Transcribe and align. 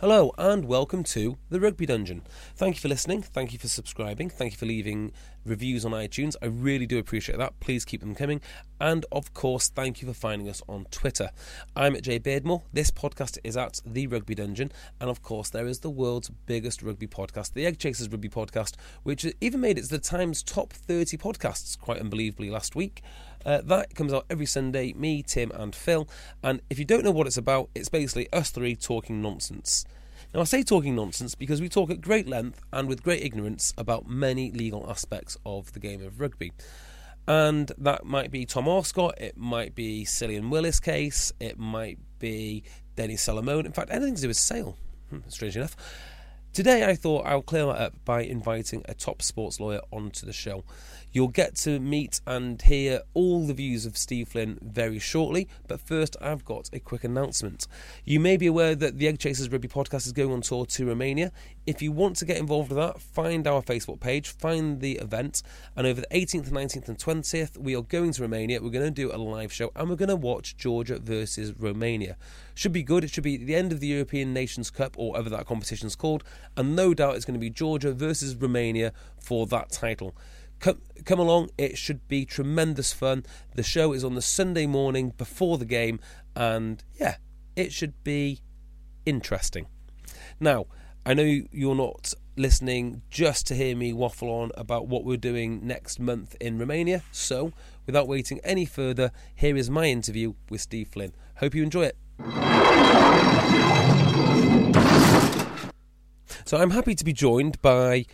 Hello 0.00 0.30
and 0.38 0.66
welcome 0.66 1.02
to 1.02 1.38
the 1.50 1.58
Rugby 1.58 1.84
Dungeon. 1.84 2.22
Thank 2.54 2.76
you 2.76 2.80
for 2.80 2.86
listening. 2.86 3.20
Thank 3.20 3.52
you 3.52 3.58
for 3.58 3.66
subscribing. 3.66 4.30
Thank 4.30 4.52
you 4.52 4.56
for 4.56 4.64
leaving 4.64 5.10
reviews 5.44 5.84
on 5.84 5.90
iTunes. 5.90 6.36
I 6.40 6.46
really 6.46 6.86
do 6.86 7.00
appreciate 7.00 7.36
that. 7.38 7.58
Please 7.58 7.84
keep 7.84 8.00
them 8.00 8.14
coming. 8.14 8.40
And 8.80 9.04
of 9.10 9.34
course, 9.34 9.68
thank 9.68 10.00
you 10.00 10.06
for 10.06 10.14
finding 10.14 10.48
us 10.48 10.62
on 10.68 10.86
Twitter. 10.92 11.30
I'm 11.74 11.96
at 11.96 12.04
Jay 12.04 12.20
Beardmore. 12.20 12.62
This 12.72 12.92
podcast 12.92 13.38
is 13.42 13.56
at 13.56 13.80
the 13.84 14.06
Rugby 14.06 14.36
Dungeon. 14.36 14.70
And 15.00 15.10
of 15.10 15.20
course, 15.20 15.50
there 15.50 15.66
is 15.66 15.80
the 15.80 15.90
world's 15.90 16.30
biggest 16.46 16.80
rugby 16.80 17.08
podcast, 17.08 17.54
the 17.54 17.66
Eggchasers 17.66 18.08
Rugby 18.08 18.28
Podcast, 18.28 18.76
which 19.02 19.26
even 19.40 19.60
made 19.60 19.78
it 19.78 19.82
to 19.82 19.90
the 19.90 19.98
Times 19.98 20.44
top 20.44 20.72
30 20.72 21.16
podcasts 21.16 21.76
quite 21.76 21.98
unbelievably 21.98 22.50
last 22.50 22.76
week. 22.76 23.02
Uh, 23.44 23.60
that 23.62 23.94
comes 23.94 24.12
out 24.12 24.26
every 24.28 24.46
Sunday, 24.46 24.92
me, 24.92 25.22
Tim, 25.22 25.50
and 25.54 25.74
Phil. 25.74 26.08
And 26.42 26.60
if 26.70 26.78
you 26.78 26.84
don't 26.84 27.04
know 27.04 27.10
what 27.10 27.26
it's 27.26 27.36
about, 27.36 27.70
it's 27.74 27.88
basically 27.88 28.30
us 28.32 28.50
three 28.50 28.76
talking 28.76 29.22
nonsense. 29.22 29.84
Now, 30.34 30.40
I 30.40 30.44
say 30.44 30.62
talking 30.62 30.94
nonsense 30.94 31.34
because 31.34 31.60
we 31.60 31.68
talk 31.68 31.90
at 31.90 32.00
great 32.00 32.28
length 32.28 32.60
and 32.72 32.88
with 32.88 33.02
great 33.02 33.22
ignorance 33.22 33.72
about 33.78 34.06
many 34.06 34.50
legal 34.50 34.88
aspects 34.90 35.38
of 35.46 35.72
the 35.72 35.80
game 35.80 36.04
of 36.04 36.20
rugby. 36.20 36.52
And 37.26 37.70
that 37.78 38.04
might 38.04 38.30
be 38.30 38.44
Tom 38.46 38.64
Arscott, 38.64 39.18
it 39.18 39.36
might 39.36 39.74
be 39.74 40.04
Cillian 40.04 40.48
Willis 40.48 40.80
case, 40.80 41.32
it 41.40 41.58
might 41.58 41.98
be 42.18 42.62
Denny 42.96 43.16
Solomona. 43.16 43.66
In 43.66 43.72
fact, 43.72 43.90
anything 43.90 44.14
to 44.16 44.22
do 44.22 44.28
with 44.28 44.36
Sale, 44.36 44.76
hmm, 45.10 45.18
strange 45.28 45.56
enough. 45.56 45.76
Today, 46.52 46.84
I 46.84 46.94
thought 46.94 47.26
I'll 47.26 47.42
clear 47.42 47.66
that 47.66 47.80
up 47.80 47.94
by 48.04 48.22
inviting 48.22 48.82
a 48.88 48.94
top 48.94 49.22
sports 49.22 49.60
lawyer 49.60 49.80
onto 49.92 50.26
the 50.26 50.32
show. 50.32 50.64
You'll 51.12 51.28
get 51.28 51.56
to 51.56 51.80
meet 51.80 52.20
and 52.26 52.60
hear 52.60 53.02
all 53.14 53.46
the 53.46 53.54
views 53.54 53.86
of 53.86 53.96
Steve 53.96 54.28
Flynn 54.28 54.58
very 54.60 54.98
shortly, 54.98 55.48
but 55.66 55.80
first 55.80 56.16
I've 56.20 56.44
got 56.44 56.68
a 56.72 56.80
quick 56.80 57.02
announcement. 57.02 57.66
You 58.04 58.20
may 58.20 58.36
be 58.36 58.46
aware 58.46 58.74
that 58.74 58.98
the 58.98 59.06
Eggchasers 59.06 59.50
Rugby 59.50 59.68
podcast 59.68 60.06
is 60.06 60.12
going 60.12 60.32
on 60.32 60.42
tour 60.42 60.66
to 60.66 60.86
Romania. 60.86 61.32
If 61.66 61.80
you 61.80 61.92
want 61.92 62.16
to 62.16 62.24
get 62.24 62.36
involved 62.36 62.70
with 62.70 62.78
that, 62.78 63.00
find 63.00 63.46
our 63.46 63.62
Facebook 63.62 64.00
page, 64.00 64.28
find 64.28 64.80
the 64.80 64.92
event, 64.98 65.42
and 65.76 65.86
over 65.86 66.02
the 66.02 66.06
18th, 66.08 66.50
19th, 66.50 66.88
and 66.88 66.98
20th, 66.98 67.56
we 67.56 67.74
are 67.74 67.82
going 67.82 68.12
to 68.12 68.22
Romania. 68.22 68.60
We're 68.62 68.70
going 68.70 68.84
to 68.84 68.90
do 68.90 69.10
a 69.12 69.16
live 69.16 69.52
show 69.52 69.70
and 69.76 69.88
we're 69.88 69.96
going 69.96 70.08
to 70.08 70.16
watch 70.16 70.56
Georgia 70.56 70.98
versus 70.98 71.54
Romania. 71.58 72.16
Should 72.54 72.72
be 72.72 72.82
good. 72.82 73.04
It 73.04 73.10
should 73.10 73.24
be 73.24 73.36
the 73.36 73.54
end 73.54 73.72
of 73.72 73.80
the 73.80 73.86
European 73.86 74.34
Nations 74.34 74.70
Cup 74.70 74.94
or 74.98 75.12
whatever 75.12 75.30
that 75.30 75.46
competition's 75.46 75.96
called, 75.96 76.24
and 76.56 76.76
no 76.76 76.92
doubt 76.92 77.16
it's 77.16 77.24
going 77.24 77.34
to 77.34 77.40
be 77.40 77.50
Georgia 77.50 77.92
versus 77.92 78.34
Romania 78.36 78.92
for 79.18 79.46
that 79.46 79.70
title. 79.70 80.14
Come, 80.60 80.80
come 81.04 81.20
along, 81.20 81.50
it 81.56 81.78
should 81.78 82.06
be 82.08 82.24
tremendous 82.24 82.92
fun. 82.92 83.24
The 83.54 83.62
show 83.62 83.92
is 83.92 84.02
on 84.02 84.14
the 84.14 84.22
Sunday 84.22 84.66
morning 84.66 85.12
before 85.16 85.56
the 85.56 85.64
game, 85.64 86.00
and 86.34 86.82
yeah, 86.98 87.16
it 87.54 87.72
should 87.72 88.02
be 88.02 88.40
interesting. 89.06 89.66
Now, 90.40 90.66
I 91.06 91.14
know 91.14 91.42
you're 91.52 91.74
not 91.74 92.12
listening 92.36 93.02
just 93.08 93.46
to 93.48 93.54
hear 93.54 93.76
me 93.76 93.92
waffle 93.92 94.30
on 94.30 94.50
about 94.56 94.88
what 94.88 95.04
we're 95.04 95.16
doing 95.16 95.66
next 95.66 95.98
month 96.00 96.34
in 96.40 96.58
Romania, 96.58 97.02
so 97.12 97.52
without 97.86 98.08
waiting 98.08 98.40
any 98.42 98.64
further, 98.64 99.12
here 99.34 99.56
is 99.56 99.70
my 99.70 99.86
interview 99.86 100.34
with 100.50 100.60
Steve 100.60 100.88
Flynn. 100.88 101.12
Hope 101.36 101.54
you 101.54 101.62
enjoy 101.62 101.84
it. 101.84 101.96
So 106.44 106.56
I'm 106.56 106.70
happy 106.70 106.94
to 106.94 107.04
be 107.04 107.12
joined 107.12 107.60
by, 107.62 108.06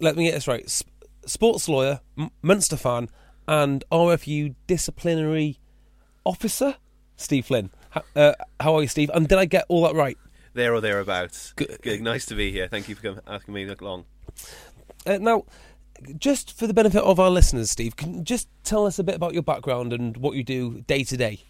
let 0.00 0.16
me 0.16 0.24
get 0.24 0.34
this 0.34 0.48
right, 0.48 0.82
sports 1.30 1.68
lawyer, 1.68 2.00
M- 2.18 2.30
Munster 2.42 2.76
fan, 2.76 3.08
and 3.46 3.84
RFU 3.90 4.54
disciplinary 4.66 5.58
officer, 6.24 6.76
Steve 7.16 7.46
Flynn. 7.46 7.70
Uh, 8.14 8.32
how 8.60 8.76
are 8.76 8.82
you, 8.82 8.88
Steve? 8.88 9.10
And 9.14 9.28
did 9.28 9.38
I 9.38 9.44
get 9.44 9.64
all 9.68 9.82
that 9.84 9.94
right? 9.94 10.18
There 10.52 10.74
or 10.74 10.80
thereabouts. 10.80 11.52
Good. 11.54 11.78
Good. 11.82 12.02
Nice 12.02 12.26
to 12.26 12.34
be 12.34 12.52
here. 12.52 12.68
Thank 12.68 12.88
you 12.88 12.94
for 12.94 13.02
coming, 13.02 13.20
asking 13.26 13.54
me 13.54 13.68
along. 13.68 14.04
Uh, 15.06 15.18
now, 15.18 15.44
just 16.18 16.56
for 16.56 16.66
the 16.66 16.74
benefit 16.74 17.02
of 17.02 17.20
our 17.20 17.30
listeners, 17.30 17.70
Steve, 17.70 17.96
can 17.96 18.14
you 18.14 18.22
just 18.22 18.48
tell 18.64 18.86
us 18.86 18.98
a 18.98 19.04
bit 19.04 19.14
about 19.14 19.32
your 19.32 19.42
background 19.42 19.92
and 19.92 20.16
what 20.16 20.34
you 20.34 20.42
do 20.42 20.82
day 20.82 21.04
to 21.04 21.16
day? 21.16 21.40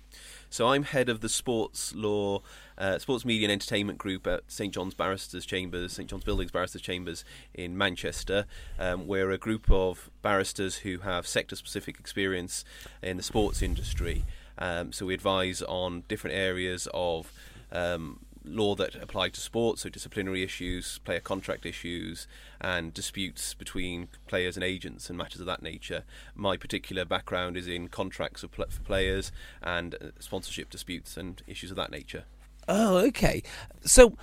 So 0.51 0.69
I'm 0.69 0.83
head 0.83 1.09
of 1.09 1.21
the 1.21 1.29
sports 1.29 1.95
law, 1.95 2.43
uh, 2.81 2.99
sports 2.99 3.25
media 3.25 3.47
and 3.47 3.53
entertainment 3.53 3.99
group 3.99 4.27
at 4.27 4.43
St 4.49 4.73
John's 4.73 4.95
Barristers 4.95 5.45
Chambers, 5.45 5.93
St 5.93 6.09
John's 6.09 6.25
Buildings 6.25 6.51
Barristers 6.51 6.81
Chambers 6.81 7.25
in 7.53 7.77
Manchester. 7.77 8.47
Um, 8.79 9.07
we're 9.07 9.31
a 9.31 9.39
group 9.39 9.71
of 9.71 10.11
barristers 10.23 10.79
who 10.79 10.99
have 10.99 11.27
sector-specific 11.27 12.01
experience 12.01 12.65
in 13.03 13.19
the 13.19 13.23
sports 13.23 13.61
industry. 13.61 14.25
Um, 14.59 14.93
so 14.93 15.07
we 15.07 15.15
advise 15.15 15.61
on 15.63 16.05
different 16.09 16.37
areas 16.37 16.89
of 16.95 17.31
um, 17.71 18.21
law 18.45 18.75
that 18.75 18.95
apply 18.95 19.29
to 19.29 19.41
sports, 19.41 19.83
so 19.83 19.91
disciplinary 19.91 20.43
issues, 20.43 20.99
player 21.01 21.21
contract 21.21 21.67
issues, 21.67 22.27
and 22.61 22.95
disputes 22.95 23.53
between 23.53 24.09
players 24.27 24.57
and 24.57 24.65
agents 24.65 25.09
and 25.09 25.19
matters 25.19 25.41
of 25.41 25.47
that 25.47 25.63
nature. 25.63 26.05
My 26.35 26.57
particular 26.57 27.05
background 27.05 27.57
is 27.59 27.69
in 27.69 27.89
contracts 27.89 28.41
for 28.43 28.49
players 28.49 29.33
and 29.63 29.95
uh, 29.95 30.07
sponsorship 30.19 30.71
disputes 30.71 31.19
and 31.19 31.43
issues 31.47 31.71
of 31.71 31.77
that 31.77 31.91
nature. 31.91 32.25
Oh, 32.69 32.99
okay. 32.99 33.43
So, 33.83 34.17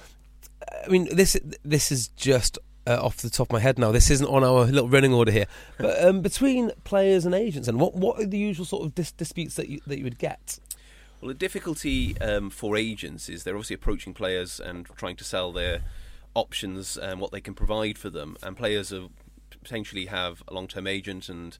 I 0.86 0.88
mean, 0.90 1.08
this 1.16 1.38
this 1.64 1.92
is 1.92 2.10
just 2.10 2.58
uh, 2.86 3.00
off 3.02 3.18
the 3.18 3.30
top 3.30 3.48
of 3.48 3.54
my 3.54 3.60
head 3.60 3.78
now. 3.78 3.92
This 3.92 4.10
isn't 4.10 4.28
on 4.28 4.44
our 4.44 4.66
little 4.66 4.90
running 4.90 5.14
order 5.14 5.32
here, 5.32 5.48
but 5.78 6.04
um, 6.04 6.22
between 6.22 6.72
players 6.84 7.26
and 7.26 7.36
agents, 7.36 7.68
and 7.68 7.80
what 7.80 7.96
what 7.96 8.20
are 8.20 8.26
the 8.26 8.38
usual 8.38 8.66
sort 8.66 8.86
of 8.86 8.96
dis- 8.96 9.12
disputes 9.12 9.56
that 9.56 9.70
you 9.70 9.82
that 9.88 9.98
you 9.98 10.04
would 10.04 10.20
get? 10.20 10.60
Well, 11.22 11.30
the 11.30 11.34
difficulty 11.34 12.20
um, 12.22 12.50
for 12.52 12.78
agents 12.78 13.28
is 13.28 13.44
they're 13.44 13.56
obviously 13.56 13.74
approaching 13.74 14.14
players 14.14 14.60
and 14.60 14.86
trying 14.98 15.16
to 15.16 15.24
sell 15.24 15.52
their 15.52 15.82
options 16.36 16.96
and 16.96 17.20
what 17.20 17.32
they 17.32 17.42
can 17.42 17.56
provide 17.56 17.98
for 17.98 18.12
them. 18.12 18.38
And 18.44 18.56
players 18.56 18.94
are, 18.94 19.08
potentially 19.64 20.06
have 20.06 20.44
a 20.48 20.54
long-term 20.54 20.86
agent 20.86 21.28
and 21.28 21.58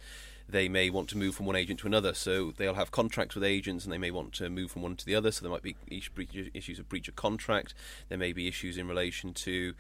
they 0.50 0.70
may 0.70 0.90
want 0.90 1.10
to 1.10 1.18
move 1.18 1.36
from 1.36 1.46
one 1.46 1.56
agent 1.56 1.80
to 1.82 1.88
another. 1.88 2.14
So 2.14 2.54
they'll 2.56 2.76
have 2.76 2.92
contracts 2.92 3.36
with 3.36 3.44
agents 3.44 3.84
and 3.84 3.94
they 3.94 3.98
may 3.98 4.12
want 4.12 4.34
to 4.34 4.50
move 4.50 4.72
from 4.72 4.82
one 4.82 4.96
to 4.96 5.06
the 5.06 5.16
other. 5.16 5.32
So 5.32 5.42
there 5.42 5.52
might 5.52 5.64
be 5.64 5.76
issues 5.90 6.80
of 6.80 6.88
breach 6.88 7.08
of 7.08 7.16
contract. 7.16 7.74
There 8.10 8.18
may 8.18 8.34
be 8.34 8.48
issues 8.48 8.78
in 8.78 8.88
relation 8.88 9.34
to 9.34 9.74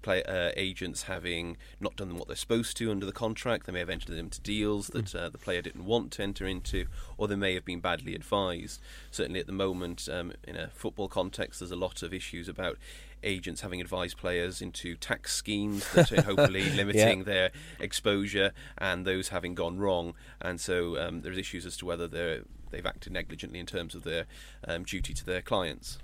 play, 0.00 0.22
uh, 0.22 0.50
agents 0.56 1.04
having 1.04 1.56
not 1.80 1.96
done 1.96 2.16
what 2.16 2.28
they're 2.28 2.36
supposed 2.36 2.76
to 2.78 2.90
under 2.90 3.04
the 3.04 3.12
contract. 3.12 3.66
They 3.66 3.72
may 3.72 3.80
have 3.80 3.90
entered 3.90 4.16
into 4.16 4.40
deals 4.40 4.88
that 4.88 5.14
uh, 5.14 5.28
the 5.28 5.38
player 5.38 5.60
didn't 5.60 5.84
want 5.84 6.12
to 6.12 6.22
enter 6.22 6.46
into, 6.46 6.86
or 7.16 7.28
they 7.28 7.36
may 7.36 7.54
have 7.54 7.64
been 7.64 7.80
badly 7.80 8.14
advised. 8.14 8.80
Certainly 9.10 9.40
at 9.40 9.46
the 9.46 9.52
moment, 9.52 10.08
um, 10.10 10.32
in 10.44 10.56
a 10.56 10.68
football 10.68 11.08
context, 11.08 11.60
there's 11.60 11.72
a 11.72 11.76
lot 11.76 12.02
of 12.02 12.14
issues 12.14 12.48
about 12.48 12.78
agents 13.22 13.60
having 13.60 13.80
advised 13.80 14.16
players 14.16 14.60
into 14.62 14.94
tax 14.96 15.34
schemes 15.34 15.90
that 15.92 16.12
are 16.12 16.22
hopefully 16.34 16.70
limiting 16.70 17.18
yeah. 17.18 17.24
their 17.24 17.50
exposure, 17.78 18.52
and 18.78 19.06
those 19.06 19.28
having 19.28 19.54
gone 19.54 19.78
wrong. 19.78 20.14
And 20.40 20.60
so 20.60 20.98
um, 20.98 21.22
there's 21.22 21.38
issues 21.38 21.66
as 21.66 21.76
to 21.78 21.86
whether 21.86 22.06
they've 22.06 22.86
acted 22.86 23.12
negligently 23.12 23.58
in 23.58 23.66
terms 23.66 23.94
of 23.94 24.02
their 24.02 24.26
um, 24.66 24.84
duty 24.84 25.14
to 25.14 25.24
their 25.24 25.42
clients. 25.42 25.98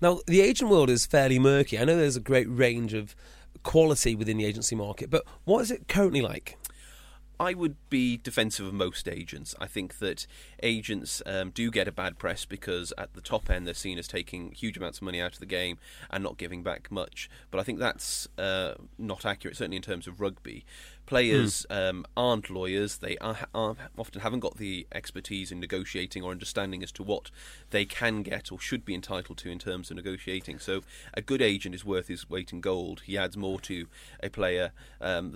Now, 0.00 0.20
the 0.26 0.40
agent 0.40 0.70
world 0.70 0.90
is 0.90 1.06
fairly 1.06 1.38
murky. 1.38 1.78
I 1.78 1.84
know 1.84 1.96
there's 1.96 2.16
a 2.16 2.20
great 2.20 2.46
range 2.48 2.94
of 2.94 3.14
quality 3.62 4.14
within 4.14 4.38
the 4.38 4.44
agency 4.44 4.74
market, 4.74 5.10
but 5.10 5.24
what 5.44 5.60
is 5.60 5.70
it 5.70 5.88
currently 5.88 6.20
like? 6.20 6.58
I 7.40 7.54
would 7.54 7.76
be 7.90 8.16
defensive 8.16 8.66
of 8.66 8.72
most 8.72 9.08
agents. 9.08 9.54
I 9.60 9.66
think 9.66 9.98
that 9.98 10.26
agents 10.62 11.22
um, 11.26 11.50
do 11.50 11.70
get 11.70 11.88
a 11.88 11.92
bad 11.92 12.18
press 12.18 12.44
because 12.44 12.92
at 12.96 13.14
the 13.14 13.20
top 13.20 13.50
end 13.50 13.66
they're 13.66 13.74
seen 13.74 13.98
as 13.98 14.06
taking 14.06 14.52
huge 14.52 14.76
amounts 14.76 14.98
of 14.98 15.02
money 15.02 15.20
out 15.20 15.34
of 15.34 15.40
the 15.40 15.46
game 15.46 15.78
and 16.10 16.22
not 16.22 16.38
giving 16.38 16.62
back 16.62 16.90
much. 16.90 17.28
But 17.50 17.58
I 17.58 17.64
think 17.64 17.78
that's 17.78 18.28
uh, 18.38 18.74
not 18.98 19.26
accurate, 19.26 19.56
certainly 19.56 19.76
in 19.76 19.82
terms 19.82 20.06
of 20.06 20.20
rugby. 20.20 20.64
Players 21.04 21.66
mm. 21.68 21.90
um, 21.90 22.06
aren't 22.16 22.48
lawyers. 22.48 22.98
They 22.98 23.18
are, 23.18 23.36
are, 23.54 23.74
often 23.98 24.20
haven't 24.20 24.40
got 24.40 24.58
the 24.58 24.86
expertise 24.92 25.50
in 25.50 25.58
negotiating 25.58 26.22
or 26.22 26.30
understanding 26.30 26.82
as 26.82 26.92
to 26.92 27.02
what 27.02 27.30
they 27.70 27.84
can 27.84 28.22
get 28.22 28.52
or 28.52 28.60
should 28.60 28.84
be 28.84 28.94
entitled 28.94 29.38
to 29.38 29.50
in 29.50 29.58
terms 29.58 29.90
of 29.90 29.96
negotiating. 29.96 30.60
So 30.60 30.82
a 31.12 31.20
good 31.20 31.42
agent 31.42 31.74
is 31.74 31.84
worth 31.84 32.06
his 32.06 32.30
weight 32.30 32.52
in 32.52 32.60
gold. 32.60 33.02
He 33.04 33.18
adds 33.18 33.36
more 33.36 33.60
to 33.62 33.86
a 34.22 34.30
player. 34.30 34.70
Um, 35.00 35.34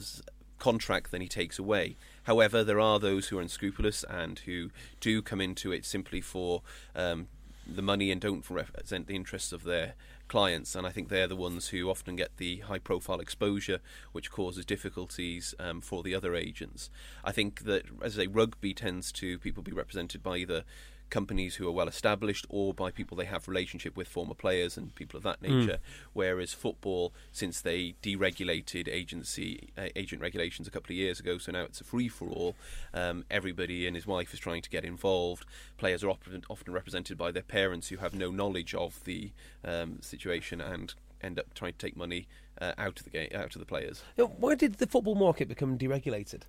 contract 0.59 1.11
than 1.11 1.23
he 1.23 1.29
takes 1.29 1.59
away. 1.59 1.97
However, 2.25 2.65
there 2.65 2.81
are 2.81 2.99
those 2.99 3.29
who 3.29 3.39
are 3.39 3.43
unscrupulous 3.43 4.05
and 4.05 4.39
who 4.41 4.71
do 5.01 5.23
come 5.23 5.41
into 5.41 5.73
it 5.73 5.85
simply 5.85 6.21
for 6.21 6.63
um, 6.95 7.29
the 7.67 7.83
money 7.83 8.11
and 8.11 8.21
don't 8.21 8.49
represent 8.49 9.07
the 9.07 9.17
interests 9.17 9.53
of 9.53 9.65
their 9.65 9.95
clients. 10.29 10.75
And 10.75 10.87
I 10.87 10.91
think 10.91 11.09
they're 11.09 11.29
the 11.29 11.37
ones 11.37 11.69
who 11.69 11.91
often 11.91 12.17
get 12.17 12.37
the 12.37 12.59
high 12.59 12.79
profile 12.79 13.21
exposure, 13.21 13.81
which 14.13 14.31
causes 14.31 14.65
difficulties 14.65 15.55
um, 15.59 15.81
for 15.81 16.03
the 16.03 16.15
other 16.15 16.35
agents. 16.35 16.91
I 17.25 17.33
think 17.33 17.65
that, 17.65 17.85
as 18.03 18.19
I 18.19 18.23
say, 18.23 18.27
rugby 18.27 18.75
tends 18.75 19.13
to 19.13 19.39
people 19.39 19.63
be 19.63 19.73
represented 19.73 20.23
by 20.23 20.39
either 20.39 20.65
companies 21.11 21.57
who 21.57 21.69
are 21.69 21.73
well 21.73 21.89
established 21.89 22.47
or 22.49 22.75
by 22.75 22.91
people 22.91 23.17
they 23.17 23.25
have 23.25 23.49
relationship 23.49 23.97
with 23.97 24.09
former 24.09 24.35
players 24.35 24.77
and 24.77 24.95
people 24.95 25.17
of 25.17 25.23
that 25.23 25.39
hmm. 25.39 25.61
nature 25.61 25.75
mm. 25.75 26.09
whereas 26.13 26.53
football 26.53 27.13
since 27.33 27.61
they 27.61 27.95
deregulated 28.03 28.89
agency 28.89 29.71
uh, 29.79 29.89
agent 29.95 30.21
regulations 30.21 30.67
a 30.67 30.71
couple 30.71 30.93
of 30.93 30.97
years 30.97 31.21
ago 31.21 31.39
so 31.39 31.53
now 31.53 31.63
it's 31.63 31.81
a 31.81 31.85
free 31.85 32.09
for 32.09 32.29
all 32.29 32.57
um, 32.95 33.25
everybody 33.31 33.87
and 33.87 33.95
his 33.97 34.07
wife 34.07 34.35
is 34.35 34.41
trying 34.41 34.63
to 34.63 34.71
get 34.71 34.85
involved 34.85 35.47
players 35.79 36.03
are 36.03 36.11
often, 36.11 36.43
often 36.49 36.73
represented 36.73 37.17
by 37.17 37.31
their 37.31 37.43
parents 37.43 37.89
who 37.89 37.97
have 37.97 38.15
no 38.15 38.31
knowledge 38.31 38.75
of 38.75 39.03
the 39.05 39.31
um, 39.65 39.99
situation 40.01 40.61
and 40.61 40.95
end 41.23 41.39
up 41.39 41.55
trying 41.55 41.73
to 41.73 41.79
take 41.79 41.97
money 41.97 42.27
uh, 42.61 42.73
out 42.79 42.99
of 42.99 43.05
the 43.05 43.11
game 43.11 43.29
out 43.35 43.55
of 43.55 43.61
the 43.61 43.67
players 43.67 44.03
why 44.17 44.55
did 44.55 44.75
the 44.75 44.87
football 44.87 45.15
market 45.15 45.49
become 45.49 45.79
deregulated 45.79 46.43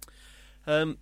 um, 0.68 0.98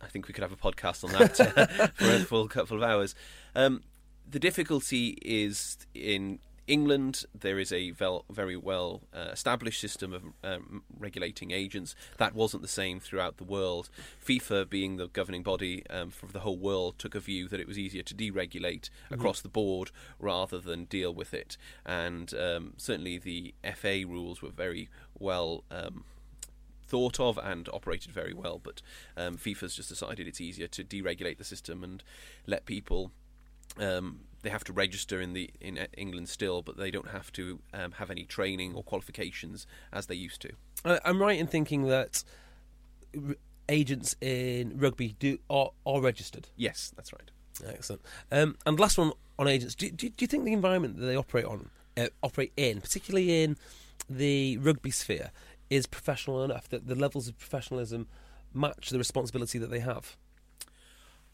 I 0.00 0.06
think 0.06 0.28
we 0.28 0.34
could 0.34 0.42
have 0.42 0.52
a 0.52 0.56
podcast 0.56 1.04
on 1.04 1.12
that 1.12 1.40
uh, 1.40 1.86
for 1.94 2.14
a 2.14 2.20
full 2.20 2.48
couple 2.48 2.76
of 2.76 2.82
hours. 2.82 3.14
Um, 3.54 3.82
the 4.30 4.38
difficulty 4.38 5.18
is 5.22 5.78
in 5.94 6.38
England, 6.68 7.24
there 7.34 7.58
is 7.58 7.72
a 7.72 7.92
very 8.30 8.56
well 8.56 9.00
uh, 9.14 9.30
established 9.32 9.80
system 9.80 10.12
of 10.12 10.22
um, 10.44 10.82
regulating 10.98 11.50
agents. 11.50 11.96
That 12.18 12.34
wasn't 12.34 12.62
the 12.62 12.68
same 12.68 13.00
throughout 13.00 13.38
the 13.38 13.44
world. 13.44 13.88
FIFA, 14.24 14.68
being 14.68 14.96
the 14.96 15.08
governing 15.08 15.42
body 15.42 15.82
um, 15.88 16.10
for 16.10 16.26
the 16.26 16.40
whole 16.40 16.58
world, 16.58 16.98
took 16.98 17.14
a 17.14 17.20
view 17.20 17.48
that 17.48 17.58
it 17.58 17.66
was 17.66 17.78
easier 17.78 18.02
to 18.02 18.14
deregulate 18.14 18.90
mm-hmm. 18.90 19.14
across 19.14 19.40
the 19.40 19.48
board 19.48 19.90
rather 20.20 20.58
than 20.58 20.84
deal 20.84 21.12
with 21.12 21.32
it. 21.32 21.56
And 21.86 22.32
um, 22.34 22.74
certainly 22.76 23.16
the 23.16 23.54
FA 23.74 24.04
rules 24.06 24.42
were 24.42 24.50
very 24.50 24.90
well 25.18 25.64
um, 25.70 26.04
thought 26.88 27.20
of 27.20 27.38
and 27.38 27.68
operated 27.72 28.12
very 28.12 28.34
well. 28.34 28.60
But 28.62 28.82
um, 29.16 29.36
FIFA's 29.36 29.76
just 29.76 29.88
decided 29.88 30.26
it's 30.26 30.40
easier 30.40 30.66
to 30.68 30.82
deregulate 30.82 31.38
the 31.38 31.44
system 31.44 31.84
and 31.84 32.02
let 32.46 32.64
people. 32.64 33.12
Um, 33.78 34.20
they 34.42 34.50
have 34.50 34.64
to 34.64 34.72
register 34.72 35.20
in 35.20 35.32
the 35.32 35.50
in 35.60 35.76
England 35.96 36.28
still, 36.28 36.62
but 36.62 36.76
they 36.76 36.90
don't 36.90 37.10
have 37.10 37.32
to 37.32 37.60
um, 37.74 37.92
have 37.92 38.10
any 38.10 38.24
training 38.24 38.74
or 38.74 38.82
qualifications 38.82 39.66
as 39.92 40.06
they 40.06 40.14
used 40.14 40.40
to. 40.42 40.52
I'm 40.84 41.20
right 41.20 41.38
in 41.38 41.46
thinking 41.46 41.88
that 41.88 42.22
agents 43.68 44.16
in 44.20 44.78
rugby 44.78 45.16
do 45.18 45.38
are, 45.50 45.70
are 45.84 46.00
registered. 46.00 46.48
Yes, 46.56 46.92
that's 46.96 47.12
right. 47.12 47.30
Excellent. 47.66 48.02
Um, 48.30 48.56
and 48.64 48.78
last 48.78 48.98
one 48.98 49.12
on 49.38 49.48
agents. 49.48 49.74
Do, 49.74 49.90
do, 49.90 50.08
do, 50.08 50.14
you 50.20 50.26
think 50.26 50.44
the 50.44 50.52
environment 50.52 50.98
that 50.98 51.06
they 51.06 51.16
operate 51.16 51.44
on, 51.44 51.70
uh, 51.96 52.06
operate 52.22 52.52
in, 52.56 52.80
particularly 52.80 53.42
in 53.42 53.56
the 54.08 54.56
rugby 54.58 54.90
sphere, 54.90 55.30
is 55.70 55.86
professional 55.86 56.44
enough 56.44 56.68
that 56.68 56.86
the 56.86 56.94
levels 56.94 57.28
of 57.28 57.38
professionalism 57.38 58.06
match 58.54 58.90
the 58.90 58.98
responsibility 58.98 59.58
that 59.58 59.70
they 59.70 59.80
have? 59.80 60.16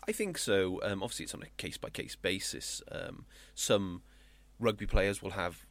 I 0.06 0.12
think 0.12 0.36
so. 0.38 0.80
Um, 0.82 1.02
obviously, 1.02 1.24
it's 1.24 1.34
on 1.34 1.42
a 1.42 1.48
case 1.56 1.78
by 1.78 1.90
case 1.90 2.16
basis. 2.16 2.82
Um, 2.90 3.24
some 3.54 4.02
rugby 4.60 4.86
players 4.86 5.22
will 5.22 5.30
have 5.30 5.64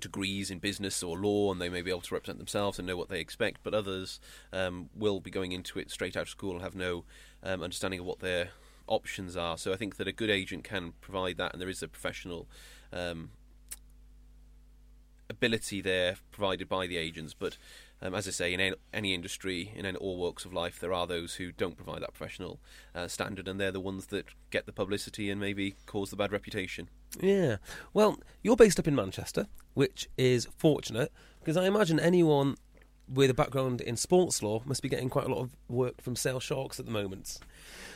degrees 0.00 0.50
in 0.50 0.58
business 0.58 1.02
or 1.02 1.16
law 1.16 1.52
and 1.52 1.60
they 1.60 1.68
may 1.68 1.80
be 1.80 1.90
able 1.90 2.00
to 2.00 2.14
represent 2.14 2.38
themselves 2.38 2.78
and 2.78 2.86
know 2.86 2.96
what 2.96 3.08
they 3.08 3.20
expect, 3.20 3.60
but 3.62 3.72
others 3.72 4.20
um, 4.52 4.90
will 4.94 5.20
be 5.20 5.30
going 5.30 5.52
into 5.52 5.78
it 5.78 5.90
straight 5.90 6.16
out 6.16 6.22
of 6.22 6.28
school 6.28 6.52
and 6.52 6.62
have 6.62 6.74
no 6.74 7.04
um, 7.42 7.62
understanding 7.62 8.00
of 8.00 8.06
what 8.06 8.18
their 8.18 8.50
options 8.86 9.36
are. 9.36 9.56
So 9.56 9.72
I 9.72 9.76
think 9.76 9.96
that 9.96 10.08
a 10.08 10.12
good 10.12 10.30
agent 10.30 10.64
can 10.64 10.92
provide 11.00 11.36
that, 11.38 11.52
and 11.52 11.62
there 11.62 11.68
is 11.68 11.82
a 11.82 11.88
professional 11.88 12.48
um, 12.92 13.30
ability 15.32 15.80
there 15.80 16.16
provided 16.30 16.68
by 16.68 16.86
the 16.86 16.96
agents. 16.96 17.34
But 17.34 17.56
um, 18.00 18.14
as 18.14 18.26
I 18.26 18.30
say, 18.30 18.52
in 18.52 18.74
any 18.92 19.14
industry, 19.14 19.72
in 19.74 19.96
all 19.96 20.16
walks 20.16 20.44
of 20.44 20.52
life, 20.52 20.78
there 20.80 20.92
are 20.92 21.06
those 21.06 21.36
who 21.36 21.52
don't 21.52 21.76
provide 21.76 22.02
that 22.02 22.14
professional 22.14 22.60
uh, 22.94 23.08
standard, 23.08 23.48
and 23.48 23.60
they're 23.60 23.72
the 23.72 23.80
ones 23.80 24.06
that 24.06 24.26
get 24.50 24.66
the 24.66 24.72
publicity 24.72 25.30
and 25.30 25.40
maybe 25.40 25.74
cause 25.86 26.10
the 26.10 26.16
bad 26.16 26.32
reputation. 26.32 26.88
Yeah. 27.20 27.56
Well, 27.92 28.18
you're 28.42 28.56
based 28.56 28.78
up 28.78 28.88
in 28.88 28.94
Manchester, 28.94 29.46
which 29.74 30.08
is 30.16 30.48
fortunate 30.56 31.12
because 31.40 31.56
I 31.56 31.66
imagine 31.66 32.00
anyone 32.00 32.56
with 33.08 33.30
a 33.30 33.34
background 33.34 33.80
in 33.80 33.96
sports 33.96 34.42
law 34.42 34.62
must 34.64 34.82
be 34.82 34.88
getting 34.88 35.08
quite 35.08 35.26
a 35.26 35.28
lot 35.28 35.40
of 35.40 35.50
work 35.68 36.00
from 36.00 36.16
Sale 36.16 36.40
Sharks 36.40 36.80
at 36.80 36.86
the 36.86 36.92
moment. 36.92 37.38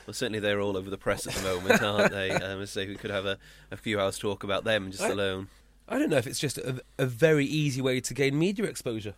Well, 0.07 0.15
certainly 0.15 0.41
they're 0.41 0.61
all 0.61 0.77
over 0.77 0.91
the 0.91 0.99
press 0.99 1.27
at 1.27 1.33
the 1.35 1.43
moment, 1.43 1.83
aren't 1.83 2.13
they? 2.13 2.31
Um, 2.47 2.65
so 2.67 2.85
we 2.87 2.97
could 2.97 3.11
have 3.11 3.25
a, 3.25 3.39
a 3.71 3.77
few 3.77 3.99
hours 3.99 4.19
talk 4.19 4.45
about 4.45 4.65
them 4.65 4.91
just 4.91 5.03
I, 5.03 5.09
alone. 5.09 5.49
I 5.89 5.99
don't 5.99 6.11
know 6.11 6.17
if 6.17 6.27
it's 6.27 6.39
just 6.39 6.59
a, 6.59 6.83
a 6.99 7.07
very 7.07 7.45
easy 7.45 7.81
way 7.81 8.01
to 8.01 8.15
gain 8.15 8.39
media 8.39 8.65
exposure. 8.65 9.15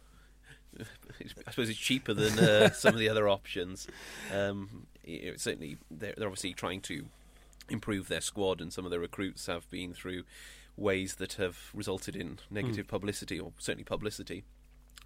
I 0.81 1.51
suppose 1.51 1.69
it's 1.69 1.79
cheaper 1.79 2.15
than 2.15 2.39
uh, 2.39 2.71
some 2.71 2.95
of 2.95 3.01
the 3.01 3.09
other 3.09 3.29
options. 3.29 3.89
Um, 4.35 4.87
it, 5.05 5.41
certainly, 5.41 5.79
they're, 5.91 6.15
they're, 6.17 6.29
obviously 6.29 6.53
trying 6.53 6.81
to 6.83 7.07
improve 7.69 8.09
their 8.09 8.21
squad, 8.21 8.61
and 8.61 8.73
some 8.73 8.85
of 8.85 8.91
their 8.91 9.01
recruits 9.01 9.47
have 9.47 9.69
been 9.71 9.93
through 9.93 10.25
ways 10.77 11.17
that 11.17 11.35
have 11.35 11.71
resulted 11.75 12.15
in 12.15 12.39
negative 12.51 12.87
mm. 12.87 12.91
publicity, 12.91 13.41
or 13.41 13.53
certainly 13.59 13.85
publicity. 13.85 14.45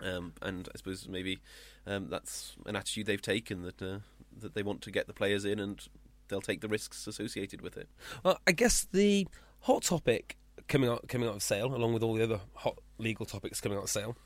Um, 0.00 0.32
and 0.42 0.68
I 0.74 0.78
suppose 0.78 1.08
maybe 1.08 1.38
um, 1.86 2.08
that's 2.08 2.56
an 2.66 2.76
attitude 2.76 3.06
they've 3.06 3.22
taken 3.22 3.62
that 3.62 3.80
uh, 3.80 3.98
that 4.40 4.54
they 4.54 4.62
want 4.62 4.82
to 4.82 4.90
get 4.90 5.06
the 5.06 5.12
players 5.12 5.44
in, 5.44 5.60
and 5.60 5.80
they'll 6.28 6.40
take 6.40 6.60
the 6.60 6.68
risks 6.68 7.06
associated 7.06 7.60
with 7.62 7.76
it. 7.76 7.88
Well, 8.24 8.38
I 8.46 8.52
guess 8.52 8.86
the 8.90 9.26
hot 9.60 9.84
topic 9.84 10.36
coming 10.68 10.90
out 10.90 11.08
coming 11.08 11.28
out 11.28 11.36
of 11.36 11.42
Sale, 11.42 11.74
along 11.74 11.94
with 11.94 12.02
all 12.02 12.14
the 12.14 12.22
other 12.22 12.40
hot 12.54 12.78
legal 12.98 13.26
topics 13.26 13.60
coming 13.60 13.78
out 13.78 13.84
of 13.84 13.90
Sale, 13.90 14.16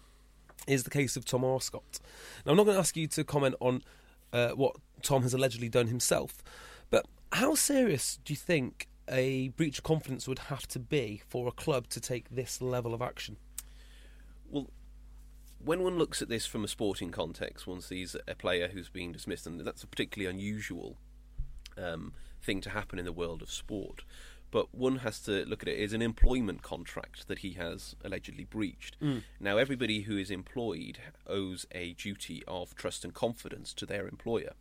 is 0.66 0.84
the 0.84 0.90
case 0.90 1.16
of 1.16 1.24
Tom 1.24 1.42
Arscott. 1.42 2.00
Now, 2.44 2.52
I'm 2.52 2.56
not 2.56 2.64
going 2.64 2.74
to 2.74 2.80
ask 2.80 2.96
you 2.96 3.06
to 3.08 3.24
comment 3.24 3.54
on 3.60 3.82
uh, 4.32 4.50
what 4.50 4.76
Tom 5.02 5.22
has 5.22 5.34
allegedly 5.34 5.68
done 5.68 5.86
himself, 5.86 6.42
but 6.90 7.06
how 7.32 7.54
serious 7.54 8.18
do 8.24 8.32
you 8.32 8.36
think 8.36 8.88
a 9.08 9.48
breach 9.50 9.78
of 9.78 9.84
confidence 9.84 10.26
would 10.26 10.40
have 10.40 10.66
to 10.68 10.78
be 10.78 11.22
for 11.28 11.46
a 11.46 11.52
club 11.52 11.88
to 11.88 12.00
take 12.00 12.28
this 12.30 12.60
level 12.60 12.92
of 12.92 13.02
action? 13.02 13.36
Well, 14.50 14.68
when 15.64 15.82
one 15.82 15.98
looks 15.98 16.22
at 16.22 16.28
this 16.28 16.46
from 16.46 16.64
a 16.64 16.68
sporting 16.68 17.10
context, 17.10 17.66
one 17.66 17.80
sees 17.80 18.16
a 18.26 18.34
player 18.34 18.68
who's 18.68 18.88
being 18.88 19.12
dismissed, 19.12 19.46
and 19.46 19.60
that's 19.60 19.82
a 19.82 19.86
particularly 19.86 20.32
unusual 20.32 20.96
um, 21.76 22.12
thing 22.42 22.60
to 22.62 22.70
happen 22.70 22.98
in 22.98 23.04
the 23.04 23.12
world 23.12 23.42
of 23.42 23.50
sport 23.50 24.04
but 24.50 24.74
one 24.74 24.98
has 24.98 25.20
to 25.20 25.44
look 25.44 25.62
at 25.62 25.68
it 25.68 25.82
as 25.82 25.92
an 25.92 26.02
employment 26.02 26.62
contract 26.62 27.28
that 27.28 27.40
he 27.40 27.52
has 27.52 27.96
allegedly 28.04 28.44
breached. 28.44 28.96
Mm. 29.00 29.22
Now, 29.40 29.56
everybody 29.58 30.02
who 30.02 30.16
is 30.16 30.30
employed 30.30 30.98
owes 31.26 31.66
a 31.72 31.92
duty 31.94 32.42
of 32.46 32.74
trust 32.74 33.04
and 33.04 33.12
confidence 33.12 33.72
to 33.74 33.86
their 33.86 34.06
employer. 34.06 34.52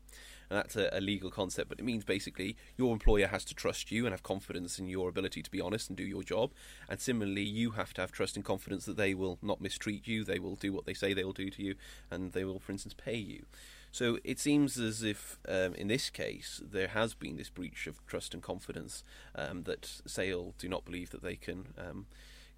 And 0.49 0.57
that's 0.59 0.75
a, 0.75 0.89
a, 0.91 1.01
legal 1.01 1.31
concept, 1.31 1.69
but 1.69 1.79
it 1.79 1.85
means 1.85 2.03
basically 2.03 2.55
your 2.77 2.93
employer 2.93 3.27
has 3.27 3.43
to 3.45 3.55
trust 3.55 3.91
you 3.91 4.05
and 4.05 4.13
have 4.13 4.21
confidence 4.21 4.77
in 4.77 4.87
your 4.87 5.09
ability 5.09 5.41
to 5.41 5.49
be 5.49 5.61
honest 5.61 5.89
and 5.89 5.97
do 5.97 6.03
your 6.03 6.23
job. 6.23 6.51
And 6.87 6.99
similarly, 6.99 7.43
you 7.43 7.71
have 7.71 7.93
to 7.95 8.01
have 8.01 8.11
trust 8.11 8.35
and 8.35 8.45
confidence 8.45 8.85
that 8.85 8.97
they 8.97 9.13
will 9.13 9.39
not 9.41 9.61
mistreat 9.61 10.07
you, 10.07 10.23
they 10.23 10.39
will 10.39 10.55
do 10.55 10.71
what 10.71 10.85
they 10.85 10.93
say 10.93 11.13
they 11.13 11.23
will 11.23 11.33
do 11.33 11.49
to 11.49 11.63
you, 11.63 11.75
and 12.11 12.33
they 12.33 12.45
will, 12.45 12.59
for 12.59 12.71
instance, 12.71 12.93
pay 12.93 13.17
you. 13.17 13.45
So 13.95 14.19
it 14.25 14.39
seems 14.39 14.77
as 14.77 15.03
if, 15.03 15.39
um, 15.47 15.73
in 15.75 15.87
this 15.87 16.09
case, 16.09 16.59
there 16.61 16.89
has 16.89 17.13
been 17.13 17.37
this 17.37 17.49
breach 17.49 17.87
of 17.87 18.05
trust 18.05 18.33
and 18.33 18.43
confidence 18.43 19.05
um, 19.33 19.63
that 19.63 20.01
Sale 20.05 20.53
do 20.57 20.67
not 20.67 20.83
believe 20.83 21.11
that 21.11 21.23
they 21.23 21.37
can 21.37 21.67
um, 21.77 22.05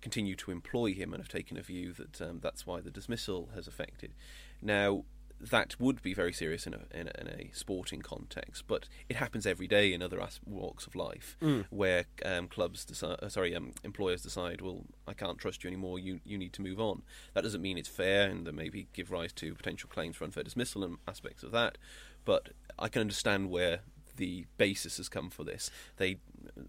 continue 0.01 0.35
to 0.35 0.49
employ 0.49 0.95
him 0.95 1.13
and 1.13 1.21
have 1.21 1.29
taken 1.29 1.55
a 1.55 1.61
view 1.61 1.93
that 1.93 2.19
um, 2.23 2.39
that's 2.41 2.65
why 2.65 2.81
the 2.81 2.89
dismissal 2.89 3.49
has 3.53 3.67
affected. 3.67 4.15
Now, 4.63 5.03
that 5.39 5.79
would 5.79 6.01
be 6.01 6.13
very 6.13 6.33
serious 6.33 6.65
in 6.65 6.73
a, 6.73 6.79
in 6.93 7.07
a, 7.07 7.21
in 7.21 7.27
a 7.27 7.49
sporting 7.53 8.01
context, 8.01 8.63
but 8.67 8.87
it 9.07 9.15
happens 9.17 9.45
every 9.45 9.67
day 9.67 9.93
in 9.93 10.01
other 10.01 10.19
walks 10.45 10.87
of 10.87 10.95
life 10.95 11.37
where 11.69 12.05
um, 12.25 12.47
clubs 12.47 12.83
decide, 12.85 13.17
uh, 13.21 13.29
sorry, 13.29 13.55
um, 13.55 13.73
employers 13.83 14.21
decide, 14.23 14.61
well, 14.61 14.85
I 15.07 15.13
can't 15.13 15.37
trust 15.37 15.63
you 15.63 15.67
anymore. 15.69 15.99
You 15.99 16.19
you 16.25 16.37
need 16.37 16.53
to 16.53 16.61
move 16.61 16.79
on. 16.79 17.03
That 17.33 17.41
doesn't 17.43 17.61
mean 17.61 17.77
it's 17.77 17.87
fair, 17.89 18.29
and 18.29 18.45
that 18.47 18.53
maybe 18.55 18.87
give 18.93 19.11
rise 19.11 19.31
to 19.33 19.53
potential 19.53 19.89
claims 19.89 20.15
for 20.15 20.23
unfair 20.23 20.43
dismissal 20.43 20.83
and 20.83 20.97
aspects 21.07 21.43
of 21.43 21.51
that. 21.51 21.77
But 22.25 22.49
I 22.79 22.87
can 22.89 23.01
understand 23.01 23.49
where 23.49 23.81
the 24.15 24.45
basis 24.57 24.97
has 24.97 25.07
come 25.09 25.29
for 25.29 25.43
this. 25.43 25.69
They, 25.97 26.17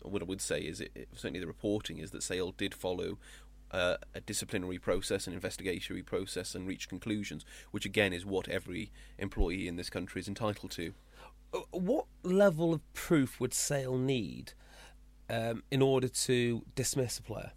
what 0.02 0.20
I 0.20 0.26
would 0.26 0.42
say 0.42 0.60
is, 0.60 0.82
it, 0.82 0.90
it- 0.94 1.08
certainly 1.14 1.40
the 1.40 1.46
reporting 1.46 1.96
is 1.98 2.10
that 2.10 2.22
Sale 2.22 2.52
did 2.52 2.74
follow 2.74 3.16
uh, 3.70 3.96
a 4.14 4.20
disciplinary 4.20 4.78
process, 4.78 5.26
an 5.26 5.32
investigatory 5.32 6.02
process, 6.02 6.54
and 6.54 6.66
reach 6.66 6.88
conclusions, 6.88 7.44
which 7.70 7.84
again 7.84 8.12
is 8.12 8.24
what 8.24 8.48
every 8.48 8.90
employee 9.18 9.68
in 9.68 9.76
this 9.76 9.90
country 9.90 10.20
is 10.20 10.28
entitled 10.28 10.70
to. 10.72 10.94
Uh, 11.52 11.60
What 11.70 12.06
level 12.22 12.74
of 12.74 12.92
proof 12.94 13.40
would 13.40 13.54
Sale 13.54 13.98
need 13.98 14.52
um, 15.30 15.62
in 15.70 15.82
order 15.82 16.08
to 16.08 16.64
dismiss 16.74 17.18
a 17.18 17.22
player? 17.22 17.52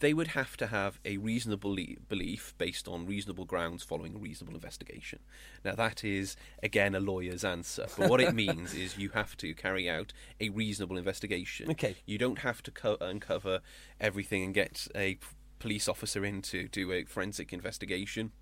They 0.00 0.12
would 0.14 0.28
have 0.28 0.56
to 0.58 0.66
have 0.66 0.98
a 1.04 1.18
reasonable 1.18 1.74
le- 1.74 2.00
belief 2.08 2.54
based 2.58 2.88
on 2.88 3.06
reasonable 3.06 3.44
grounds 3.44 3.82
following 3.82 4.14
a 4.14 4.18
reasonable 4.18 4.54
investigation. 4.54 5.20
Now, 5.64 5.74
that 5.76 6.02
is, 6.04 6.36
again, 6.62 6.94
a 6.94 7.00
lawyer's 7.00 7.44
answer. 7.44 7.86
But 7.96 8.10
what 8.10 8.20
it 8.20 8.34
means 8.44 8.74
is 8.74 8.98
you 8.98 9.10
have 9.10 9.36
to 9.38 9.54
carry 9.54 9.88
out 9.88 10.12
a 10.40 10.48
reasonable 10.48 10.96
investigation. 10.96 11.70
Okay. 11.70 11.96
You 12.06 12.18
don't 12.18 12.40
have 12.40 12.62
to 12.64 12.70
co- 12.70 12.96
uncover 13.00 13.60
everything 14.00 14.42
and 14.42 14.54
get 14.54 14.88
a 14.94 15.14
p- 15.16 15.26
police 15.58 15.86
officer 15.86 16.24
in 16.24 16.40
to 16.42 16.66
do 16.68 16.90
a 16.92 17.04
forensic 17.04 17.52
investigation. 17.52 18.32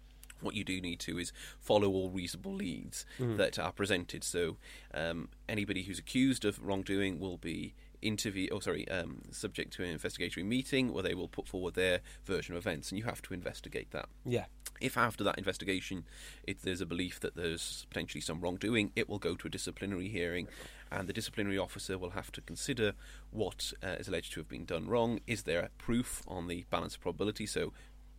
What 0.41 0.55
you 0.55 0.63
do 0.63 0.81
need 0.81 1.01
to 1.01 1.19
is 1.19 1.33
follow 1.59 1.89
all 1.91 2.11
reasonable 2.11 2.55
leads 2.55 3.05
that 3.19 3.59
are 3.59 3.73
presented. 3.73 4.23
So, 4.23 4.57
um, 4.95 5.31
anybody 5.49 5.83
who's 5.83 5.99
accused 5.99 6.45
of 6.45 6.65
wrongdoing 6.65 7.19
will 7.19 7.39
be 7.39 7.75
interview 8.03 8.49
oh 8.53 8.61
sorry 8.61 8.89
um, 8.89 9.23
subject 9.31 9.73
to 9.73 9.83
an 9.83 9.91
investigatory 9.91 10.45
meeting 10.45 10.93
where 10.93 11.03
they 11.03 11.15
will 11.15 11.29
put 11.29 11.49
forward 11.49 11.75
their 11.75 12.01
version 12.25 12.55
of 12.55 12.59
events 12.63 12.91
and 12.91 12.99
you 12.99 13.05
have 13.05 13.21
to 13.23 13.35
investigate 13.35 13.91
that 13.91 14.09
Yeah. 14.25 14.47
if 14.81 14.97
after 14.97 15.25
that 15.25 15.37
investigation 15.39 16.05
if 16.45 16.63
there's 16.63 16.81
a 16.81 16.87
belief 16.87 17.19
that 17.21 17.35
there's 17.35 17.87
potentially 17.91 18.21
some 18.21 18.41
wrongdoing 18.41 18.93
it 18.95 19.09
will 19.09 19.19
go 19.19 19.35
to 19.35 19.47
a 19.49 19.51
disciplinary 19.51 20.09
hearing 20.09 20.47
and 20.91 21.09
the 21.09 21.13
disciplinary 21.13 21.59
officer 21.59 21.99
will 21.99 22.11
have 22.11 22.31
to 22.33 22.41
consider 22.41 22.93
what 23.31 23.73
uh, 23.83 23.97
is 23.99 24.09
alleged 24.09 24.33
to 24.33 24.41
have 24.41 24.49
been 24.49 24.65
done 24.65 24.87
wrong 24.87 25.21
is 25.27 25.43
there 25.43 25.69
proof 25.79 26.23
on 26.29 26.47
the 26.49 26.65
balance 26.71 26.95
of 26.95 27.01
probability 27.01 27.47
so 27.47 27.73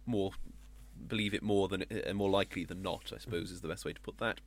more 0.05 0.31
believe 1.07 1.33
it 1.33 1.41
more 1.41 1.69
than 1.69 1.85
uh, 2.09 2.13
more 2.13 2.29
likely 2.29 2.65
than 2.65 2.81
not. 2.81 3.13
I 3.15 3.19
suppose 3.19 3.51
is 3.51 3.61
the 3.61 3.69
best 3.69 3.85
way 3.85 3.93
to 3.93 4.01
put 4.01 4.17
that. 4.17 4.41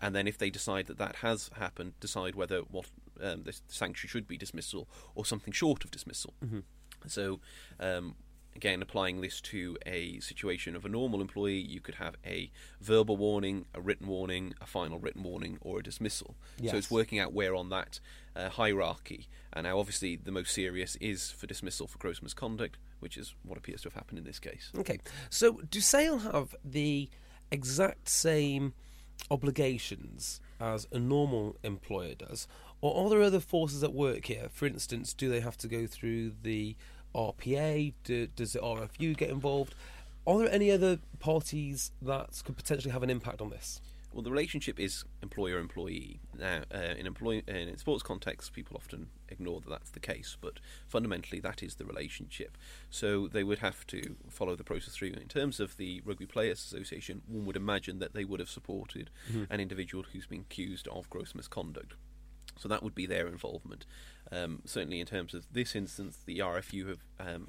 And 0.00 0.16
then 0.16 0.26
if 0.26 0.36
they 0.36 0.50
decide 0.50 0.88
that 0.88 0.98
that 0.98 1.16
has 1.16 1.48
happened, 1.56 1.92
decide 2.00 2.34
whether 2.34 2.58
what 2.62 2.86
um, 3.20 3.42
the 3.42 3.58
sanction 3.68 4.08
should 4.08 4.26
be 4.28 4.36
dismissal 4.36 4.88
or 5.14 5.24
something 5.24 5.52
short 5.52 5.84
of 5.84 5.90
dismissal. 5.90 6.34
So. 7.06 7.40
Um, 7.80 8.16
Again, 8.54 8.82
applying 8.82 9.22
this 9.22 9.40
to 9.40 9.78
a 9.86 10.20
situation 10.20 10.76
of 10.76 10.84
a 10.84 10.88
normal 10.88 11.22
employee, 11.22 11.58
you 11.58 11.80
could 11.80 11.94
have 11.94 12.16
a 12.26 12.50
verbal 12.82 13.16
warning, 13.16 13.64
a 13.74 13.80
written 13.80 14.06
warning, 14.06 14.52
a 14.60 14.66
final 14.66 14.98
written 14.98 15.22
warning, 15.22 15.56
or 15.62 15.78
a 15.78 15.82
dismissal. 15.82 16.36
So 16.70 16.76
it's 16.76 16.90
working 16.90 17.18
out 17.18 17.32
where 17.32 17.54
on 17.54 17.70
that 17.70 17.98
uh, 18.36 18.50
hierarchy. 18.50 19.26
And 19.54 19.64
now, 19.64 19.78
obviously, 19.78 20.16
the 20.16 20.32
most 20.32 20.52
serious 20.52 20.96
is 20.96 21.30
for 21.30 21.46
dismissal 21.46 21.86
for 21.86 21.96
gross 21.96 22.20
misconduct, 22.20 22.76
which 23.00 23.16
is 23.16 23.34
what 23.42 23.56
appears 23.56 23.80
to 23.82 23.88
have 23.88 23.94
happened 23.94 24.18
in 24.18 24.24
this 24.24 24.38
case. 24.38 24.70
Okay. 24.76 24.98
So, 25.30 25.62
do 25.70 25.80
Sale 25.80 26.18
have 26.18 26.54
the 26.62 27.08
exact 27.50 28.10
same 28.10 28.74
obligations 29.30 30.42
as 30.60 30.86
a 30.92 30.98
normal 30.98 31.56
employer 31.62 32.14
does, 32.14 32.46
or 32.82 33.06
are 33.06 33.08
there 33.08 33.22
other 33.22 33.40
forces 33.40 33.82
at 33.82 33.94
work 33.94 34.26
here? 34.26 34.48
For 34.52 34.66
instance, 34.66 35.14
do 35.14 35.30
they 35.30 35.40
have 35.40 35.56
to 35.58 35.68
go 35.68 35.86
through 35.86 36.32
the 36.42 36.76
RPA? 37.14 37.94
Do, 38.04 38.26
does 38.26 38.52
the 38.52 38.58
RFU 38.58 39.16
get 39.16 39.30
involved? 39.30 39.74
Are 40.26 40.38
there 40.38 40.52
any 40.52 40.70
other 40.70 40.98
parties 41.20 41.92
that 42.02 42.42
could 42.44 42.56
potentially 42.56 42.92
have 42.92 43.02
an 43.02 43.10
impact 43.10 43.40
on 43.40 43.50
this? 43.50 43.80
Well, 44.12 44.22
the 44.22 44.30
relationship 44.30 44.78
is 44.78 45.04
employer-employee. 45.22 46.20
Now, 46.38 46.62
uh, 46.74 46.94
in 46.98 47.06
employ 47.06 47.42
in 47.46 47.78
sports 47.78 48.02
context, 48.02 48.52
people 48.52 48.76
often 48.76 49.06
ignore 49.30 49.60
that 49.60 49.70
that's 49.70 49.90
the 49.90 50.00
case, 50.00 50.36
but 50.38 50.58
fundamentally, 50.86 51.40
that 51.40 51.62
is 51.62 51.76
the 51.76 51.86
relationship. 51.86 52.58
So 52.90 53.26
they 53.26 53.42
would 53.42 53.60
have 53.60 53.86
to 53.86 54.16
follow 54.28 54.54
the 54.54 54.64
process 54.64 54.94
through. 54.94 55.12
In 55.12 55.28
terms 55.28 55.60
of 55.60 55.78
the 55.78 56.02
Rugby 56.04 56.26
Players 56.26 56.58
Association, 56.58 57.22
one 57.26 57.46
would 57.46 57.56
imagine 57.56 58.00
that 58.00 58.12
they 58.12 58.24
would 58.24 58.40
have 58.40 58.50
supported 58.50 59.08
an 59.48 59.60
individual 59.60 60.04
who's 60.12 60.26
been 60.26 60.40
accused 60.40 60.88
of 60.88 61.08
gross 61.08 61.34
misconduct. 61.34 61.94
So 62.58 62.68
that 62.68 62.82
would 62.82 62.94
be 62.94 63.06
their 63.06 63.26
involvement. 63.26 63.86
Um, 64.30 64.62
certainly, 64.64 65.00
in 65.00 65.06
terms 65.06 65.34
of 65.34 65.46
this 65.50 65.74
instance, 65.74 66.18
the 66.24 66.38
RFU 66.38 66.88
have. 66.88 67.00
Um, 67.20 67.48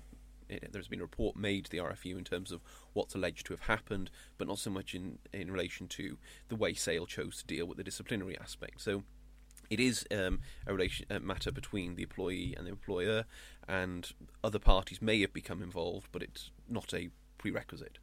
it, 0.50 0.72
there's 0.74 0.90
been 0.90 1.00
a 1.00 1.04
report 1.04 1.38
made 1.38 1.66
to 1.66 1.72
the 1.72 1.78
RFU 1.78 2.18
in 2.18 2.26
terms 2.26 2.52
of 2.52 2.62
what's 2.92 3.16
alleged 3.16 3.46
to 3.48 3.54
have 3.54 3.62
happened, 3.62 4.12
but 4.38 4.48
not 4.48 4.60
so 4.60 4.70
much 4.70 4.94
in, 4.94 5.18
in 5.32 5.50
relation 5.50 5.88
to 5.88 6.18
the 6.50 6.56
way 6.56 6.74
Sale 6.74 7.06
chose 7.06 7.38
to 7.38 7.48
deal 7.48 7.66
with 7.66 7.78
the 7.78 7.84
disciplinary 7.84 8.38
aspect. 8.38 8.82
So 8.82 9.04
it 9.70 9.80
is 9.80 10.06
um, 10.12 10.42
a 10.68 10.74
relation 10.74 11.06
a 11.10 11.20
matter 11.20 11.52
between 11.52 11.96
the 11.96 12.04
employee 12.04 12.54
and 12.58 12.68
the 12.68 12.72
employer, 12.72 13.26
and 13.68 14.12
other 14.44 14.60
parties 14.60 15.02
may 15.02 15.22
have 15.22 15.34
become 15.34 15.62
involved, 15.62 16.10
but 16.12 16.22
it's 16.22 16.52
not 16.70 16.94
a 16.94 17.10
prerequisite. 17.38 17.98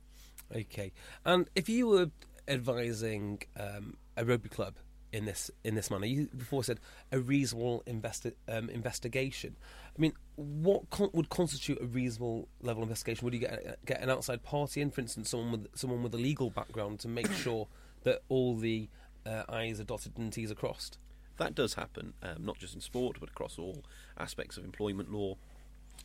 Okay. 0.55 0.93
And 1.25 1.49
if 1.55 1.69
you 1.69 1.87
were 1.87 2.11
advising 2.49 3.43
um, 3.59 3.97
a 4.17 4.25
rugby 4.25 4.49
club 4.49 4.75
in 5.13 5.25
this 5.25 5.51
in 5.65 5.75
this 5.75 5.91
manner, 5.91 6.07
you 6.07 6.29
before 6.37 6.65
said 6.65 6.81
a 7.11 7.19
reasonable 7.19 7.83
investi- 7.87 8.35
um, 8.49 8.71
investigation. 8.71 9.57
I 9.97 10.01
mean, 10.01 10.13
what 10.37 10.89
con- 10.91 11.11
would 11.13 11.29
constitute 11.29 11.81
a 11.81 11.87
reasonable 11.87 12.49
level 12.63 12.83
of 12.83 12.89
investigation? 12.89 13.25
Would 13.25 13.35
you 13.35 13.41
get 13.41 13.85
get 13.85 14.01
an 14.01 14.11
outside 14.11 14.43
party 14.43 14.81
in, 14.81 14.91
for 14.91 15.01
instance, 15.01 15.31
someone 15.31 15.53
with 15.53 15.69
someone 15.75 16.03
with 16.03 16.15
a 16.15 16.19
legal 16.19 16.51
background 16.51 17.01
to 17.01 17.09
make 17.09 17.31
sure 17.33 17.69
that 18.05 18.23
all 18.29 18.57
the 18.57 18.89
uh, 19.27 19.45
I's 19.49 19.81
are 19.81 19.85
dotted 19.85 20.17
and 20.17 20.33
T's 20.33 20.51
are 20.51 20.55
crossed? 20.57 20.99
That 21.39 21.55
does 21.55 21.75
happen, 21.75 22.13
um, 22.23 22.45
not 22.45 22.59
just 22.59 22.75
in 22.75 22.81
sport, 22.81 23.17
but 23.19 23.31
across 23.31 23.59
all 23.59 23.85
aspects 24.19 24.57
of 24.57 24.65
employment 24.65 25.11
law. 25.11 25.37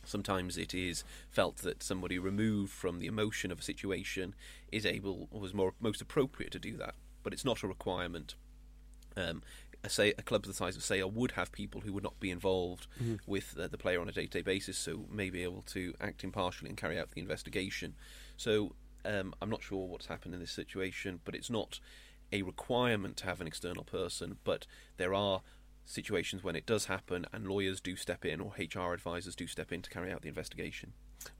Sometimes 0.04 0.56
it 0.56 0.72
is 0.72 1.04
felt 1.30 1.58
that 1.58 1.82
somebody 1.82 2.18
removed 2.18 2.72
from 2.72 3.00
the 3.00 3.06
emotion 3.06 3.50
of 3.50 3.60
a 3.60 3.62
situation 3.62 4.34
is 4.72 4.86
able 4.86 5.28
or 5.30 5.40
was 5.40 5.52
more 5.52 5.74
most 5.80 6.00
appropriate 6.00 6.52
to 6.52 6.58
do 6.58 6.76
that, 6.76 6.94
but 7.22 7.32
it's 7.32 7.44
not 7.44 7.62
a 7.62 7.68
requirement. 7.68 8.34
Um, 9.16 9.42
a, 9.84 9.88
say, 9.88 10.12
a 10.18 10.22
club 10.22 10.44
the 10.44 10.52
size 10.52 10.76
of 10.76 10.82
Sale 10.82 11.10
would 11.10 11.32
have 11.32 11.52
people 11.52 11.82
who 11.82 11.92
would 11.92 12.02
not 12.02 12.18
be 12.18 12.30
involved 12.30 12.86
with 13.26 13.56
uh, 13.58 13.68
the 13.68 13.78
player 13.78 14.00
on 14.00 14.08
a 14.08 14.12
day-to-day 14.12 14.42
basis, 14.42 14.76
so 14.76 15.04
may 15.10 15.30
be 15.30 15.42
able 15.42 15.62
to 15.62 15.94
act 16.00 16.24
impartially 16.24 16.68
and 16.68 16.76
carry 16.76 16.98
out 16.98 17.12
the 17.12 17.20
investigation. 17.20 17.94
So 18.36 18.74
um, 19.04 19.32
I'm 19.40 19.50
not 19.50 19.62
sure 19.62 19.86
what's 19.86 20.06
happened 20.06 20.34
in 20.34 20.40
this 20.40 20.50
situation, 20.50 21.20
but 21.24 21.34
it's 21.34 21.50
not 21.50 21.78
a 22.32 22.42
requirement 22.42 23.16
to 23.18 23.26
have 23.26 23.40
an 23.40 23.46
external 23.46 23.84
person, 23.84 24.38
but 24.42 24.66
there 24.96 25.14
are 25.14 25.42
situations 25.84 26.42
when 26.42 26.56
it 26.56 26.66
does 26.66 26.86
happen 26.86 27.24
and 27.32 27.46
lawyers 27.46 27.80
do 27.80 27.94
step 27.94 28.24
in 28.24 28.40
or 28.40 28.52
HR 28.58 28.92
advisors 28.92 29.36
do 29.36 29.46
step 29.46 29.70
in 29.70 29.82
to 29.82 29.90
carry 29.90 30.10
out 30.10 30.22
the 30.22 30.28
investigation. 30.28 30.92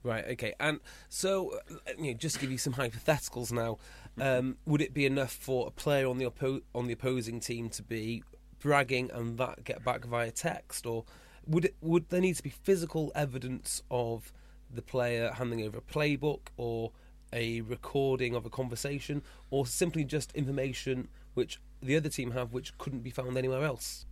Right. 0.02 0.24
Okay. 0.30 0.54
And 0.58 0.80
so, 1.08 1.58
uh, 1.70 1.92
you 1.98 2.12
know, 2.12 2.14
just 2.14 2.36
to 2.36 2.40
give 2.40 2.52
you 2.52 2.58
some 2.58 2.74
hypotheticals 2.74 3.52
now. 3.52 3.78
Um, 4.18 4.56
would 4.64 4.80
it 4.80 4.94
be 4.94 5.04
enough 5.04 5.32
for 5.32 5.66
a 5.66 5.70
player 5.70 6.08
on 6.08 6.16
the 6.16 6.24
oppo- 6.24 6.62
on 6.74 6.86
the 6.86 6.94
opposing 6.94 7.38
team 7.38 7.68
to 7.70 7.82
be 7.82 8.22
bragging 8.60 9.10
and 9.12 9.36
that 9.38 9.64
get 9.64 9.84
back 9.84 10.04
via 10.04 10.30
text, 10.30 10.86
or 10.86 11.04
would 11.46 11.66
it 11.66 11.76
would 11.80 12.08
there 12.08 12.20
need 12.20 12.36
to 12.36 12.42
be 12.42 12.50
physical 12.50 13.12
evidence 13.14 13.82
of 13.90 14.32
the 14.72 14.82
player 14.82 15.32
handing 15.34 15.62
over 15.62 15.78
a 15.78 15.82
playbook 15.82 16.48
or 16.56 16.92
a 17.32 17.60
recording 17.60 18.34
of 18.34 18.46
a 18.46 18.50
conversation, 18.50 19.22
or 19.50 19.66
simply 19.66 20.04
just 20.04 20.32
information 20.32 21.08
which 21.34 21.60
the 21.82 21.96
other 21.96 22.08
team 22.08 22.30
have 22.30 22.52
which 22.52 22.76
couldn't 22.78 23.00
be 23.00 23.10
found 23.10 23.36
anywhere 23.36 23.64
else? 23.64 24.06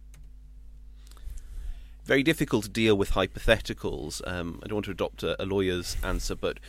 Very 2.05 2.23
difficult 2.23 2.65
to 2.65 2.71
deal 2.71 2.97
with 2.97 3.13
hypotheticals. 3.13 4.21
Um, 4.27 4.61
I 4.63 4.67
don't 4.67 4.77
want 4.77 4.85
to 4.87 4.91
adopt 4.91 5.23
a, 5.23 5.43
a 5.43 5.47
lawyer's 5.47 5.97
answer, 6.03 6.35
but 6.35 6.61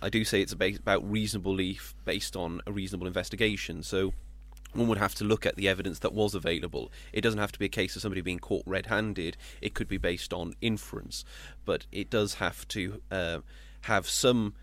I 0.00 0.08
do 0.08 0.24
say 0.24 0.40
it's 0.40 0.52
about, 0.52 1.10
reasonable 1.10 1.52
belief 1.52 1.94
based 2.04 2.36
on 2.36 2.60
a 2.66 2.72
reasonable 2.72 3.06
investigation. 3.06 3.82
So 3.82 4.12
one 4.74 4.86
would 4.88 4.98
have 4.98 5.14
to 5.16 5.24
look 5.24 5.46
at 5.46 5.56
the 5.56 5.68
evidence 5.68 5.98
that 6.00 6.12
was 6.12 6.34
available. 6.34 6.92
It 7.12 7.22
doesn't 7.22 7.40
have 7.40 7.52
to 7.52 7.58
be 7.58 7.64
a 7.64 7.70
case 7.70 7.96
of 7.96 8.02
somebody 8.02 8.20
being 8.20 8.38
caught 8.38 8.62
red-handed. 8.66 9.36
It 9.60 9.74
could 9.74 9.88
be 9.88 9.98
based 9.98 10.32
on 10.32 10.54
inference, 10.60 11.24
but 11.64 11.86
it 11.90 12.10
does 12.10 12.34
have 12.34 12.68
to 12.68 13.00
uh, 13.10 13.38
have 13.82 14.08
some 14.08 14.54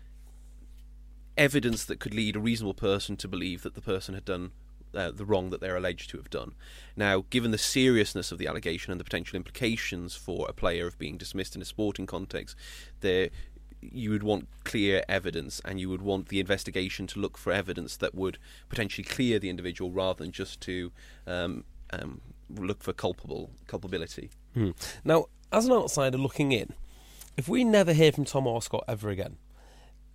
evidence 1.36 1.84
that 1.84 2.00
could 2.00 2.14
lead 2.14 2.36
a 2.36 2.40
reasonable 2.40 2.74
person 2.74 3.16
to 3.16 3.28
believe 3.28 3.62
that 3.62 3.74
the 3.74 3.82
person 3.82 4.14
had 4.14 4.24
done 4.24 4.52
uh, 4.96 5.10
the 5.10 5.24
wrong 5.24 5.50
that 5.50 5.60
they're 5.60 5.76
alleged 5.76 6.10
to 6.10 6.16
have 6.16 6.30
done. 6.30 6.54
Now, 6.96 7.24
given 7.30 7.50
the 7.50 7.58
seriousness 7.58 8.32
of 8.32 8.38
the 8.38 8.46
allegation 8.46 8.90
and 8.90 8.98
the 8.98 9.04
potential 9.04 9.36
implications 9.36 10.16
for 10.16 10.46
a 10.48 10.52
player 10.52 10.86
of 10.86 10.98
being 10.98 11.16
dismissed 11.16 11.54
in 11.54 11.62
a 11.62 11.66
sporting 11.66 12.06
context, 12.06 12.56
there 13.00 13.30
you 13.80 14.10
would 14.10 14.22
want 14.22 14.48
clear 14.64 15.04
evidence, 15.08 15.60
and 15.64 15.78
you 15.78 15.88
would 15.88 16.02
want 16.02 16.28
the 16.28 16.40
investigation 16.40 17.06
to 17.06 17.20
look 17.20 17.36
for 17.36 17.52
evidence 17.52 17.96
that 17.98 18.14
would 18.14 18.38
potentially 18.68 19.04
clear 19.04 19.38
the 19.38 19.50
individual 19.50 19.90
rather 19.90 20.24
than 20.24 20.32
just 20.32 20.60
to 20.62 20.90
um, 21.26 21.64
um, 21.90 22.20
look 22.48 22.82
for 22.82 22.92
culpable 22.92 23.50
culpability. 23.66 24.30
Hmm. 24.54 24.70
Now, 25.04 25.26
as 25.52 25.66
an 25.66 25.72
outsider 25.72 26.18
looking 26.18 26.52
in, 26.52 26.72
if 27.36 27.48
we 27.48 27.64
never 27.64 27.92
hear 27.92 28.12
from 28.12 28.24
Tom 28.24 28.44
Arscott 28.44 28.84
ever 28.88 29.10
again, 29.10 29.36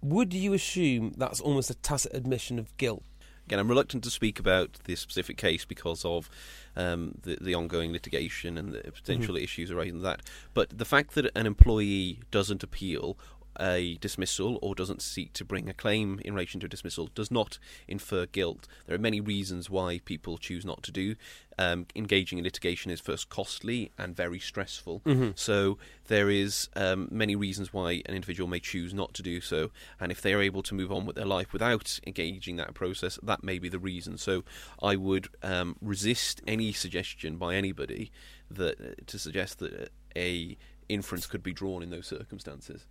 would 0.02 0.34
you 0.34 0.54
assume 0.54 1.14
that's 1.16 1.40
almost 1.40 1.70
a 1.70 1.76
tacit 1.76 2.14
admission 2.14 2.58
of 2.58 2.76
guilt? 2.78 3.04
Again, 3.52 3.60
I'm 3.60 3.68
reluctant 3.68 4.02
to 4.06 4.10
speak 4.10 4.40
about 4.40 4.80
this 4.86 5.02
specific 5.02 5.36
case 5.36 5.66
because 5.66 6.06
of 6.06 6.30
um, 6.78 7.16
the, 7.24 7.38
the 7.42 7.54
ongoing 7.54 7.92
litigation 7.92 8.58
and 8.58 8.72
the 8.72 8.80
potential 8.94 9.36
Mm-hmm. 9.36 9.44
issues 9.44 9.70
arising 9.72 10.04
that. 10.04 10.22
But 10.54 10.78
the 10.78 10.86
fact 10.86 11.16
that 11.16 11.30
an 11.36 11.46
employee 11.46 12.20
doesn't 12.32 12.64
appeal 12.64 13.18
a 13.60 13.98
dismissal 14.02 14.60
or 14.62 14.76
doesn't 14.76 15.02
seek 15.02 15.34
to 15.34 15.46
bring 15.46 15.70
a 15.70 15.74
claim 15.74 16.20
in 16.24 16.34
relation 16.34 16.60
to 16.62 16.66
a 16.66 16.70
dismissal 16.70 17.10
does 17.14 17.32
not 17.32 17.60
infer 17.88 18.26
guilt. 18.26 18.68
There 18.86 18.96
are 18.96 19.00
many 19.00 19.20
reasons 19.20 19.70
why 19.70 20.00
people 20.06 20.38
choose 20.38 20.66
not 20.66 20.84
to 20.84 20.92
do. 20.92 21.16
Um, 21.58 21.86
engaging 21.96 22.40
in 22.40 22.44
litigation 22.44 22.90
is 22.92 23.00
first 23.00 23.30
costly 23.30 23.92
and 23.98 24.16
very 24.16 24.40
stressful. 24.40 25.02
So 25.36 25.78
there 26.08 26.30
is 26.30 26.70
um, 26.76 27.08
many 27.12 27.36
reasons 27.36 27.72
why 27.74 28.02
an 28.06 28.16
individual 28.16 28.50
may 28.50 28.60
choose 28.60 28.94
not 28.94 29.14
to 29.16 29.22
do 29.22 29.42
so. 29.42 29.70
And 30.00 30.12
if 30.12 30.22
they 30.22 30.34
are 30.34 30.42
able 30.42 30.64
to 30.64 30.74
move 30.74 30.92
on 30.92 31.06
with 31.06 31.16
their 31.16 31.26
life 31.26 31.54
without 31.54 32.00
engaging 32.08 32.56
that 32.56 32.74
process, 32.74 33.20
that 33.22 33.44
may 33.44 33.60
be 33.60 33.70
the 33.70 33.80
reason. 33.80 34.18
So 34.18 34.44
I 34.82 34.96
would 34.96 35.28
um, 35.44 35.76
resist 35.82 36.42
any 36.48 36.72
suggestion 36.72 37.38
by 37.38 37.56
anybody 37.56 38.12
that 38.50 39.06
to 39.08 39.20
suggest 39.20 39.60
that 39.60 39.92
a 40.16 40.58
inference 40.90 41.26
could 41.28 41.44
be 41.44 41.54
drawn 41.54 41.84
in 41.84 41.90
those 41.90 42.08
circumstances. 42.08 42.86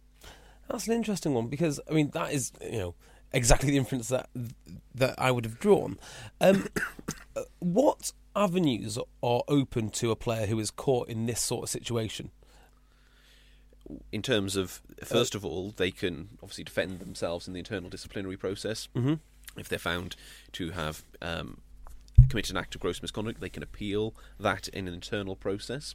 That's 0.70 0.86
an 0.86 0.94
interesting 0.94 1.34
one 1.34 1.48
because 1.48 1.80
I 1.90 1.94
mean 1.94 2.10
that 2.10 2.32
is 2.32 2.52
you 2.62 2.78
know 2.78 2.94
exactly 3.32 3.70
the 3.70 3.76
inference 3.76 4.08
that 4.08 4.28
that 4.94 5.14
I 5.18 5.30
would 5.30 5.44
have 5.44 5.58
drawn. 5.58 5.98
Um, 6.40 6.68
what 7.58 8.12
avenues 8.36 8.98
are 9.22 9.42
open 9.48 9.90
to 9.90 10.10
a 10.10 10.16
player 10.16 10.46
who 10.46 10.58
is 10.58 10.70
caught 10.70 11.08
in 11.08 11.26
this 11.26 11.40
sort 11.40 11.64
of 11.64 11.70
situation? 11.70 12.30
in 14.12 14.22
terms 14.22 14.56
of 14.56 14.82
first 15.04 15.34
of 15.34 15.44
all, 15.44 15.72
they 15.76 15.90
can 15.90 16.28
obviously 16.42 16.64
defend 16.64 17.00
themselves 17.00 17.46
in 17.46 17.54
the 17.54 17.58
internal 17.58 17.90
disciplinary 17.90 18.36
process. 18.36 18.88
Mm-hmm. 18.94 19.14
If 19.58 19.68
they're 19.68 19.78
found 19.78 20.16
to 20.52 20.70
have 20.70 21.02
um, 21.20 21.60
committed 22.28 22.52
an 22.52 22.56
act 22.56 22.74
of 22.74 22.80
gross 22.80 23.02
misconduct, 23.02 23.40
they 23.40 23.48
can 23.48 23.62
appeal 23.62 24.14
that 24.38 24.68
in 24.68 24.86
an 24.86 24.94
internal 24.94 25.36
process. 25.36 25.94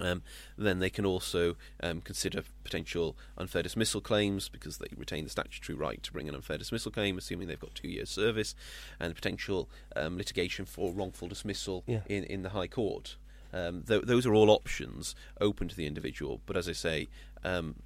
Um, 0.00 0.22
then 0.56 0.78
they 0.78 0.90
can 0.90 1.04
also 1.04 1.56
um, 1.82 2.00
consider 2.00 2.42
potential 2.64 3.16
unfair 3.36 3.62
dismissal 3.62 4.00
claims 4.00 4.48
because 4.48 4.78
they 4.78 4.88
retain 4.96 5.24
the 5.24 5.30
statutory 5.30 5.76
right 5.76 6.02
to 6.02 6.12
bring 6.12 6.28
an 6.28 6.34
unfair 6.34 6.58
dismissal 6.58 6.90
claim, 6.92 7.18
assuming 7.18 7.48
they've 7.48 7.58
got 7.58 7.74
two 7.74 7.88
years' 7.88 8.10
service, 8.10 8.54
and 9.00 9.14
potential 9.14 9.68
um, 9.96 10.16
litigation 10.16 10.64
for 10.64 10.92
wrongful 10.92 11.28
dismissal 11.28 11.84
Yeah. 11.86 12.00
in, 12.08 12.24
in 12.24 12.42
the 12.42 12.50
High 12.50 12.68
Court. 12.68 13.16
Um, 13.52 13.82
th- 13.82 14.02
those 14.02 14.26
are 14.26 14.34
all 14.34 14.50
options 14.50 15.14
open 15.40 15.68
to 15.68 15.74
the 15.76 15.86
individual, 15.86 16.40
but 16.46 16.56
as 16.56 16.68
I 16.68 16.72
say, 16.72 17.08
um, 17.44 17.76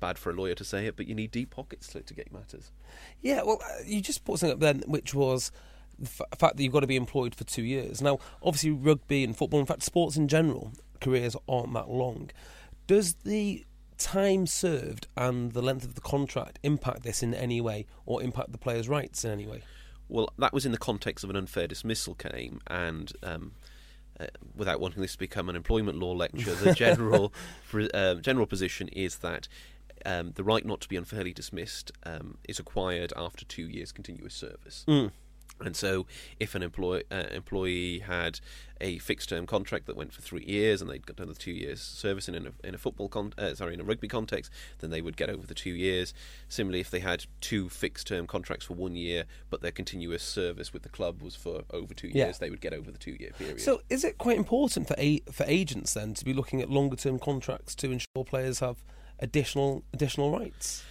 bad 0.00 0.18
for 0.18 0.30
a 0.30 0.34
lawyer 0.34 0.54
to 0.54 0.64
say 0.64 0.86
it, 0.86 0.96
but 0.96 1.06
you 1.06 1.14
need 1.14 1.30
deep 1.30 1.50
pockets 1.50 1.86
to 1.88 1.98
litigate 1.98 2.32
matters. 2.32 2.70
Yeah, 3.22 3.42
well, 3.42 3.58
uh, 3.64 3.82
you 3.86 4.00
just 4.02 4.24
put 4.24 4.38
something 4.38 4.52
up 4.54 4.60
then, 4.60 4.82
which 4.86 5.14
was 5.14 5.50
the 5.98 6.06
f- 6.06 6.38
fact 6.38 6.56
that 6.56 6.62
you've 6.62 6.72
got 6.72 6.80
to 6.80 6.86
be 6.86 6.96
employed 6.96 7.34
for 7.34 7.44
two 7.44 7.62
years. 7.62 8.00
Now, 8.02 8.18
obviously, 8.42 8.70
rugby 8.70 9.24
and 9.24 9.36
football, 9.36 9.60
in 9.60 9.66
fact, 9.66 9.82
sports 9.82 10.16
in 10.16 10.28
general, 10.28 10.72
careers 11.00 11.36
aren't 11.48 11.72
that 11.74 11.88
long. 11.88 12.30
Does 12.86 13.14
the 13.24 13.64
time 13.96 14.46
served 14.46 15.06
and 15.16 15.52
the 15.52 15.62
length 15.62 15.84
of 15.84 15.94
the 15.94 16.00
contract 16.00 16.58
impact 16.62 17.02
this 17.02 17.22
in 17.22 17.34
any 17.34 17.60
way, 17.60 17.86
or 18.06 18.22
impact 18.22 18.52
the 18.52 18.58
player's 18.58 18.88
rights 18.88 19.24
in 19.24 19.30
any 19.30 19.46
way? 19.46 19.62
Well, 20.08 20.28
that 20.38 20.52
was 20.52 20.66
in 20.66 20.72
the 20.72 20.78
context 20.78 21.24
of 21.24 21.30
an 21.30 21.36
unfair 21.36 21.66
dismissal 21.66 22.14
claim, 22.14 22.60
and 22.66 23.12
um, 23.22 23.52
uh, 24.20 24.26
without 24.54 24.80
wanting 24.80 25.00
this 25.02 25.12
to 25.12 25.18
become 25.18 25.48
an 25.48 25.56
employment 25.56 25.98
law 25.98 26.12
lecture, 26.12 26.54
the 26.54 26.72
general 26.74 27.32
uh, 27.94 28.14
general 28.16 28.46
position 28.46 28.88
is 28.88 29.16
that 29.18 29.48
um, 30.04 30.32
the 30.34 30.44
right 30.44 30.64
not 30.64 30.80
to 30.82 30.88
be 30.88 30.96
unfairly 30.96 31.32
dismissed 31.32 31.90
um, 32.04 32.36
is 32.48 32.58
acquired 32.58 33.12
after 33.16 33.44
two 33.44 33.68
years' 33.68 33.92
continuous 33.92 34.34
service. 34.34 34.84
And 35.60 35.76
so, 35.76 36.06
if 36.40 36.54
an 36.54 36.62
employ- 36.62 37.02
uh, 37.10 37.24
employee 37.30 38.00
had 38.00 38.40
a 38.80 38.98
fixed-term 38.98 39.46
contract 39.46 39.86
that 39.86 39.96
went 39.96 40.12
for 40.12 40.20
three 40.20 40.44
years, 40.44 40.82
and 40.82 40.90
they'd 40.90 41.06
got 41.06 41.18
another 41.20 41.38
two 41.38 41.52
years' 41.52 41.80
service 41.80 42.28
in 42.28 42.34
a, 42.34 42.66
in 42.66 42.74
a 42.74 42.78
football, 42.78 43.08
con- 43.08 43.32
uh, 43.38 43.54
sorry, 43.54 43.72
in 43.74 43.80
a 43.80 43.84
rugby 43.84 44.08
context, 44.08 44.50
then 44.80 44.90
they 44.90 45.00
would 45.00 45.16
get 45.16 45.30
over 45.30 45.46
the 45.46 45.54
two 45.54 45.70
years. 45.70 46.12
Similarly, 46.48 46.80
if 46.80 46.90
they 46.90 46.98
had 46.98 47.26
two 47.40 47.68
fixed-term 47.68 48.26
contracts 48.26 48.66
for 48.66 48.74
one 48.74 48.96
year, 48.96 49.24
but 49.48 49.62
their 49.62 49.70
continuous 49.70 50.24
service 50.24 50.72
with 50.72 50.82
the 50.82 50.88
club 50.88 51.22
was 51.22 51.36
for 51.36 51.62
over 51.70 51.94
two 51.94 52.08
Yeah. 52.08 52.26
years, 52.26 52.38
they 52.38 52.50
would 52.50 52.60
get 52.60 52.74
over 52.74 52.90
the 52.90 52.98
two-year 52.98 53.30
period. 53.38 53.60
So, 53.60 53.80
is 53.88 54.02
it 54.04 54.18
quite 54.18 54.36
important 54.36 54.88
for 54.88 54.96
a- 54.98 55.22
for 55.30 55.44
agents 55.46 55.94
then 55.94 56.14
to 56.14 56.24
be 56.24 56.32
looking 56.34 56.60
at 56.60 56.68
longer 56.68 56.96
term 56.96 57.18
contracts 57.20 57.74
to 57.76 57.92
ensure 57.92 58.24
players 58.26 58.58
have 58.58 58.82
additional 59.20 59.84
additional 59.94 60.32
rights? 60.36 60.82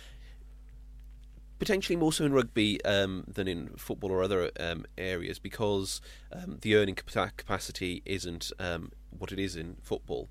Potentially 1.63 1.95
more 1.95 2.11
so 2.11 2.25
in 2.25 2.33
rugby 2.33 2.83
um, 2.83 3.23
than 3.25 3.47
in 3.47 3.69
football 3.77 4.11
or 4.11 4.21
other 4.21 4.51
um, 4.59 4.85
areas 4.97 5.39
because 5.39 6.01
um, 6.33 6.57
the 6.59 6.75
earning 6.75 6.93
capacity 6.93 8.01
isn't 8.05 8.51
um, 8.59 8.91
what 9.17 9.31
it 9.31 9.39
is 9.39 9.55
in 9.55 9.77
football. 9.81 10.27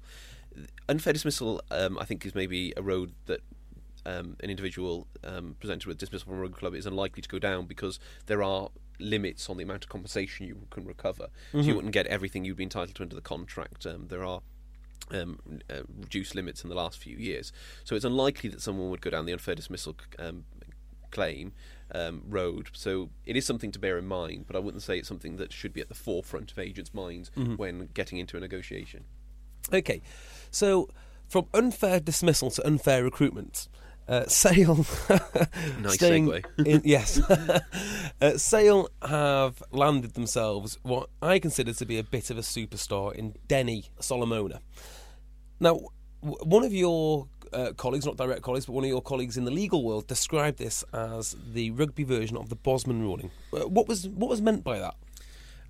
Unfair 0.91 1.15
dismissal, 1.15 1.63
um, 1.71 1.99
I 1.99 2.05
think, 2.05 2.27
is 2.27 2.35
maybe 2.35 2.75
a 2.77 2.83
road 2.83 3.15
that 3.25 3.41
um, 4.05 4.37
an 4.41 4.51
individual 4.51 5.07
um, 5.25 5.57
presented 5.59 5.87
with 5.87 5.97
dismissal 5.97 6.27
from 6.27 6.37
a 6.37 6.43
rugby 6.43 6.59
club 6.59 6.75
is 6.75 6.85
unlikely 6.85 7.23
to 7.23 7.29
go 7.31 7.39
down 7.39 7.65
because 7.65 7.99
there 8.27 8.43
are 8.43 8.69
limits 8.99 9.49
on 9.49 9.57
the 9.57 9.63
amount 9.63 9.85
of 9.85 9.89
compensation 9.89 10.47
you 10.47 10.67
can 10.69 10.85
recover. 10.85 11.29
So 11.53 11.59
you 11.61 11.75
wouldn't 11.77 11.95
get 11.95 12.07
everything 12.09 12.45
you'd 12.45 12.59
be 12.59 12.65
entitled 12.65 12.95
to 12.97 13.03
under 13.05 13.15
the 13.15 13.23
contract. 13.23 13.87
Um, 13.87 14.09
there 14.09 14.23
are 14.23 14.43
um, 15.11 15.39
uh, 15.71 15.81
reduced 15.99 16.35
limits 16.35 16.63
in 16.63 16.69
the 16.69 16.77
last 16.77 16.99
few 16.99 17.17
years. 17.17 17.53
So 17.85 17.97
it's 17.97 18.05
unlikely 18.05 18.51
that 18.51 18.61
someone 18.61 18.91
would 18.91 19.01
go 19.01 19.09
down 19.09 19.25
the 19.25 19.33
unfair 19.33 19.55
dismissal 19.55 19.97
um, 20.19 20.45
claim 21.13 21.53
um, 21.95 22.23
road. 22.29 22.71
So 22.73 23.11
it 23.25 23.37
is 23.37 23.47
something 23.47 23.71
to 23.73 23.79
bear 23.79 23.99
in 23.99 24.07
mind, 24.09 24.47
but 24.49 24.57
I 24.57 24.59
wouldn't 24.59 24.83
say 24.83 24.99
it's 24.99 25.07
something 25.09 25.37
that 25.37 25.53
should 25.53 25.73
be 25.73 25.81
at 25.81 25.89
the 25.89 25.95
forefront 25.95 26.51
of 26.51 26.59
agents' 26.59 26.93
minds 26.93 27.31
when 27.57 27.89
getting 27.95 28.19
into 28.19 28.37
a 28.37 28.41
negotiation. 28.41 29.05
Okay, 29.73 30.03
so 30.51 30.89
from 31.29 31.47
unfair 31.55 32.01
dismissal 32.01 32.51
to 32.51 32.67
unfair 32.67 33.05
recruitment, 33.05 33.69
uh, 34.09 34.25
Sale. 34.27 34.77
Nice 34.77 34.87
segue. 35.99 36.45
in- 36.67 36.83
yes, 36.85 37.21
uh, 38.21 38.37
Sale 38.37 38.89
have 39.03 39.63
landed 39.71 40.15
themselves 40.15 40.79
what 40.83 41.09
I 41.23 41.39
consider 41.39 41.73
to 41.75 41.87
be 41.87 41.99
a 41.99 42.03
bit 42.03 42.31
of 42.31 42.39
a 42.39 42.43
superstar 42.43 43.15
in 43.15 43.35
Denny 43.47 43.85
Solomona. 44.01 44.61
Now, 45.61 45.81
w- 46.23 46.45
one 46.45 46.65
of 46.65 46.73
your 46.75 47.29
uh, 47.53 47.73
colleagues, 47.73 48.07
not 48.07 48.17
direct 48.17 48.43
colleagues, 48.43 48.67
but 48.67 48.73
one 48.73 48.85
of 48.85 48.91
your 48.91 49.03
colleagues 49.03 49.37
in 49.37 49.45
the 49.45 49.51
legal 49.51 49.83
world, 49.85 50.07
described 50.07 50.59
this 50.59 50.85
as 50.93 51.37
the 51.53 51.71
rugby 51.73 52.05
version 52.05 52.37
of 52.37 52.49
the 52.49 52.57
Bosman 52.57 53.01
ruling. 53.01 53.31
Uh, 53.53 53.69
What 53.69 53.89
was 53.89 54.09
what 54.09 54.29
was 54.31 54.41
meant 54.41 54.65
by 54.65 54.79
that? 54.79 54.95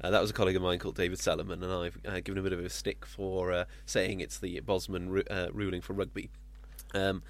Uh, 0.03 0.11
that 0.11 0.21
was 0.21 0.31
a 0.31 0.35
colleague 0.35 0.57
of 0.57 0.63
mine 0.63 0.79
called 0.79 0.97
David 0.97 1.19
Sellerman, 1.19 1.63
and 1.63 1.73
I've 1.73 1.99
uh, 2.07 2.21
given 2.21 2.39
a 2.39 2.43
bit 2.43 2.53
of 2.53 2.59
a 2.59 2.69
stick 2.69 3.07
for 3.07 3.53
uh, 3.53 3.65
saying 3.87 4.21
it's 4.21 4.39
the 4.39 4.59
Bosman 4.61 5.11
ru- 5.11 5.25
uh, 5.31 5.49
ruling 5.53 5.81
for 5.81 5.93
rugby. 5.93 6.29
Um, 6.93 7.23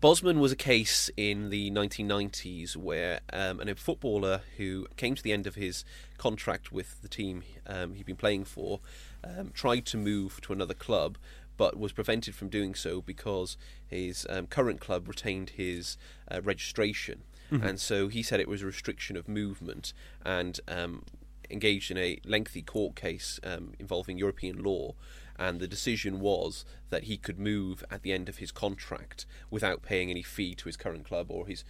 Bosman 0.00 0.38
was 0.38 0.52
a 0.52 0.56
case 0.56 1.08
in 1.16 1.48
the 1.48 1.70
1990s 1.70 2.76
where 2.76 3.20
um, 3.32 3.58
an, 3.60 3.70
a 3.70 3.74
footballer 3.74 4.42
who 4.58 4.86
came 4.96 5.14
to 5.14 5.22
the 5.22 5.32
end 5.32 5.46
of 5.46 5.54
his 5.54 5.82
contract 6.18 6.70
with 6.70 7.00
the 7.00 7.08
team 7.08 7.42
um, 7.66 7.94
he'd 7.94 8.04
been 8.04 8.14
playing 8.14 8.44
for 8.44 8.80
um, 9.24 9.50
tried 9.54 9.86
to 9.86 9.96
move 9.96 10.42
to 10.42 10.52
another 10.52 10.74
club 10.74 11.16
but 11.56 11.78
was 11.78 11.92
prevented 11.92 12.34
from 12.34 12.48
doing 12.48 12.74
so 12.74 13.00
because 13.00 13.56
his 13.86 14.26
um, 14.28 14.46
current 14.46 14.80
club 14.80 15.08
retained 15.08 15.50
his 15.50 15.96
uh, 16.30 16.40
registration. 16.42 17.22
And 17.62 17.78
so 17.78 18.08
he 18.08 18.22
said 18.22 18.40
it 18.40 18.48
was 18.48 18.62
a 18.62 18.66
restriction 18.66 19.16
of 19.16 19.28
movement 19.28 19.92
and 20.24 20.58
um, 20.66 21.04
engaged 21.50 21.90
in 21.90 21.96
a 21.98 22.18
lengthy 22.24 22.62
court 22.62 22.96
case 22.96 23.38
um, 23.44 23.74
involving 23.78 24.18
European 24.18 24.62
law, 24.62 24.94
and 25.38 25.60
the 25.60 25.68
decision 25.68 26.20
was 26.20 26.64
that 26.90 27.04
he 27.04 27.16
could 27.16 27.38
move 27.38 27.84
at 27.90 28.02
the 28.02 28.12
end 28.12 28.28
of 28.28 28.38
his 28.38 28.50
contract 28.50 29.26
without 29.50 29.82
paying 29.82 30.10
any 30.10 30.22
fee 30.22 30.54
to 30.54 30.64
his 30.64 30.76
current 30.76 31.04
club 31.04 31.30
or 31.30 31.46
his 31.46 31.64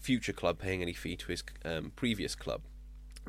future 0.00 0.32
club 0.32 0.58
paying 0.58 0.82
any 0.82 0.92
fee 0.92 1.16
to 1.16 1.28
his 1.28 1.44
um, 1.64 1.92
previous 1.94 2.34
club. 2.34 2.62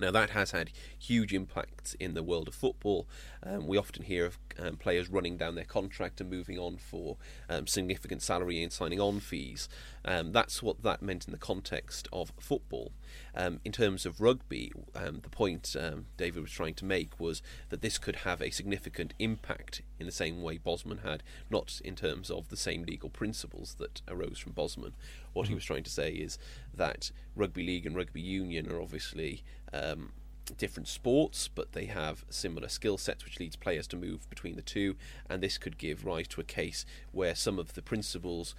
Now 0.02 0.10
that 0.10 0.32
has 0.32 0.50
had 0.50 0.72
huge 0.98 1.32
impacts 1.32 1.94
in 2.00 2.16
the 2.16 2.24
world 2.24 2.48
of 2.48 2.56
football. 2.56 3.08
Um, 3.44 3.68
we 3.68 3.78
often 3.78 4.02
hear 4.04 4.26
of 4.26 4.40
um, 4.58 4.78
players 4.78 5.10
running 5.10 5.38
down 5.38 5.54
their 5.54 5.64
contract 5.64 6.20
and 6.20 6.30
moving 6.30 6.58
on 6.58 6.78
for 6.78 7.18
um, 7.48 7.68
significant 7.68 8.24
salary 8.24 8.64
and 8.64 8.74
signing 8.74 9.00
on 9.00 9.20
fees. 9.20 9.70
Um, 10.04 10.32
that's 10.32 10.64
what 10.64 10.82
that 10.82 11.04
meant 11.04 11.28
in 11.28 11.32
the 11.32 11.38
context 11.38 12.08
of 12.12 12.34
football. 12.40 12.92
Um, 13.36 13.60
in 13.64 13.72
terms 13.72 14.06
of 14.06 14.22
rugby, 14.22 14.72
um, 14.96 15.20
the 15.22 15.30
point 15.30 15.76
um, 15.80 16.06
David 16.18 16.42
was 16.42 16.52
trying 16.52 16.74
to 16.76 16.86
make 16.86 17.20
was 17.20 17.42
that 17.70 17.82
this 17.82 17.98
could 17.98 18.18
have 18.18 18.42
a 18.42 18.50
significant 18.52 19.14
impact 19.20 19.82
in 20.00 20.06
the 20.06 20.12
same 20.12 20.42
way 20.42 20.58
Bosman 20.58 21.00
had, 21.00 21.24
not 21.50 21.82
in 21.84 21.96
terms 21.96 22.30
of 22.30 22.50
the 22.50 22.58
same 22.58 22.84
legal 22.84 23.10
principles 23.10 23.76
that 23.80 24.02
arose 24.08 24.40
from 24.40 24.54
Bosman. 24.54 24.94
What 25.34 25.48
he 25.48 25.54
was 25.54 25.66
trying 25.66 25.84
to 25.84 25.92
say 25.92 26.12
is 26.12 26.38
that 26.74 27.12
rugby 27.36 27.66
league 27.66 27.86
and 27.86 27.96
rugby 27.96 28.22
union 28.22 28.72
are 28.72 28.82
obviously 28.82 29.44
um, 29.74 30.12
different 30.58 30.88
sports, 30.88 31.48
but 31.48 31.72
they 31.74 31.86
have 31.86 32.26
similar 32.30 32.68
skill 32.68 32.98
sets, 32.98 33.24
which 33.24 33.40
leads 33.40 33.56
players 33.56 33.88
to 33.88 33.96
move 33.96 34.30
between 34.30 34.56
the 34.56 34.62
two. 34.62 34.96
And 35.30 35.42
this 35.42 35.58
could 35.58 35.78
give 35.78 36.06
rise 36.06 36.28
to 36.30 36.42
a 36.42 36.46
case 36.46 36.86
where 37.12 37.36
some 37.36 37.60
of 37.60 37.74
the 37.74 37.82
principles 37.82 38.56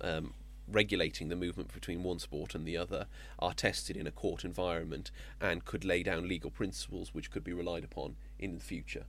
um, 0.00 0.34
regulating 0.72 1.28
the 1.28 1.36
movement 1.36 1.72
between 1.72 2.02
one 2.02 2.18
sport 2.18 2.54
and 2.54 2.66
the 2.66 2.76
other 2.76 3.06
are 3.38 3.54
tested 3.54 3.96
in 3.96 4.06
a 4.06 4.10
court 4.10 4.44
environment 4.44 5.10
and 5.40 5.64
could 5.64 5.84
lay 5.84 6.02
down 6.02 6.28
legal 6.28 6.50
principles 6.50 7.14
which 7.14 7.30
could 7.30 7.44
be 7.44 7.52
relied 7.52 7.84
upon 7.84 8.16
in 8.38 8.54
the 8.54 8.64
future. 8.64 9.04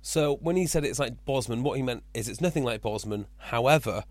So 0.00 0.36
when 0.36 0.56
he 0.56 0.66
said 0.66 0.84
it's 0.84 0.98
like 0.98 1.24
Bosman, 1.24 1.62
what 1.62 1.76
he 1.76 1.82
meant 1.82 2.02
is 2.12 2.28
it's 2.28 2.40
nothing 2.40 2.64
like 2.64 2.82
Bosman. 2.82 3.26
However, 3.38 4.04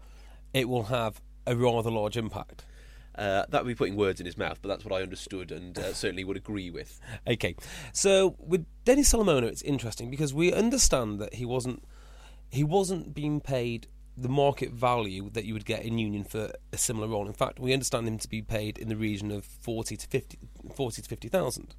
it 0.53 0.69
will 0.69 0.83
have 0.83 1.21
a 1.45 1.55
rather 1.55 1.91
large 1.91 2.17
impact. 2.17 2.65
Uh, 3.13 3.45
that 3.49 3.63
would 3.63 3.67
be 3.67 3.75
putting 3.75 3.97
words 3.97 4.21
in 4.21 4.25
his 4.25 4.37
mouth, 4.37 4.59
but 4.61 4.69
that's 4.69 4.85
what 4.85 4.97
I 4.97 5.03
understood 5.03 5.51
and 5.51 5.77
uh, 5.77 5.93
certainly 5.93 6.23
would 6.23 6.37
agree 6.37 6.69
with. 6.69 6.99
Okay, 7.27 7.55
so 7.93 8.35
with 8.39 8.65
Dennis 8.85 9.09
Solomona, 9.09 9.47
it's 9.47 9.61
interesting 9.61 10.09
because 10.09 10.33
we 10.33 10.51
understand 10.53 11.19
that 11.19 11.35
he 11.35 11.45
wasn't 11.45 11.83
he 12.49 12.63
wasn't 12.63 13.13
being 13.13 13.39
paid 13.39 13.87
the 14.17 14.29
market 14.29 14.71
value 14.71 15.29
that 15.31 15.45
you 15.45 15.53
would 15.53 15.65
get 15.65 15.83
in 15.83 15.97
Union 15.97 16.23
for 16.23 16.51
a 16.73 16.77
similar 16.77 17.07
role. 17.07 17.27
In 17.27 17.33
fact, 17.33 17.59
we 17.59 17.73
understand 17.73 18.07
him 18.07 18.17
to 18.19 18.27
be 18.27 18.41
paid 18.41 18.77
in 18.77 18.89
the 18.89 18.95
region 18.95 19.31
of 19.31 19.45
forty 19.45 19.95
to 19.97 20.07
50, 20.07 20.37
40 20.75 21.01
to 21.01 21.07
fifty 21.07 21.27
thousand. 21.27 21.75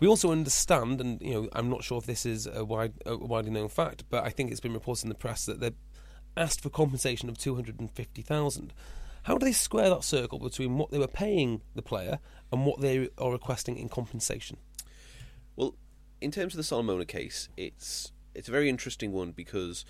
We 0.00 0.08
also 0.08 0.32
understand, 0.32 1.00
and 1.00 1.20
you 1.20 1.34
know, 1.34 1.48
I'm 1.52 1.68
not 1.68 1.84
sure 1.84 1.98
if 1.98 2.06
this 2.06 2.24
is 2.24 2.46
a, 2.46 2.64
wide, 2.64 2.94
a 3.04 3.16
widely 3.18 3.50
known 3.50 3.68
fact, 3.68 4.04
but 4.08 4.24
I 4.24 4.30
think 4.30 4.50
it's 4.50 4.60
been 4.60 4.72
reported 4.72 5.04
in 5.04 5.08
the 5.10 5.14
press 5.14 5.44
that 5.44 5.60
they 5.60 5.72
asked 6.36 6.62
for 6.62 6.70
compensation 6.70 7.28
of 7.28 7.36
two 7.36 7.54
hundred 7.54 7.78
and 7.78 7.90
fifty 7.90 8.22
thousand. 8.22 8.72
How 9.24 9.36
do 9.36 9.44
they 9.44 9.52
square 9.52 9.90
that 9.90 10.04
circle 10.04 10.38
between 10.38 10.78
what 10.78 10.90
they 10.90 10.98
were 10.98 11.06
paying 11.06 11.60
the 11.74 11.82
player 11.82 12.18
and 12.50 12.64
what 12.64 12.80
they 12.80 13.10
are 13.18 13.30
requesting 13.30 13.76
in 13.76 13.90
compensation? 13.90 14.56
Well, 15.56 15.74
in 16.22 16.30
terms 16.30 16.54
of 16.54 16.56
the 16.56 16.64
Solomona 16.64 17.04
case, 17.04 17.50
it's 17.58 18.12
it's 18.34 18.48
a 18.48 18.52
very 18.52 18.68
interesting 18.68 19.12
one 19.12 19.32
because 19.32 19.84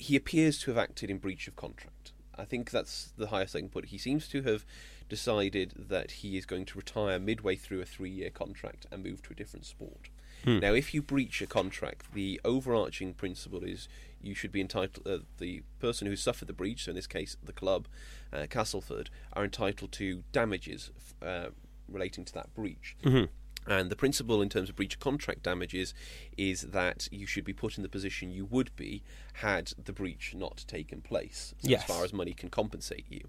he 0.00 0.16
appears 0.16 0.58
to 0.58 0.70
have 0.70 0.78
acted 0.78 1.10
in 1.10 1.18
breach 1.18 1.46
of 1.46 1.54
contract. 1.56 2.12
I 2.38 2.46
think 2.46 2.70
that's 2.70 3.12
the 3.18 3.26
highest 3.26 3.54
I 3.54 3.60
can 3.60 3.68
put. 3.68 3.86
He 3.86 3.98
seems 3.98 4.26
to 4.28 4.40
have 4.42 4.64
decided 5.10 5.74
that 5.76 6.10
he 6.10 6.38
is 6.38 6.46
going 6.46 6.64
to 6.64 6.78
retire 6.78 7.18
midway 7.18 7.54
through 7.54 7.82
a 7.82 7.84
three-year 7.84 8.30
contract 8.30 8.86
and 8.90 9.04
move 9.04 9.22
to 9.24 9.32
a 9.32 9.36
different 9.36 9.66
sport. 9.66 10.08
Hmm. 10.44 10.58
Now, 10.60 10.72
if 10.72 10.94
you 10.94 11.02
breach 11.02 11.42
a 11.42 11.46
contract, 11.46 12.14
the 12.14 12.40
overarching 12.46 13.12
principle 13.12 13.62
is 13.62 13.88
you 14.22 14.34
should 14.34 14.52
be 14.52 14.62
entitled. 14.62 15.06
Uh, 15.06 15.18
the 15.36 15.62
person 15.80 16.06
who 16.06 16.16
suffered 16.16 16.48
the 16.48 16.54
breach, 16.54 16.84
so 16.84 16.92
in 16.92 16.96
this 16.96 17.06
case 17.06 17.36
the 17.44 17.52
club, 17.52 17.86
uh, 18.32 18.46
Castleford, 18.48 19.10
are 19.34 19.44
entitled 19.44 19.92
to 19.92 20.22
damages 20.32 20.90
uh, 21.20 21.48
relating 21.88 22.24
to 22.24 22.32
that 22.32 22.54
breach. 22.54 22.96
Mm-hmm. 23.04 23.24
And 23.66 23.90
the 23.90 23.96
principle 23.96 24.40
in 24.40 24.48
terms 24.48 24.68
of 24.68 24.76
breach 24.76 24.94
of 24.94 25.00
contract 25.00 25.42
damages 25.42 25.94
is 26.36 26.62
that 26.62 27.08
you 27.12 27.26
should 27.26 27.44
be 27.44 27.52
put 27.52 27.76
in 27.76 27.82
the 27.82 27.88
position 27.88 28.30
you 28.30 28.46
would 28.46 28.74
be 28.74 29.02
had 29.34 29.72
the 29.82 29.92
breach 29.92 30.34
not 30.34 30.64
taken 30.66 31.02
place, 31.02 31.54
so 31.58 31.68
yes. 31.68 31.82
as 31.82 31.86
far 31.86 32.04
as 32.04 32.12
money 32.12 32.32
can 32.32 32.48
compensate 32.48 33.04
you. 33.08 33.28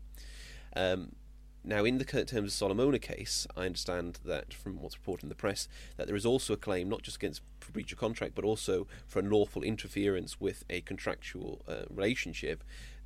Um, 0.76 1.16
now, 1.64 1.86
in 1.86 2.00
the 2.00 2.06
terms 2.06 2.34
of 2.34 2.52
Solomona 2.52 2.98
case, 2.98 3.46
I 3.56 3.66
understand 3.66 4.20
that 4.26 4.52
from 4.52 4.82
what's 4.82 4.98
reported 4.98 5.24
in 5.24 5.30
the 5.30 5.36
press 5.36 5.68
that 5.96 6.08
there 6.08 6.16
is 6.16 6.26
also 6.26 6.54
a 6.54 6.58
claim 6.58 6.90
not 6.90 7.04
just 7.04 7.18
against 7.18 7.42
breach 7.72 7.92
of 7.92 8.00
contract, 8.00 8.34
but 8.34 8.44
also 8.44 8.88
for 9.06 9.20
unlawful 9.20 9.62
interference 9.62 10.40
with 10.40 10.64
a 10.70 10.82
contractual 10.82 11.62
uh, 11.68 11.84
relationship, 11.90 12.64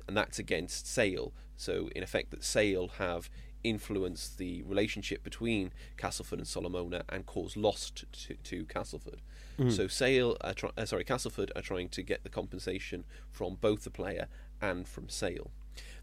and 0.08 0.16
that's 0.16 0.38
against 0.38 0.86
Sale. 0.86 1.34
So, 1.56 1.90
in 1.94 2.02
effect, 2.02 2.30
that 2.30 2.44
Sale 2.44 2.88
have 2.98 3.28
influenced 3.68 4.38
the 4.38 4.62
relationship 4.62 5.22
between 5.22 5.72
Castleford 5.96 6.38
and 6.38 6.48
Solomona 6.48 7.04
and 7.08 7.26
cause 7.26 7.56
loss 7.56 7.90
to, 7.90 8.34
to, 8.34 8.64
Castleford. 8.66 9.20
Mm. 9.58 9.72
So, 9.72 9.88
Sale, 9.88 10.36
try, 10.54 10.70
uh, 10.76 10.84
sorry, 10.84 11.04
Castleford 11.04 11.50
are 11.56 11.62
trying 11.62 11.88
to 11.90 12.02
get 12.02 12.22
the 12.22 12.28
compensation 12.28 13.04
from 13.30 13.56
both 13.60 13.84
the 13.84 13.90
player 13.90 14.28
and 14.60 14.86
from 14.86 15.08
Sale. 15.08 15.50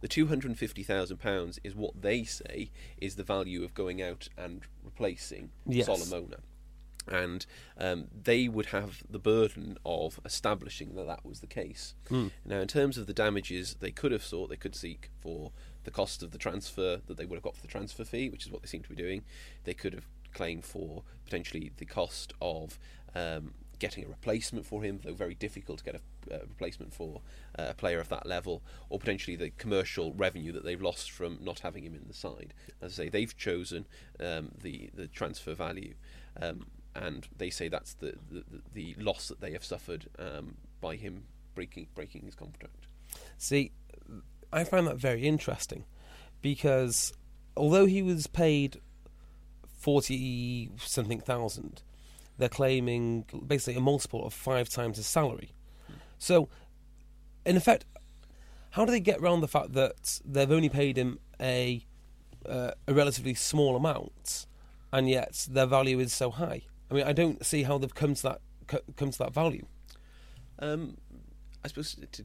The 0.02 0.08
£250,000 0.08 1.60
is 1.64 1.76
what 1.76 2.02
they 2.02 2.24
say 2.24 2.72
is 2.98 3.16
the 3.16 3.24
value 3.24 3.64
of 3.64 3.74
going 3.74 4.02
out 4.02 4.28
and 4.38 4.62
replacing 4.84 5.52
yes. 5.66 5.86
Solomona. 5.86 6.38
And 7.08 7.46
um, 7.78 8.08
they 8.24 8.48
would 8.48 8.68
have 8.68 9.04
the 9.10 9.20
burden 9.20 9.78
of 9.86 10.20
establishing 10.26 10.96
that 10.96 11.08
that 11.08 11.26
was 11.26 11.42
the 11.42 11.48
case. 11.48 11.96
Mm. 12.10 12.32
Now, 12.46 12.60
in 12.60 12.68
terms 12.68 12.98
of 12.98 13.08
the 13.08 13.14
damages 13.14 13.76
they 13.80 13.92
could 13.92 14.12
have 14.12 14.24
sought, 14.24 14.50
they 14.50 14.56
could 14.56 14.76
seek 14.76 15.10
for 15.20 15.52
the 15.84 15.92
cost 15.92 16.24
of 16.24 16.32
the 16.32 16.38
transfer 16.38 17.02
that 17.06 17.18
they 17.18 17.26
would 17.26 17.36
have 17.36 17.44
got 17.44 17.56
for 17.56 17.62
the 17.62 17.68
transfer 17.68 18.04
fee, 18.04 18.30
which 18.30 18.46
is 18.46 18.52
what 18.52 18.62
they 18.62 18.68
seem 18.68 18.84
to 18.84 18.90
be 18.90 18.96
doing. 18.96 19.24
They 19.64 19.74
could 19.74 19.94
have 19.94 20.08
claimed 20.34 20.66
for 20.66 21.04
potentially 21.26 21.72
the 21.78 21.86
cost 21.86 22.34
of 22.42 22.80
um, 23.16 23.54
getting 23.80 24.06
a 24.06 24.08
replacement 24.08 24.66
for 24.66 24.82
him, 24.82 25.00
though 25.04 25.14
very 25.14 25.36
difficult 25.36 25.80
to 25.80 25.84
get 25.84 25.96
a, 25.96 26.40
replacement 26.40 26.94
for 26.94 27.22
uh, 27.60 27.68
a 27.70 27.74
player 27.74 28.00
of 28.00 28.10
that 28.10 28.26
level, 28.26 28.62
or 28.90 28.98
potentially 28.98 29.36
the 29.36 29.50
commercial 29.58 30.14
revenue 30.14 30.52
that 30.52 30.64
they've 30.64 30.82
lost 30.82 31.12
from 31.12 31.38
not 31.42 31.60
having 31.60 31.84
him 31.84 31.94
in 31.94 32.06
the 32.08 32.14
side. 32.14 32.54
As 32.82 32.94
I 32.94 33.04
say, 33.04 33.10
they've 33.10 33.36
chosen 33.36 33.86
um, 34.20 34.52
the 34.62 34.90
the 34.94 35.08
transfer 35.08 35.54
value, 35.54 35.96
um, 36.42 36.66
and 36.96 37.28
they 37.38 37.50
say 37.50 37.68
that's 37.68 37.94
the, 37.96 38.16
the, 38.32 38.44
the 38.74 38.96
loss 39.00 39.28
that 39.28 39.42
they 39.42 39.52
have 39.52 39.66
suffered 39.66 40.08
um, 40.18 40.56
by 40.80 40.96
him 40.96 41.24
breaking 41.54 41.88
breaking 41.94 42.24
his 42.24 42.36
contract. 42.36 42.88
See, 43.38 43.72
I 44.54 44.64
find 44.64 44.88
that 44.88 44.98
very 44.98 45.24
interesting 45.24 45.86
because 46.42 47.14
although 47.58 47.86
he 47.86 48.02
was 48.02 48.28
paid 48.28 48.80
forty 49.80 50.70
something 50.78 51.20
thousand 51.20 51.82
they're 52.38 52.50
claiming 52.50 53.26
basically 53.46 53.76
a 53.76 53.82
multiple 53.82 54.26
of 54.26 54.34
five 54.34 54.70
times 54.70 54.98
his 54.98 55.08
salary. 55.08 55.52
So, 56.18 56.50
in 57.46 57.58
effect, 57.58 57.86
how 58.72 58.86
do 58.86 58.92
they 58.92 59.00
get 59.00 59.20
around 59.20 59.42
the 59.42 59.48
fact 59.48 59.74
that 59.74 60.20
they've 60.26 60.52
only 60.52 60.70
paid 60.70 60.98
him 60.98 61.20
a 61.40 61.86
uh, 62.48 62.72
a 62.88 62.94
relatively 62.94 63.34
small 63.34 63.76
amount, 63.76 64.48
and 64.92 65.10
yet 65.10 65.48
their 65.50 65.66
value 65.66 66.00
is 66.00 66.14
so 66.14 66.32
high? 66.32 66.62
I 66.90 66.94
mean, 66.94 67.04
I 67.06 67.14
don't 67.14 67.46
see 67.46 67.64
how 67.64 67.78
they've 67.78 67.94
come 67.94 68.16
to 68.16 68.24
that 68.24 68.42
come 68.96 69.12
to 69.12 69.18
that 69.20 69.34
value. 69.34 69.66
Um, 70.60 70.98
I 71.64 71.68
suppose 71.68 71.96
to 72.12 72.24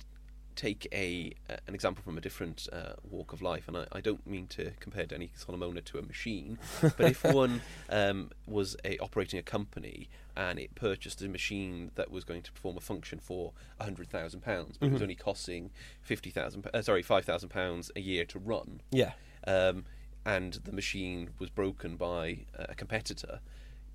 take 0.58 0.88
a 0.92 1.32
uh, 1.48 1.56
an 1.68 1.74
example 1.74 2.02
from 2.02 2.18
a 2.18 2.20
different 2.20 2.68
uh, 2.72 2.94
walk 3.08 3.32
of 3.32 3.40
life, 3.40 3.68
and 3.68 3.76
I, 3.76 3.86
I, 3.92 4.00
don't 4.00 4.26
mean 4.26 4.48
to 4.48 4.72
compare 4.80 5.06
Denny 5.06 5.30
Solomona 5.36 5.80
to 5.82 5.98
a 5.98 6.02
machine, 6.02 6.58
but 6.80 7.00
if 7.00 7.22
one 7.32 7.60
um, 7.88 8.30
was 8.44 8.76
a, 8.84 8.98
operating 8.98 9.38
a 9.38 9.42
company 9.42 10.08
and 10.36 10.58
it 10.58 10.74
purchased 10.74 11.22
a 11.22 11.28
machine 11.28 11.92
that 11.94 12.10
was 12.10 12.24
going 12.24 12.42
to 12.42 12.52
perform 12.52 12.76
a 12.76 12.80
function 12.80 13.20
for 13.20 13.52
hundred 13.80 14.10
thousand 14.10 14.40
pounds, 14.40 14.76
but 14.76 14.86
mm-hmm. 14.86 14.90
it 14.90 14.92
was 14.94 14.98
mm-hmm. 14.98 15.04
only 15.04 15.14
costing 15.14 15.70
fifty 16.02 16.30
thousand, 16.30 16.68
uh, 16.74 16.82
sorry, 16.82 17.02
five 17.02 17.24
thousand 17.24 17.50
pounds 17.50 17.92
a 17.94 18.00
year 18.00 18.24
to 18.24 18.38
run, 18.40 18.80
yeah, 18.90 19.12
um, 19.46 19.84
and 20.26 20.54
the 20.64 20.72
machine 20.72 21.30
was 21.38 21.50
broken 21.50 21.96
by 21.96 22.40
a 22.56 22.74
competitor 22.74 23.40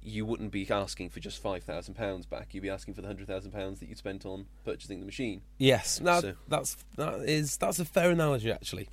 you 0.03 0.25
wouldn't 0.25 0.51
be 0.51 0.69
asking 0.69 1.09
for 1.09 1.19
just 1.19 1.41
five 1.41 1.63
thousand 1.63 1.95
pounds 1.95 2.25
back. 2.25 2.53
You'd 2.53 2.61
be 2.61 2.69
asking 2.69 2.93
for 2.93 3.01
the 3.01 3.07
hundred 3.07 3.27
thousand 3.27 3.51
pounds 3.51 3.79
that 3.79 3.89
you 3.89 3.95
spent 3.95 4.25
on 4.25 4.45
purchasing 4.65 4.99
the 4.99 5.05
machine. 5.05 5.41
Yes, 5.57 5.99
that, 5.99 6.21
so. 6.21 6.33
that's 6.47 6.77
that 6.97 7.21
is 7.21 7.57
that's 7.57 7.79
a 7.79 7.85
fair 7.85 8.11
analogy 8.11 8.51
actually. 8.51 8.89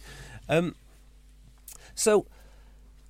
Um, 0.49 0.75
so, 1.95 2.27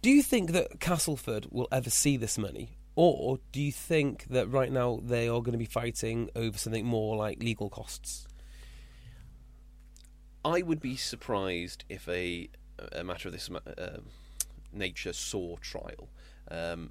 do 0.03 0.11
you 0.11 0.23
think 0.23 0.53
that 0.53 0.81
Castleford 0.81 1.47
will 1.51 1.69
ever 1.71 1.91
see 1.91 2.17
this 2.17 2.39
money, 2.39 2.77
or 2.97 3.39
do 3.53 3.61
you 3.61 3.73
think 3.73 4.27
that 4.31 4.51
right 4.51 4.73
now 4.73 5.01
they 5.03 5.29
are 5.29 5.41
going 5.41 5.53
to 5.53 5.59
be 5.59 5.65
fighting 5.65 6.31
over 6.35 6.57
something 6.57 6.87
more 6.87 7.17
like 7.17 7.43
legal 7.43 7.69
costs? 7.69 8.27
I 10.45 10.63
would 10.63 10.81
be 10.81 10.97
surprised 10.97 11.85
if 11.89 12.09
a 12.09 12.49
a 12.93 13.05
matter 13.05 13.29
of 13.29 13.33
this 13.33 13.51
uh, 13.51 13.99
nature 14.73 15.13
saw 15.13 15.57
trial. 15.57 16.09
Um, 16.51 16.91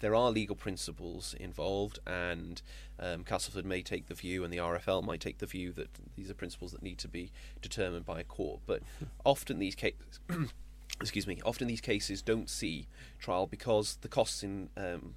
there 0.00 0.14
are 0.14 0.30
legal 0.30 0.56
principles 0.56 1.34
involved, 1.38 1.98
and 2.06 2.60
um, 2.98 3.24
Castleford 3.24 3.64
may 3.64 3.82
take 3.82 4.06
the 4.06 4.14
view, 4.14 4.44
and 4.44 4.52
the 4.52 4.58
RFL 4.58 5.04
might 5.04 5.20
take 5.20 5.38
the 5.38 5.46
view 5.46 5.72
that 5.72 5.88
these 6.16 6.30
are 6.30 6.34
principles 6.34 6.72
that 6.72 6.82
need 6.82 6.98
to 6.98 7.08
be 7.08 7.30
determined 7.62 8.04
by 8.04 8.20
a 8.20 8.24
court. 8.24 8.60
But 8.66 8.82
often 9.24 9.58
these 9.58 9.74
cases, 9.74 10.20
excuse 11.00 11.26
me, 11.26 11.40
often 11.44 11.68
these 11.68 11.80
cases 11.80 12.22
don't 12.22 12.50
see 12.50 12.88
trial 13.18 13.46
because 13.46 13.98
the 14.00 14.08
costs 14.08 14.42
in 14.42 14.70
um, 14.76 15.14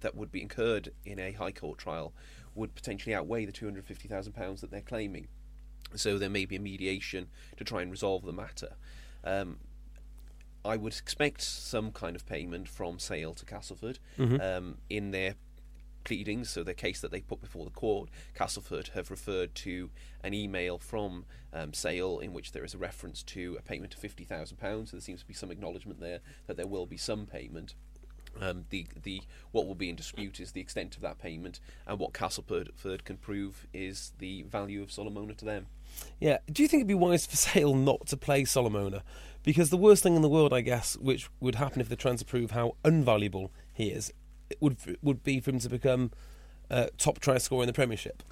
that 0.00 0.16
would 0.16 0.32
be 0.32 0.42
incurred 0.42 0.90
in 1.04 1.18
a 1.18 1.32
High 1.32 1.52
Court 1.52 1.78
trial 1.78 2.12
would 2.54 2.74
potentially 2.74 3.14
outweigh 3.14 3.44
the 3.44 3.52
two 3.52 3.66
hundred 3.66 3.84
fifty 3.84 4.08
thousand 4.08 4.32
pounds 4.32 4.60
that 4.60 4.70
they're 4.70 4.80
claiming. 4.80 5.28
So 5.94 6.18
there 6.18 6.30
may 6.30 6.44
be 6.44 6.56
a 6.56 6.60
mediation 6.60 7.28
to 7.56 7.64
try 7.64 7.82
and 7.82 7.90
resolve 7.90 8.24
the 8.24 8.32
matter. 8.32 8.74
Um, 9.24 9.58
I 10.64 10.76
would 10.76 10.92
expect 10.92 11.42
some 11.42 11.90
kind 11.92 12.14
of 12.16 12.26
payment 12.26 12.68
from 12.68 12.98
Sale 12.98 13.34
to 13.34 13.44
Castleford 13.44 13.98
Mm-hmm. 14.18 14.40
um, 14.40 14.78
in 14.88 15.10
their 15.10 15.34
pleadings, 16.04 16.48
so 16.48 16.62
their 16.62 16.74
case 16.74 17.00
that 17.00 17.10
they 17.10 17.20
put 17.20 17.40
before 17.40 17.64
the 17.64 17.70
court. 17.70 18.08
Castleford 18.34 18.88
have 18.94 19.10
referred 19.10 19.54
to 19.56 19.90
an 20.24 20.32
email 20.32 20.78
from 20.78 21.26
um, 21.52 21.72
Sale 21.74 22.18
in 22.20 22.32
which 22.32 22.52
there 22.52 22.64
is 22.64 22.74
a 22.74 22.78
reference 22.78 23.22
to 23.24 23.56
a 23.58 23.62
payment 23.62 23.94
of 23.94 24.00
fifty 24.00 24.24
thousand 24.24 24.56
pounds. 24.58 24.90
So 24.90 24.96
there 24.96 25.02
seems 25.02 25.20
to 25.20 25.26
be 25.26 25.34
some 25.34 25.50
acknowledgement 25.50 26.00
there 26.00 26.20
that 26.46 26.56
there 26.56 26.66
will 26.66 26.86
be 26.86 26.96
some 26.96 27.26
payment. 27.26 27.74
Um, 28.40 28.64
the 28.70 28.86
the 29.02 29.22
what 29.50 29.66
will 29.66 29.74
be 29.74 29.90
in 29.90 29.96
dispute 29.96 30.40
is 30.40 30.52
the 30.52 30.60
extent 30.60 30.94
of 30.96 31.02
that 31.02 31.18
payment, 31.18 31.60
and 31.86 31.98
what 31.98 32.12
Castleford 32.14 33.04
can 33.04 33.16
prove 33.16 33.66
is 33.74 34.12
the 34.18 34.42
value 34.42 34.82
of 34.82 34.92
Solomona 34.92 35.34
to 35.34 35.44
them. 35.44 35.66
Yeah. 36.20 36.38
Do 36.50 36.62
you 36.62 36.68
think 36.68 36.80
it'd 36.80 36.88
be 36.88 36.94
wise 36.94 37.26
for 37.26 37.36
Sale 37.48 37.74
not 37.74 38.06
to 38.08 38.16
play 38.16 38.44
Solomona? 38.44 39.02
Because 39.42 39.70
the 39.70 39.76
worst 39.76 40.02
thing 40.02 40.16
in 40.16 40.22
the 40.22 40.28
world, 40.28 40.52
I 40.52 40.60
guess, 40.60 40.96
which 40.98 41.30
would 41.40 41.54
happen 41.54 41.80
if 41.80 41.88
they're 41.88 41.96
trying 41.96 42.18
to 42.18 42.24
prove 42.24 42.50
how 42.50 42.76
unvaluable 42.84 43.50
he 43.72 43.88
is, 43.88 44.12
would 44.60 44.76
would 45.02 45.22
be 45.22 45.40
for 45.40 45.50
him 45.50 45.58
to 45.60 45.68
become 45.68 46.10
uh, 46.70 46.86
top 46.98 47.20
try 47.20 47.38
scorer 47.38 47.62
in 47.62 47.66
the 47.66 47.72
Premiership. 47.72 48.22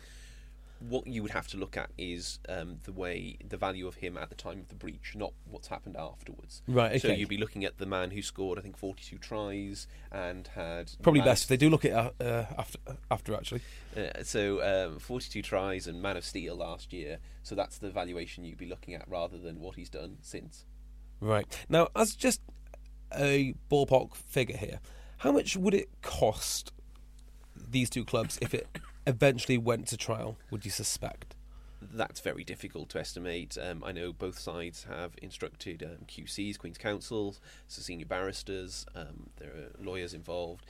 What 0.80 1.06
you 1.06 1.22
would 1.22 1.32
have 1.32 1.48
to 1.48 1.56
look 1.56 1.76
at 1.76 1.90
is 1.98 2.38
um, 2.48 2.78
the 2.84 2.92
way 2.92 3.36
the 3.46 3.56
value 3.56 3.86
of 3.86 3.96
him 3.96 4.16
at 4.16 4.28
the 4.28 4.34
time 4.34 4.60
of 4.60 4.68
the 4.68 4.74
breach, 4.74 5.14
not 5.14 5.32
what's 5.44 5.68
happened 5.68 5.96
afterwards. 5.96 6.62
Right, 6.68 7.00
So 7.00 7.08
you'd 7.08 7.28
be 7.28 7.36
looking 7.36 7.64
at 7.64 7.78
the 7.78 7.86
man 7.86 8.10
who 8.10 8.22
scored, 8.22 8.58
I 8.58 8.62
think, 8.62 8.76
forty-two 8.76 9.18
tries 9.18 9.86
and 10.12 10.46
had 10.48 10.92
Probably 11.02 11.20
best 11.20 11.44
if 11.44 11.48
they 11.48 11.56
do 11.56 11.68
look 11.68 11.84
at 11.84 11.90
it 11.90 12.26
uh, 12.26 12.46
after 12.56 12.78
after 13.10 13.34
actually. 13.34 13.62
Uh, 13.96 14.22
so 14.22 14.62
um, 14.62 14.98
forty-two 14.98 15.42
tries 15.42 15.86
and 15.86 16.00
man 16.00 16.16
of 16.16 16.24
steel 16.24 16.56
last 16.56 16.92
year. 16.92 17.18
So 17.42 17.54
that's 17.54 17.78
the 17.78 17.90
valuation 17.90 18.44
you'd 18.44 18.58
be 18.58 18.66
looking 18.66 18.94
at 18.94 19.08
rather 19.08 19.38
than 19.38 19.60
what 19.60 19.76
he's 19.76 19.88
done 19.88 20.18
since. 20.20 20.64
Right. 21.20 21.46
Now, 21.68 21.88
as 21.96 22.14
just 22.14 22.40
a 23.16 23.54
ballpark 23.70 24.14
figure 24.14 24.56
here, 24.56 24.80
how 25.18 25.32
much 25.32 25.56
would 25.56 25.74
it 25.74 25.88
cost 26.02 26.72
these 27.56 27.90
two 27.90 28.04
clubs 28.04 28.38
if 28.40 28.54
it 28.54 28.68
eventually 29.08 29.58
went 29.58 29.88
to 29.88 29.96
trial, 29.96 30.36
would 30.50 30.64
you 30.64 30.70
suspect? 30.70 31.34
That's 31.80 32.20
very 32.20 32.44
difficult 32.44 32.90
to 32.90 33.00
estimate. 33.00 33.56
Um, 33.60 33.82
I 33.84 33.92
know 33.92 34.12
both 34.12 34.38
sides 34.38 34.84
have 34.88 35.12
instructed 35.22 35.82
um, 35.82 36.04
QCs, 36.06 36.58
Queen's 36.58 36.78
Counsel, 36.78 37.36
so 37.66 37.82
senior 37.82 38.06
barristers. 38.06 38.84
Um, 38.94 39.30
there 39.38 39.50
are 39.50 39.84
lawyers 39.84 40.12
involved. 40.12 40.66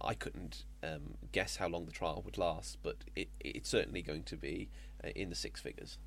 I 0.00 0.14
couldn't 0.14 0.64
um, 0.82 1.14
guess 1.32 1.56
how 1.56 1.68
long 1.68 1.86
the 1.86 1.92
trial 1.92 2.22
would 2.24 2.36
last, 2.36 2.78
but 2.82 2.96
it, 3.14 3.28
it's 3.40 3.68
certainly 3.68 4.02
going 4.02 4.24
to 4.24 4.36
be 4.36 4.68
uh, 5.04 5.08
in 5.14 5.30
the 5.30 5.36
six 5.36 5.60
figures. 5.60 5.98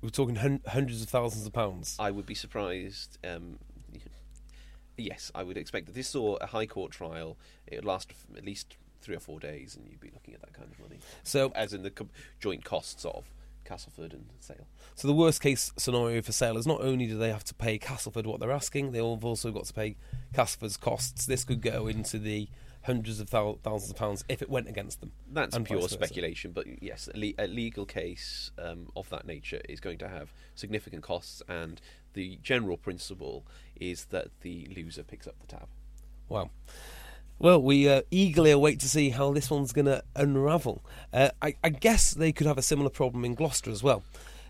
We're 0.00 0.10
talking 0.10 0.36
hun- 0.36 0.62
hundreds 0.66 1.02
of 1.02 1.08
thousands 1.08 1.46
of 1.46 1.52
pounds. 1.52 1.96
I 1.98 2.10
would 2.10 2.26
be 2.26 2.34
surprised. 2.34 3.18
Um, 3.24 3.58
yes, 4.96 5.30
I 5.34 5.42
would 5.42 5.56
expect 5.56 5.86
that 5.86 5.94
this 5.94 6.08
saw 6.08 6.36
a 6.36 6.46
High 6.46 6.66
Court 6.66 6.92
trial. 6.92 7.36
It 7.66 7.76
would 7.76 7.84
last 7.84 8.12
at 8.36 8.44
least 8.44 8.76
three 9.08 9.16
or 9.16 9.20
four 9.20 9.40
days, 9.40 9.74
and 9.74 9.88
you'd 9.88 10.00
be 10.00 10.10
looking 10.12 10.34
at 10.34 10.40
that 10.42 10.52
kind 10.52 10.70
of 10.70 10.78
money. 10.78 10.98
So- 11.22 11.50
as 11.54 11.72
in 11.72 11.82
the 11.82 11.90
co- 11.90 12.10
joint 12.38 12.62
costs 12.62 13.06
of 13.06 13.24
Castleford 13.64 14.12
and 14.12 14.26
Sale. 14.38 14.66
So 14.96 15.08
the 15.08 15.14
worst 15.14 15.40
case 15.40 15.72
scenario 15.78 16.20
for 16.20 16.32
Sale 16.32 16.58
is 16.58 16.66
not 16.66 16.82
only 16.82 17.06
do 17.06 17.16
they 17.16 17.30
have 17.30 17.44
to 17.44 17.54
pay 17.54 17.78
Castleford 17.78 18.26
what 18.26 18.38
they're 18.38 18.52
asking, 18.52 18.92
they've 18.92 19.02
also 19.02 19.50
got 19.50 19.64
to 19.64 19.72
pay 19.72 19.96
Castleford's 20.34 20.76
costs. 20.76 21.24
This 21.24 21.42
could 21.42 21.62
go 21.62 21.86
into 21.86 22.18
the 22.18 22.48
hundreds 22.82 23.18
of 23.18 23.30
thousands 23.30 23.90
of 23.90 23.96
pounds 23.96 24.24
if 24.28 24.42
it 24.42 24.50
went 24.50 24.68
against 24.68 25.00
them. 25.00 25.12
That's 25.32 25.56
pure 25.58 25.88
speculation, 25.88 26.52
but 26.52 26.82
yes, 26.82 27.08
a 27.14 27.46
legal 27.46 27.86
case 27.86 28.50
um, 28.58 28.88
of 28.94 29.08
that 29.08 29.26
nature 29.26 29.62
is 29.70 29.80
going 29.80 29.98
to 29.98 30.08
have 30.08 30.34
significant 30.54 31.02
costs, 31.02 31.42
and 31.48 31.80
the 32.12 32.38
general 32.42 32.76
principle 32.76 33.46
is 33.80 34.06
that 34.06 34.28
the 34.42 34.68
loser 34.76 35.02
picks 35.02 35.26
up 35.26 35.38
the 35.40 35.46
tab. 35.46 35.68
Wow. 36.28 36.50
Well, 37.40 37.62
we 37.62 37.88
uh, 37.88 38.02
eagerly 38.10 38.50
await 38.50 38.80
to 38.80 38.88
see 38.88 39.10
how 39.10 39.32
this 39.32 39.48
one's 39.48 39.72
going 39.72 39.86
to 39.86 40.02
unravel. 40.16 40.84
Uh, 41.12 41.30
I, 41.40 41.54
I 41.62 41.68
guess 41.68 42.12
they 42.12 42.32
could 42.32 42.48
have 42.48 42.58
a 42.58 42.62
similar 42.62 42.90
problem 42.90 43.24
in 43.24 43.34
Gloucester 43.34 43.70
as 43.70 43.82
well, 43.82 44.02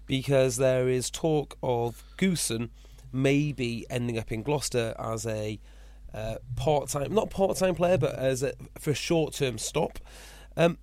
because 0.06 0.56
there 0.56 0.88
is 0.88 1.10
talk 1.10 1.58
of 1.62 2.02
Goosen 2.16 2.70
maybe 3.12 3.84
ending 3.90 4.18
up 4.18 4.32
in 4.32 4.42
Gloucester 4.42 4.94
as 4.98 5.26
a 5.26 5.60
uh, 6.14 6.36
part-time, 6.56 7.12
not 7.12 7.28
part-time 7.28 7.74
player, 7.74 7.98
but 7.98 8.14
as 8.14 8.42
a, 8.42 8.54
for 8.78 8.92
a 8.92 8.94
short-term 8.94 9.58
stop. 9.58 9.98
Um, 10.56 10.78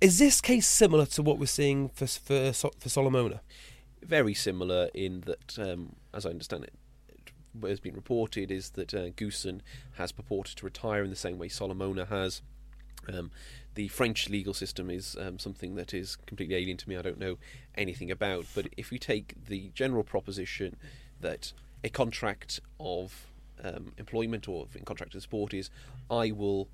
is 0.00 0.18
this 0.18 0.42
case 0.42 0.66
similar 0.66 1.06
to 1.06 1.22
what 1.22 1.38
we're 1.38 1.46
seeing 1.46 1.88
for 1.88 2.06
for, 2.06 2.52
for 2.52 2.88
Solomona? 2.88 3.40
Very 4.02 4.34
similar 4.34 4.90
in 4.94 5.22
that, 5.22 5.58
um, 5.58 5.96
as 6.12 6.24
I 6.24 6.30
understand 6.30 6.64
it, 6.64 6.74
what 7.52 7.70
has 7.70 7.80
been 7.80 7.94
reported 7.94 8.50
is 8.50 8.70
that 8.70 8.94
uh, 8.94 9.10
Goosen 9.10 9.60
has 9.94 10.12
purported 10.12 10.56
to 10.56 10.64
retire 10.64 11.04
in 11.04 11.10
the 11.10 11.16
same 11.16 11.38
way 11.38 11.48
Solomona 11.48 12.06
has. 12.06 12.42
Um, 13.12 13.30
the 13.74 13.88
French 13.88 14.28
legal 14.28 14.54
system 14.54 14.90
is 14.90 15.16
um, 15.20 15.38
something 15.38 15.76
that 15.76 15.94
is 15.94 16.16
completely 16.16 16.56
alien 16.56 16.76
to 16.78 16.88
me. 16.88 16.96
I 16.96 17.02
don't 17.02 17.18
know 17.18 17.38
anything 17.76 18.10
about. 18.10 18.46
But 18.54 18.68
if 18.76 18.90
we 18.90 18.98
take 18.98 19.34
the 19.46 19.70
general 19.74 20.02
proposition 20.02 20.76
that 21.20 21.52
a 21.84 21.88
contract 21.88 22.60
of 22.80 23.26
um, 23.62 23.92
employment 23.96 24.48
or 24.48 24.66
in 24.74 24.84
contract 24.84 25.14
of 25.14 25.22
sport 25.22 25.54
is, 25.54 25.70
I 26.10 26.32
will 26.32 26.68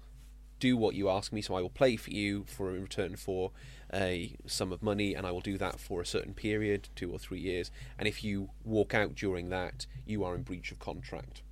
do 0.60 0.76
what 0.76 0.94
you 0.94 1.10
ask 1.10 1.32
me, 1.32 1.42
so 1.42 1.54
I 1.54 1.60
will 1.60 1.68
play 1.68 1.96
for 1.96 2.10
you 2.10 2.44
for 2.44 2.74
in 2.74 2.82
return 2.82 3.16
for 3.16 3.50
a 3.94 4.34
sum 4.46 4.72
of 4.72 4.82
money, 4.82 5.14
and 5.14 5.26
I 5.26 5.30
will 5.30 5.40
do 5.40 5.56
that 5.58 5.78
for 5.78 6.00
a 6.00 6.06
certain 6.06 6.34
period, 6.34 6.88
two 6.96 7.10
or 7.12 7.18
three 7.18 7.38
years. 7.38 7.70
And 7.98 8.08
if 8.08 8.24
you 8.24 8.50
walk 8.64 8.92
out 8.92 9.14
during 9.14 9.50
that, 9.50 9.86
you 10.04 10.24
are 10.24 10.34
in 10.34 10.42
breach 10.42 10.72
of 10.72 10.78
contract. 10.78 11.42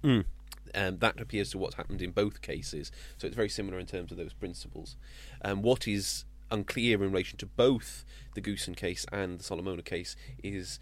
Um, 0.74 0.98
that 0.98 1.20
appears 1.20 1.50
to 1.50 1.59
what's 1.59 1.74
happened 1.74 2.00
in 2.00 2.12
both 2.12 2.40
cases, 2.40 2.90
so 3.18 3.26
it's 3.26 3.37
very 3.37 3.48
similar 3.48 3.78
in 3.78 3.87
terms 3.87 4.11
of 4.11 4.16
those 4.16 4.33
principles. 4.33 4.96
Um, 5.44 5.61
what 5.62 5.87
is 5.87 6.24
unclear 6.50 7.02
in 7.02 7.11
relation 7.12 7.38
to 7.38 7.46
both 7.46 8.05
the 8.35 8.40
Goosen 8.40 8.76
case 8.76 9.05
and 9.12 9.38
the 9.38 9.44
Solomona 9.44 9.83
case 9.83 10.16
is 10.42 10.78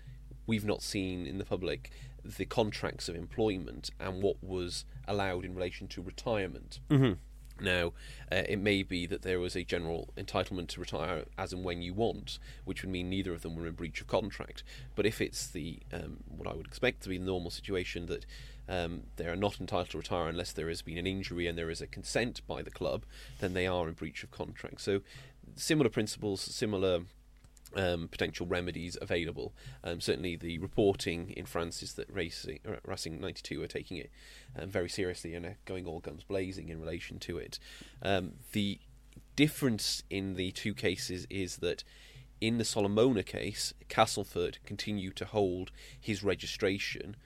we've 0.46 0.64
not 0.64 0.83
seen 0.83 1.27
in 1.27 1.38
the 1.38 1.44
public 1.44 1.90
the 2.25 2.44
contracts 2.44 3.09
of 3.09 3.16
employment 3.16 3.90
and 3.99 4.23
what 4.23 4.37
was 4.42 4.85
allowed 5.09 5.44
in 5.44 5.55
relation 5.55 5.88
to 5.88 6.03
retirement. 6.03 6.81
Now, 7.61 7.92
uh, 8.33 8.42
it 8.49 8.59
may 8.59 8.83
be 8.83 9.07
that 9.07 9.23
there 9.23 9.40
was 9.40 9.55
a 9.55 9.64
general 9.64 10.09
entitlement 10.16 10.68
to 10.68 10.81
retire 10.81 11.25
as 11.37 11.53
and 11.53 11.64
when 11.64 11.83
you 11.83 11.92
want, 11.92 12.38
which 12.64 12.83
would 12.83 12.90
mean 12.90 13.11
neither 13.11 13.33
of 13.33 13.42
them 13.42 13.57
were 13.57 13.66
in 13.66 13.75
breach 13.75 14.01
of 14.01 14.07
contract. 14.07 14.62
But 14.94 15.07
if 15.07 15.20
it's 15.20 15.46
the 15.46 15.81
um, 15.92 16.18
what 16.29 16.49
I 16.49 16.55
would 16.55 16.66
expect 16.66 17.03
to 17.03 17.09
be 17.09 17.18
the 17.18 17.25
normal 17.25 17.51
situation 17.51 18.07
that 18.07 18.25
um, 18.68 19.03
they 19.16 19.27
are 19.27 19.37
not 19.37 19.61
entitled 19.61 19.90
to 19.90 19.99
retire 19.99 20.29
unless 20.29 20.53
there 20.53 20.68
has 20.68 20.83
been 20.83 20.99
an 20.99 21.07
injury 21.07 21.46
and 21.46 21.59
there 21.59 21.70
is 21.70 21.81
a 21.81 21.87
consent 21.87 22.40
by 22.46 22.62
the 22.62 22.70
club, 22.70 23.05
then 23.40 23.53
they 23.53 23.66
are 23.66 23.88
in 23.88 23.94
breach 23.94 24.23
of 24.23 24.31
contract. 24.31 24.81
So, 24.81 25.01
similar 25.57 25.90
principles, 25.90 26.40
similar 26.40 27.01
um, 27.76 28.09
potential 28.09 28.46
remedies 28.46 28.96
available. 29.00 29.52
Um, 29.85 30.00
certainly, 30.00 30.37
the 30.37 30.59
reporting 30.59 31.30
in 31.30 31.46
France 31.46 31.83
is 31.83 31.94
that 31.94 32.12
Racing, 32.12 32.61
uh, 32.66 32.76
Racing 32.85 33.20
92 33.20 33.62
are 33.62 33.66
taking 33.66 33.96
it 33.96 34.11
um, 34.59 34.68
very 34.70 34.88
seriously 34.88 35.35
and 35.35 35.46
are 35.46 35.56
going 35.64 35.87
all 35.87 36.00
guns 36.00 36.24
blazing 36.24 36.68
in 36.68 36.80
relation 36.80 37.18
to 37.20 37.38
it. 37.38 37.59
Um, 38.02 38.33
the 38.52 38.80
difference 39.37 40.02
in 40.11 40.35
the 40.35 40.50
two 40.50 40.74
cases 40.74 41.26
is 41.30 41.59
that 41.59 41.85
in 42.40 42.59
the 42.59 42.64
Solomona 42.64 43.22
case, 43.22 43.74
Castleford 43.88 44.59
continued 44.64 45.16
to 45.16 45.26
hold 45.26 45.70
his 46.00 46.22
registration 46.24 47.16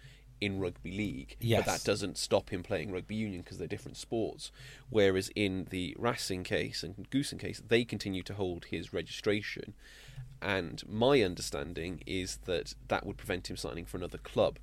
in 0.41 0.59
rugby 0.61 0.91
league, 0.93 1.37
Yes. 1.41 1.65
but 1.65 1.73
that 1.73 1.85
doesn't 1.85 2.19
stop 2.19 2.51
him 2.51 2.63
playing 2.63 2.93
rugby 2.93 3.15
union 3.15 3.43
because 3.43 3.59
they're 3.59 3.67
different 3.69 3.97
sports. 3.97 4.51
Whereas 4.91 5.31
in 5.35 5.67
the 5.71 5.95
Racing 5.99 6.45
case 6.45 6.83
and 6.83 7.09
Goosen 7.11 7.39
case, 7.39 7.63
they 7.67 7.85
continue 7.85 8.23
to 8.25 8.35
hold 8.35 8.67
his 8.67 8.93
registration, 8.93 9.75
and 10.43 10.83
my 10.89 11.23
understanding 11.23 12.03
is 12.07 12.39
that 12.45 12.75
that 12.89 13.07
would 13.07 13.17
prevent 13.17 13.49
him 13.49 13.57
signing 13.57 13.85
for 13.87 13.97
another 13.97 14.19
club. 14.19 14.59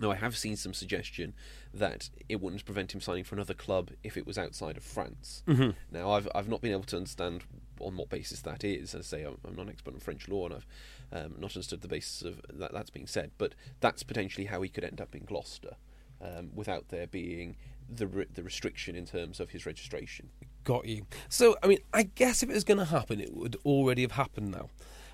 Now, 0.00 0.10
I 0.10 0.16
have 0.16 0.36
seen 0.36 0.56
some 0.56 0.74
suggestion 0.74 1.32
that 1.72 2.10
it 2.28 2.40
wouldn't 2.40 2.64
prevent 2.64 2.92
him 2.92 3.00
signing 3.00 3.22
for 3.22 3.36
another 3.36 3.54
club 3.54 3.90
if 4.02 4.16
it 4.16 4.26
was 4.26 4.36
outside 4.36 4.76
of 4.76 4.82
France. 4.82 5.44
Mm-hmm. 5.46 5.70
Now, 5.92 6.10
I've 6.12 6.28
I've 6.34 6.48
not 6.48 6.60
been 6.60 6.72
able 6.72 6.82
to 6.84 6.96
understand 6.96 7.44
on 7.80 7.96
what 7.96 8.08
basis 8.08 8.40
that 8.42 8.64
is. 8.64 8.94
As 8.94 9.12
I 9.14 9.18
say, 9.18 9.22
I'm, 9.24 9.38
I'm 9.46 9.54
not 9.54 9.66
an 9.66 9.68
expert 9.70 9.94
on 9.94 10.00
French 10.00 10.28
law, 10.28 10.46
and 10.46 10.54
I've 10.54 10.66
um, 11.12 11.34
not 11.38 11.54
understood 11.54 11.82
the 11.82 11.88
basis 11.88 12.22
of 12.22 12.40
that. 12.58 12.72
That's 12.72 12.90
being 12.90 13.06
said, 13.06 13.32
but 13.38 13.54
that's 13.80 14.02
potentially 14.02 14.46
how 14.46 14.62
he 14.62 14.68
could 14.68 14.84
end 14.84 15.00
up 15.00 15.14
in 15.14 15.24
Gloucester 15.24 15.76
um, 16.20 16.50
without 16.54 16.88
there 16.88 17.06
being 17.06 17.56
the 17.88 18.06
re- 18.06 18.26
the 18.32 18.42
restriction 18.42 18.96
in 18.96 19.06
terms 19.06 19.40
of 19.40 19.50
his 19.50 19.66
registration. 19.66 20.30
Got 20.64 20.86
you. 20.86 21.06
So, 21.28 21.56
I 21.62 21.66
mean, 21.66 21.78
I 21.92 22.04
guess 22.04 22.42
if 22.42 22.50
it 22.50 22.54
was 22.54 22.64
going 22.64 22.78
to 22.78 22.84
happen, 22.84 23.20
it 23.20 23.34
would 23.34 23.56
already 23.64 24.02
have 24.02 24.12
happened 24.12 24.52
now. 24.52 24.68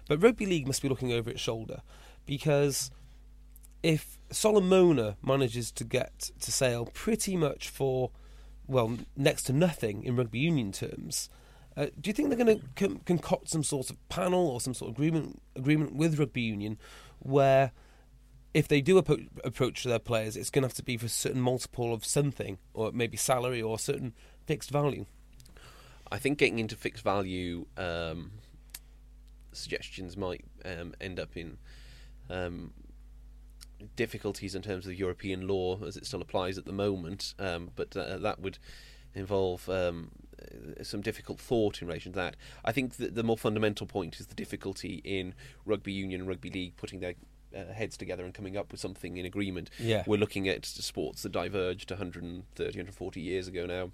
But 0.07 0.23
Rugby 0.23 0.47
League 0.47 0.67
must 0.67 0.83
be 0.83 0.89
looking 0.89 1.13
over 1.13 1.31
its 1.31 1.41
shoulder 1.41 1.83
because 2.27 2.91
if 3.83 4.19
Solomona 4.31 5.17
manages 5.23 5.71
to 5.73 5.85
get 5.85 6.31
to 6.41 6.53
Sale 6.53 6.87
pretty 6.87 7.37
much 7.37 7.69
for, 7.69 8.11
well, 8.67 8.99
next 9.17 9.45
to 9.45 9.53
nothing 9.53 10.05
in 10.05 10.17
rugby 10.17 10.39
union 10.39 10.73
terms, 10.73 11.31
uh, 11.79 11.87
do 12.01 12.11
you 12.11 12.13
think 12.13 12.29
they're 12.29 12.45
going 12.45 12.59
to 12.59 12.65
con- 12.75 13.01
concoct 13.07 13.49
some 13.49 13.63
sort 13.63 13.89
of 13.89 14.09
panel 14.09 14.49
or 14.49 14.61
some 14.61 14.75
sort 14.75 14.91
of 14.91 14.97
agreement 14.97 15.41
agreement 15.55 15.95
with 15.95 16.19
rugby 16.19 16.43
union 16.43 16.77
where 17.21 17.71
if 18.53 18.67
they 18.67 18.81
do 18.81 19.01
appro- 19.01 19.29
approach 19.45 19.85
their 19.85 20.01
players, 20.01 20.37
it's 20.37 20.51
going 20.51 20.63
to 20.63 20.67
have 20.67 20.75
to 20.75 20.83
be 20.83 20.97
for 20.97 21.07
a 21.07 21.11
certain 21.11 21.41
multiple 21.41 21.95
of 21.95 22.05
something, 22.05 22.59
or 22.75 22.91
maybe 22.93 23.17
salary 23.17 23.63
or 23.63 23.77
a 23.77 23.79
certain 23.79 24.13
fixed 24.47 24.71
value. 24.71 25.07
I 26.11 26.19
think 26.19 26.39
getting 26.39 26.59
into 26.59 26.75
fixed 26.75 27.05
value 27.05 27.67
um, 27.77 28.33
suggestions 29.53 30.17
might 30.17 30.45
um, 30.65 30.95
end 31.01 31.21
up 31.21 31.37
in 31.37 31.59
um, 32.31 32.73
difficulties 33.95 34.55
in 34.55 34.63
terms 34.63 34.87
of 34.87 34.95
European 34.95 35.47
law 35.47 35.79
as 35.85 35.97
it 35.97 36.07
still 36.07 36.23
applies 36.23 36.59
at 36.59 36.65
the 36.65 36.73
moment, 36.73 37.35
um, 37.39 37.71
but 37.77 37.97
uh, 37.97 38.19
that 38.19 38.41
would 38.41 38.59
involve 39.15 39.69
um, 39.69 40.11
some 40.83 41.01
difficult 41.01 41.41
thought 41.41 41.81
in 41.81 41.89
relation 41.89 42.13
to 42.13 42.17
that. 42.17 42.37
I 42.65 42.73
think 42.73 42.97
that 42.97 43.15
the 43.15 43.23
more 43.23 43.39
fundamental 43.39 43.87
point 43.87 44.21
is 44.21 44.27
the 44.27 44.35
difficulty 44.35 45.01
in 45.05 45.35
rugby 45.65 45.93
union 45.93 46.23
and 46.23 46.29
rugby 46.29 46.51
league 46.51 46.77
putting 46.77 47.01
their 47.01 47.15
uh, 47.57 47.73
heads 47.73 47.97
together 47.97 48.25
and 48.25 48.35
coming 48.35 48.57
up 48.57 48.71
with 48.71 48.81
something 48.81 49.17
in 49.17 49.25
agreement. 49.25 49.71
Yeah. 49.79 50.05
We're 50.07 50.19
looking 50.19 50.49
at 50.49 50.67
sports 50.67 51.23
that 51.23 51.33
diverged 51.33 51.91
130, 51.91 52.65
140 52.65 53.21
years 53.21 53.49
ago 53.49 53.67
now 53.67 53.91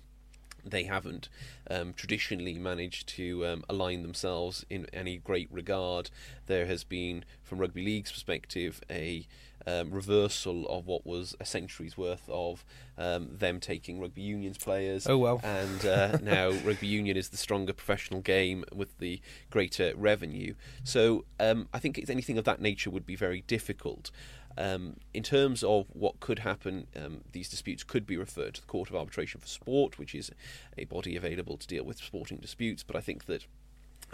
they 0.65 0.85
haven't 0.85 1.29
um, 1.71 1.93
traditionally 1.93 2.59
managed 2.59 3.09
to 3.09 3.47
um, 3.47 3.65
align 3.69 4.03
themselves 4.03 4.65
in 4.71 4.87
any 4.93 5.19
great 5.19 5.49
regard. 5.53 6.11
There 6.47 6.67
has 6.67 6.85
been, 6.85 7.25
from 7.43 7.59
rugby 7.59 7.85
league's 7.85 8.13
perspective, 8.13 8.81
a 8.91 9.27
um, 9.67 9.91
reversal 9.91 10.67
of 10.69 10.87
what 10.87 11.07
was 11.07 11.35
a 11.41 11.45
century's 11.45 11.97
worth 11.97 12.29
of 12.29 12.65
um, 12.99 13.29
them 13.33 13.61
taking 13.61 14.01
rugby 14.01 14.23
union's 14.23 14.59
players. 14.59 15.07
Oh, 15.07 15.19
well. 15.19 15.41
And 15.43 15.85
uh, 15.85 16.19
now 16.23 16.51
rugby 16.65 16.87
union 16.87 17.17
is 17.17 17.29
the 17.29 17.37
stronger 17.37 17.73
professional 17.73 18.21
game 18.21 18.65
with 18.73 18.99
the 18.99 19.21
greater 19.51 19.93
revenue. 19.97 20.55
So 20.83 21.25
um, 21.41 21.69
I 21.73 21.79
think 21.79 22.03
anything 22.09 22.39
of 22.39 22.45
that 22.45 22.61
nature 22.61 22.91
would 22.91 23.07
be 23.07 23.17
very 23.17 23.43
difficult. 23.47 24.11
Um, 24.57 24.99
in 25.13 25.23
terms 25.23 25.65
of 25.65 25.87
what 25.93 26.21
could 26.21 26.41
happen, 26.41 26.87
um, 26.95 27.23
these 27.33 27.49
disputes 27.49 27.83
could 27.83 28.07
be 28.07 28.17
referred 28.17 28.55
to 28.55 28.61
the 28.61 28.67
Court 28.67 28.89
of 28.89 28.97
Arbitration 28.97 29.41
for 29.41 29.49
Sport, 29.49 29.99
which 29.99 30.15
is 30.15 30.31
a 30.79 30.85
body 30.85 31.17
available 31.17 31.57
to 31.57 31.67
deal 31.67 31.85
with 31.85 31.99
sporting 31.99 32.39
disputes. 32.39 32.85
But 32.85 32.95
I 32.95 33.01
think 33.01 33.27
that 33.27 33.47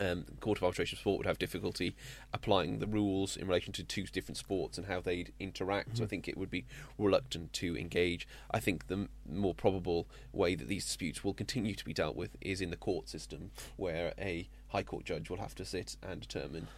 um, 0.01 0.25
the 0.27 0.41
Court 0.41 0.59
of 0.59 0.65
Arbitration 0.65 0.97
for 0.97 1.01
Sport 1.01 1.19
would 1.19 1.27
have 1.27 1.39
difficulty 1.39 1.95
applying 2.33 2.79
the 2.79 2.87
rules 2.87 3.37
in 3.37 3.47
relation 3.47 3.73
to 3.75 3.85
two 3.85 4.05
different 4.05 4.39
sports 4.39 4.79
and 4.79 4.87
how 4.87 5.01
they'd 5.01 5.33
interact. 5.39 5.91
Mm-hmm. 5.91 5.99
So 5.99 6.05
I 6.05 6.07
think 6.07 6.27
it 6.27 6.37
would 6.37 6.51
be 6.51 6.65
reluctant 6.99 7.53
to 7.55 7.77
engage. 7.77 8.27
I 8.51 8.61
think 8.61 8.87
the 8.87 9.09
more 9.31 9.55
probable 9.55 10.09
way 10.33 10.55
that 10.55 10.69
these 10.69 10.85
disputes 10.85 11.23
will 11.23 11.35
continue 11.35 11.75
to 11.75 11.85
be 11.85 11.93
dealt 11.93 12.17
with 12.17 12.37
is 12.41 12.61
in 12.61 12.71
the 12.71 12.77
court 12.77 13.09
system, 13.09 13.51
where 13.77 14.15
a 14.19 14.49
High 14.69 14.83
Court 14.83 15.05
judge 15.05 15.29
will 15.29 15.39
have 15.39 15.55
to 15.57 15.65
sit 15.65 15.97
and 16.03 16.21
determine 16.21 16.69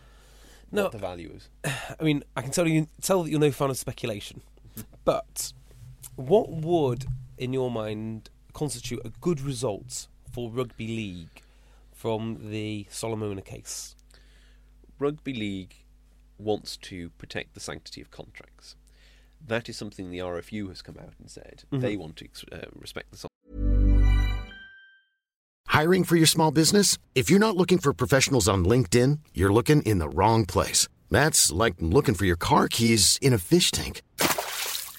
no, 0.73 0.85
what 0.85 0.93
the 0.93 0.99
value 0.99 1.33
is. 1.35 1.49
I 2.01 2.03
mean, 2.03 2.25
I 2.37 2.43
can 2.43 2.51
tell 2.51 2.67
you 2.67 2.89
tell 3.01 3.23
that 3.23 3.31
you're 3.31 3.41
no 3.41 3.53
fan 3.53 3.71
of 3.71 3.77
speculation, 3.77 4.43
but 5.05 5.53
what 6.17 6.51
would, 6.51 7.07
in 7.39 7.53
your 7.53 7.71
mind, 7.71 8.31
constitute 8.53 9.01
a 9.05 9.11
good 9.21 9.41
result 9.41 10.09
for 10.31 10.51
rugby 10.51 10.87
league 10.87 11.42
from 12.03 12.51
the 12.51 12.85
Solomona 12.91 13.41
case? 13.41 13.95
Rugby 14.99 15.33
league 15.33 15.85
wants 16.37 16.77
to 16.79 17.11
protect 17.11 17.55
the 17.55 17.61
sanctity 17.61 18.01
of 18.01 18.11
contracts. 18.11 18.75
That 19.41 19.69
is 19.69 19.77
something 19.77 20.11
the 20.11 20.19
RFU 20.19 20.69
has 20.71 20.83
come 20.83 20.97
out 21.01 21.13
and 21.21 21.31
said. 21.31 21.63
Mm-hmm. 21.71 21.79
They 21.79 21.97
want 21.97 22.17
to 22.17 22.27
uh, 22.51 22.65
respect 22.75 23.13
the. 23.13 23.29
Hiring 25.69 26.03
for 26.03 26.17
your 26.17 26.27
small 26.27 26.51
business? 26.51 26.99
If 27.15 27.31
you're 27.31 27.39
not 27.39 27.57
looking 27.57 27.79
for 27.79 27.93
professionals 27.93 28.49
on 28.49 28.65
LinkedIn, 28.65 29.21
you're 29.33 29.53
looking 29.53 29.83
in 29.83 29.99
the 29.99 30.09
wrong 30.09 30.45
place. 30.45 30.89
That's 31.09 31.53
like 31.53 31.75
looking 31.79 32.17
for 32.17 32.25
your 32.25 32.37
car 32.37 32.67
keys 32.67 33.17
in 33.23 33.33
a 33.33 33.39
fish 33.39 33.71
tank. 33.71 34.03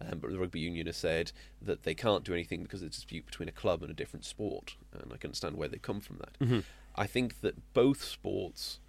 Um, 0.00 0.18
but 0.18 0.30
the 0.30 0.38
rugby 0.38 0.60
union 0.60 0.86
has 0.86 0.96
said 0.96 1.32
that 1.60 1.82
they 1.82 1.94
can't 1.94 2.24
do 2.24 2.32
anything 2.32 2.62
because 2.62 2.82
it's 2.82 2.96
a 2.96 3.00
dispute 3.00 3.26
between 3.26 3.48
a 3.48 3.52
club 3.52 3.82
and 3.82 3.90
a 3.90 3.94
different 3.94 4.24
sport. 4.24 4.76
And 4.92 5.12
I 5.12 5.16
can 5.16 5.28
understand 5.28 5.56
where 5.56 5.68
they 5.68 5.78
come 5.78 6.00
from 6.00 6.18
that. 6.18 6.38
Mm-hmm. 6.40 6.60
I 6.96 7.06
think 7.06 7.40
that 7.42 7.72
both 7.74 8.02
sports 8.02 8.80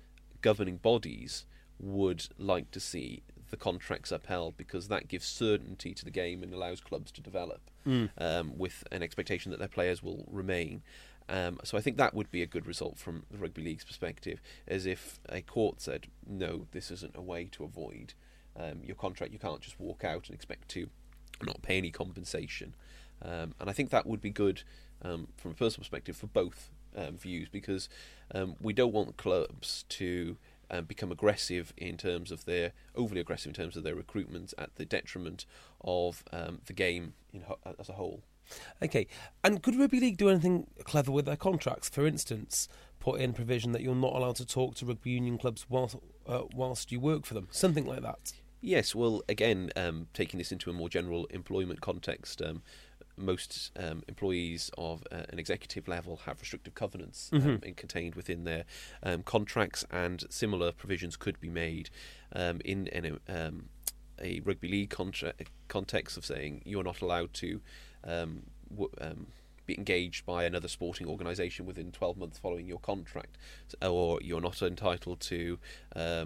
governing 0.41 0.78
bodies 0.78 1.45
would 1.80 2.28
like 2.38 2.71
to 2.71 2.80
see 2.80 3.24
the 3.50 3.58
contracts 3.58 4.12
upheld 4.12 4.56
because 4.56 4.88
that 4.88 5.08
gives 5.08 5.26
certainty 5.26 5.93
to 5.93 6.06
the 6.06 6.12
game 6.12 6.41
and 6.41 6.54
allows 6.54 6.80
clubs 6.80 7.12
to 7.12 7.21
develop 7.21 7.69
mm. 7.86 8.10
um, 8.17 8.58
with 8.58 8.84
an 8.91 9.04
expectation 9.04 9.52
that 9.52 9.60
their 9.60 9.67
players 9.67 10.02
will 10.02 10.26
remain. 10.32 10.82
Um, 11.28 11.60
so 11.63 11.78
I 11.78 11.82
think 11.82 11.97
that 11.97 12.13
would 12.13 12.32
be 12.32 12.41
a 12.41 12.47
good 12.47 12.65
result 12.65 12.97
from 12.97 13.24
the 13.30 13.38
rugby 13.38 13.62
league's 13.62 13.84
perspective, 13.84 14.41
as 14.67 14.86
if 14.86 15.19
a 15.30 15.41
court 15.41 15.82
said, 15.82 16.08
"No, 16.28 16.67
this 16.71 16.91
isn't 16.91 17.15
a 17.15 17.21
way 17.21 17.47
to 17.52 17.63
avoid 17.63 18.13
um, 18.56 18.82
your 18.84 18.95
contract. 18.95 19.32
You 19.32 19.39
can't 19.39 19.62
just 19.62 19.80
walk 19.80 20.04
out 20.04 20.28
and 20.28 20.36
expect 20.36 20.69
to 20.69 20.89
not 21.44 21.62
pay 21.62 21.78
any 21.78 21.91
compensation." 21.91 22.76
Um, 23.22 23.54
and 23.60 23.70
I 23.70 23.74
think 23.74 23.89
that 23.91 24.08
would 24.08 24.22
be 24.22 24.32
good 24.32 24.63
um, 25.04 25.28
from 25.38 25.52
a 25.52 25.54
personal 25.54 25.84
perspective 25.84 26.17
for 26.17 26.28
both 26.28 26.70
um, 26.96 27.17
views 27.17 27.50
because 27.50 27.89
um, 28.34 28.56
we 28.62 28.74
don't 28.74 28.94
want 28.94 29.17
clubs 29.17 29.86
to 29.89 30.38
um, 30.70 30.86
become 30.86 31.12
aggressive 31.12 31.74
in 31.78 31.98
terms 31.98 32.32
of 32.32 32.46
their 32.46 32.72
overly 32.96 33.22
aggressive 33.22 33.50
in 33.50 33.54
terms 33.54 33.76
of 33.76 33.84
their 33.84 33.96
recruitment 33.96 34.54
at 34.58 34.76
the 34.76 34.86
detriment 34.86 35.46
of 35.82 36.24
um, 36.32 36.60
the 36.65 36.74
game 36.74 37.13
in, 37.34 37.44
as 37.80 37.89
a 37.89 37.94
whole. 37.94 38.22
Okay, 38.82 39.08
and 39.44 39.62
could 39.62 39.78
rugby 39.78 40.00
league 40.00 40.17
do 40.17 40.30
anything 40.30 40.67
clever 40.84 41.12
with 41.12 41.26
their 41.26 41.38
contracts? 41.38 41.88
For 41.88 42.06
instance, 42.06 42.67
put 43.00 43.22
in 43.22 43.34
provision 43.34 43.72
that 43.72 43.82
you're 43.82 43.96
not 43.96 44.13
allowed 44.13 44.36
to 44.38 44.46
talk 44.46 44.76
to 44.76 44.86
rugby 44.86 45.12
union 45.12 45.38
clubs 45.38 45.65
whilst 45.70 45.96
uh, 46.28 46.44
whilst 46.54 46.91
you 46.91 47.00
work 47.00 47.26
for 47.26 47.34
them, 47.34 47.48
something 47.52 47.86
like 47.86 48.02
that. 48.02 48.34
Yes, 48.62 48.93
well, 48.93 49.24
again, 49.28 49.71
um, 49.76 50.08
taking 50.13 50.38
this 50.38 50.52
into 50.52 50.69
a 50.69 50.74
more 50.74 50.88
general 50.88 51.26
employment 51.26 51.82
context, 51.82 52.41
um, 52.43 52.62
most 53.17 53.71
um, 53.78 54.04
employees 54.08 54.69
of 54.78 55.04
uh, 55.12 55.24
an 55.30 55.39
executive 55.39 55.88
level 55.88 56.21
have 56.26 56.39
restrictive 56.39 56.76
covenants 56.76 57.30
um, 57.34 57.41
mm-hmm. 57.41 57.71
contained 57.71 58.15
within 58.15 58.43
their 58.43 58.65
um, 59.02 59.24
contracts, 59.24 59.84
and 59.89 60.26
similar 60.30 60.71
provisions 60.71 61.17
could 61.17 61.39
be 61.41 61.50
made 61.50 61.89
um, 62.36 62.62
in, 62.63 62.88
in 62.88 63.19
a, 63.28 63.47
um, 63.47 63.69
a, 64.21 64.39
rugby 64.41 64.67
league 64.67 64.91
contra- 64.91 65.34
context 65.67 66.15
of 66.15 66.26
saying 66.26 66.62
you're 66.63 66.84
not 66.84 67.02
allowed 67.02 67.34
to 67.34 67.62
um, 68.04 68.43
w- 68.69 68.91
be 69.65 69.76
engaged 69.76 70.26
by 70.26 70.43
another 70.43 70.67
sporting 70.67 71.08
organisation 71.08 71.65
within 71.65 71.91
12 71.91 72.17
months 72.17 72.38
following 72.38 72.67
your 72.67 72.80
contract, 72.80 73.38
or 73.82 74.19
you're 74.21 74.41
not 74.41 74.62
entitled 74.62 75.19
to 75.19 75.58
uh, 75.95 76.26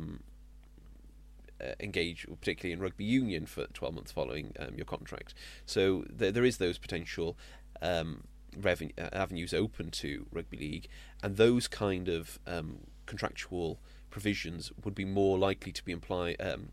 engage, 1.80 2.26
particularly 2.40 2.74
in 2.74 2.80
rugby 2.80 3.06
union, 3.06 3.46
for 3.46 3.66
12 3.68 3.94
months 3.94 4.12
following 4.12 4.54
um, 4.60 4.76
your 4.76 4.86
contract. 4.86 5.34
So 5.66 6.06
there, 6.10 6.32
there 6.32 6.46
is 6.46 6.58
those 6.58 6.78
potential 6.78 7.38
um, 7.82 8.24
revenue, 8.56 8.94
uh, 8.98 9.10
avenues 9.14 9.54
open 9.54 9.92
to 9.92 10.26
rugby 10.32 10.58
league, 10.58 10.88
and 11.24 11.38
those 11.38 11.68
kind 11.68 12.08
of 12.08 12.40
um, 12.48 12.80
contractual 13.06 13.80
provisions 14.10 14.72
would 14.84 14.96
be 14.96 15.06
more 15.06 15.38
likely 15.38 15.72
to 15.72 15.84
be 15.84 15.92
imply, 15.92 16.36
um, 16.40 16.70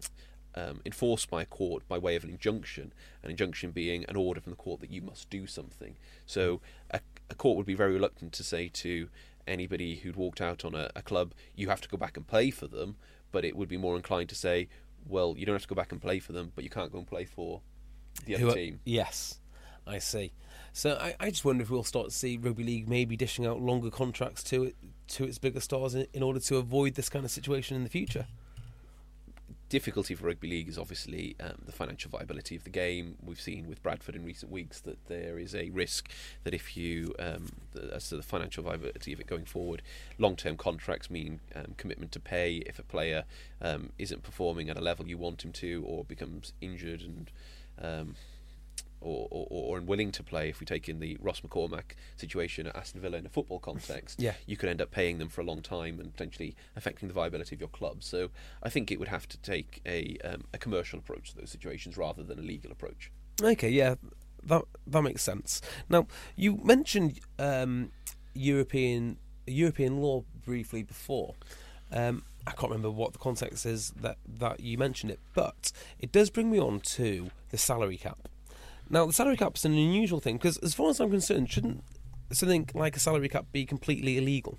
um, 0.55 0.81
enforced 0.85 1.31
by 1.31 1.43
a 1.43 1.47
court 1.47 1.87
by 1.89 1.99
way 1.99 2.15
of 2.15 2.25
an 2.25 2.31
injunction. 2.31 2.93
An 3.23 3.31
injunction 3.31 3.71
being 3.71 4.05
an 4.09 4.17
order 4.17 4.41
from 4.41 4.51
the 4.51 4.57
court 4.57 4.81
that 4.81 4.91
you 4.91 5.03
must 5.03 5.31
do 5.31 5.47
something. 5.47 5.97
So 6.27 6.61
a, 6.91 7.01
a 7.31 7.35
court 7.35 7.57
would 7.57 7.67
be 7.67 7.75
very 7.75 7.95
reluctant 7.95 8.33
to 8.35 8.45
say 8.45 8.69
to 8.69 9.09
anybody 9.47 9.97
who'd 9.97 10.17
walked 10.17 10.41
out 10.41 10.65
on 10.65 10.75
a, 10.75 10.91
a 10.95 11.03
club, 11.03 11.33
you 11.57 11.69
have 11.69 11.81
to 11.81 11.89
go 11.89 11.97
back 11.97 12.17
and 12.17 12.27
play 12.27 12.51
for 12.51 12.69
them 12.69 12.97
but 13.33 13.45
it 13.45 13.57
would 13.57 13.69
be 13.69 13.79
more 13.79 13.97
inclined 13.97 14.29
to 14.29 14.35
say, 14.35 14.69
well, 15.07 15.35
you 15.37 15.47
don't 15.47 15.55
have 15.55 15.63
to 15.63 15.69
go 15.69 15.75
back 15.75 15.93
and 15.93 16.01
play 16.01 16.19
for 16.19 16.33
them, 16.33 16.53
but 16.55 16.65
you 16.65 16.71
can't 16.71 16.93
go 16.93 16.99
and 16.99 17.07
play 17.07 17.25
for 17.25 17.61
the 18.27 18.37
other 18.37 18.45
Who, 18.45 18.55
team. 18.55 18.81
Yes. 18.85 19.39
I 19.87 19.99
see. 19.99 20.33
So 20.73 20.97
I, 21.01 21.15
I 21.19 21.31
just 21.31 21.45
wonder 21.45 21.63
if 21.63 21.71
we'll 21.71 21.85
start 21.85 22.09
to 22.09 22.15
see 22.15 22.37
rugby 22.37 22.65
league 22.65 22.89
maybe 22.89 23.17
dishing 23.17 23.47
out 23.47 23.61
longer 23.61 23.91
contracts 23.91 24.43
to 24.45 24.65
it 24.65 24.77
to 25.09 25.25
its 25.25 25.39
bigger 25.39 25.61
stars 25.61 25.95
in, 25.95 26.07
in 26.15 26.23
order 26.23 26.41
to 26.41 26.57
avoid 26.57 26.95
this 26.95 27.09
kind 27.09 27.25
of 27.25 27.31
situation 27.31 27.77
in 27.77 27.83
the 27.83 27.91
future. 27.91 28.27
Difficulty 29.73 30.15
for 30.15 30.27
rugby 30.27 30.51
league 30.51 30.69
is 30.69 30.77
obviously 30.77 31.35
um, 31.41 31.55
the 31.65 31.73
financial 31.73 32.11
viability 32.11 32.55
of 32.55 32.63
the 32.63 32.69
game. 32.69 33.17
We've 33.25 33.41
seen 33.41 33.71
with 33.71 33.83
Bradford 33.83 34.15
in 34.15 34.23
recent 34.23 34.53
weeks 34.53 34.81
that 34.81 35.07
there 35.07 35.39
is 35.39 35.55
a 35.55 35.71
risk 35.71 36.11
that 36.45 36.53
if 36.53 36.77
you, 36.77 37.15
um, 37.19 37.49
the, 37.73 37.91
as 37.95 38.11
to 38.11 38.19
the 38.19 38.23
financial 38.23 38.63
viability 38.63 39.15
of 39.15 39.21
it 39.21 39.27
going 39.27 39.47
forward, 39.47 39.81
long-term 40.19 40.59
contracts 40.59 41.09
mean 41.09 41.41
um, 41.57 41.73
commitment 41.79 42.13
to 42.13 42.21
pay 42.21 42.57
if 42.67 42.79
a 42.79 42.83
player 42.83 43.25
um, 43.63 43.93
isn't 43.99 44.23
performing 44.23 44.69
at 44.69 44.77
a 44.77 44.83
level 44.83 45.09
you 45.09 45.17
want 45.17 45.43
him 45.43 45.53
to, 45.53 45.83
or 45.87 46.05
becomes 46.05 46.53
injured 46.61 47.01
and. 47.01 47.31
Or, 49.05 49.27
or, 49.33 49.47
or 49.51 49.79
unwilling 49.79 50.13
to 50.13 50.23
play, 50.23 50.49
if 50.49 50.61
we 50.61 50.67
take 50.67 50.89
in 50.89 51.01
the 51.01 51.17
Ross 51.21 51.41
McCormack 51.41 51.97
situation 52.17 52.69
at 52.69 52.77
Aston 52.77 53.01
Villa 53.01 53.19
in 53.19 53.27
a 53.27 53.29
football 53.29 53.59
context, 53.59 54.21
Yeah. 54.21 54.35
you 54.47 54.57
could 54.57 54.69
end 54.69 54.81
up 54.81 54.93
paying 54.93 55.19
them 55.19 55.29
for 55.29 55.41
a 55.41 55.45
long 55.45 55.61
time 55.61 55.99
and 55.99 56.13
potentially 56.13 56.55
affecting 56.77 57.09
the 57.09 57.15
viability 57.15 57.57
of 57.57 57.61
your 57.61 57.69
club. 57.69 58.05
So 58.05 58.31
I 58.63 58.69
think 58.69 58.93
it 58.93 59.01
would 59.01 59.09
have 59.09 59.27
to 59.29 59.39
take 59.39 59.81
a, 59.85 60.17
um, 60.25 60.45
a 60.55 60.59
commercial 60.59 61.01
approach 61.01 61.31
to 61.31 61.37
those 61.39 61.51
situations 61.51 61.97
rather 61.97 62.23
than 62.23 62.39
a 62.39 62.43
legal 62.43 62.71
approach. 62.71 63.11
Okay, 63.43 63.71
yeah, 63.71 63.97
that 64.45 64.63
that 64.87 65.03
makes 65.03 65.23
sense. 65.23 65.61
Now 65.89 66.07
you 66.37 66.61
mentioned 66.63 67.19
um, 67.41 67.91
European 68.35 69.17
European 69.47 70.01
law 70.01 70.23
briefly 70.45 70.83
before. 70.85 71.35
Um, 71.91 72.23
I 72.47 72.53
can't 72.53 72.71
remember 72.71 72.91
what 72.91 73.13
the 73.13 73.19
context 73.19 73.67
is 73.67 73.91
that 74.01 74.19
that 74.39 74.61
you 74.61 74.79
mentioned 74.79 75.11
it, 75.13 75.21
but 75.35 75.73
it 75.99 76.13
does 76.13 76.31
bring 76.31 76.51
me 76.51 76.59
on 76.61 76.81
to 76.81 77.31
the 77.51 77.59
salary 77.59 77.97
cap. 77.97 78.29
Now 78.91 79.07
the 79.07 79.13
salary 79.13 79.37
cap 79.37 79.57
is 79.57 79.65
an 79.65 79.73
unusual 79.73 80.21
thing 80.21 80.37
because, 80.37 80.59
as 80.59 80.75
far 80.75 80.91
as 80.91 81.01
I'm 81.01 81.11
concerned, 81.11 81.51
shouldn't 81.51 81.83
something 82.33 82.69
like 82.75 82.97
a 82.97 83.01
salary 83.01 83.29
cap 83.29 83.47
be 83.53 83.65
completely 83.65 84.19
illegal? 84.19 84.59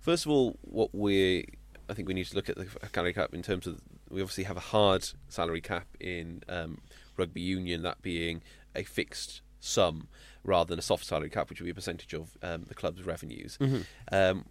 First 0.00 0.26
of 0.26 0.32
all, 0.32 0.58
what 0.62 0.94
we 0.94 1.46
I 1.88 1.94
think 1.94 2.08
we 2.08 2.14
need 2.14 2.26
to 2.26 2.36
look 2.36 2.48
at 2.48 2.56
the 2.56 2.66
salary 2.92 3.12
cap 3.12 3.34
in 3.34 3.42
terms 3.42 3.66
of 3.66 3.80
we 4.10 4.20
obviously 4.20 4.44
have 4.44 4.56
a 4.56 4.60
hard 4.60 5.08
salary 5.28 5.60
cap 5.60 5.86
in 6.00 6.42
um, 6.48 6.80
rugby 7.16 7.40
union, 7.40 7.82
that 7.82 8.02
being 8.02 8.42
a 8.74 8.84
fixed 8.84 9.40
sum 9.60 10.08
rather 10.42 10.68
than 10.68 10.78
a 10.78 10.82
soft 10.82 11.04
salary 11.04 11.30
cap, 11.30 11.48
which 11.48 11.60
would 11.60 11.64
be 11.64 11.70
a 11.70 11.74
percentage 11.74 12.12
of 12.12 12.36
um, 12.42 12.64
the 12.68 12.74
club's 12.74 13.04
revenues. 13.04 13.58
Um, 14.12 14.44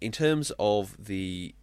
in 0.00 0.12
terms 0.12 0.52
of 0.58 0.96
the 0.98 1.54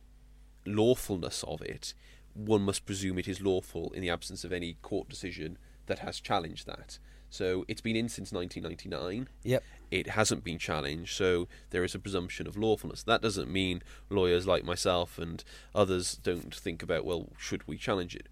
lawfulness 0.65 1.43
of 1.43 1.61
it, 1.61 1.93
one 2.33 2.61
must 2.63 2.85
presume 2.85 3.17
it 3.17 3.27
is 3.27 3.41
lawful 3.41 3.91
in 3.93 4.01
the 4.01 4.09
absence 4.09 4.43
of 4.43 4.51
any 4.51 4.77
court 4.81 5.09
decision 5.09 5.57
that 5.87 5.99
has 5.99 6.19
challenged 6.19 6.67
that. 6.67 6.99
So 7.29 7.65
it's 7.67 7.81
been 7.81 7.95
in 7.95 8.07
since 8.09 8.31
1999. 8.31 9.27
Yep. 9.43 9.63
It 9.91 10.09
hasn't 10.09 10.43
been 10.43 10.57
challenged, 10.57 11.15
so 11.15 11.47
there 11.71 11.83
is 11.83 11.95
a 11.95 11.99
presumption 11.99 12.47
of 12.47 12.57
lawfulness. 12.57 13.03
That 13.03 13.21
doesn't 13.21 13.51
mean 13.51 13.81
lawyers 14.09 14.47
like 14.47 14.63
myself 14.63 15.17
and 15.17 15.43
others 15.73 16.17
don't 16.21 16.53
think 16.53 16.83
about, 16.83 17.05
well, 17.05 17.29
should 17.37 17.67
we 17.67 17.77
challenge 17.77 18.15
it? 18.15 18.27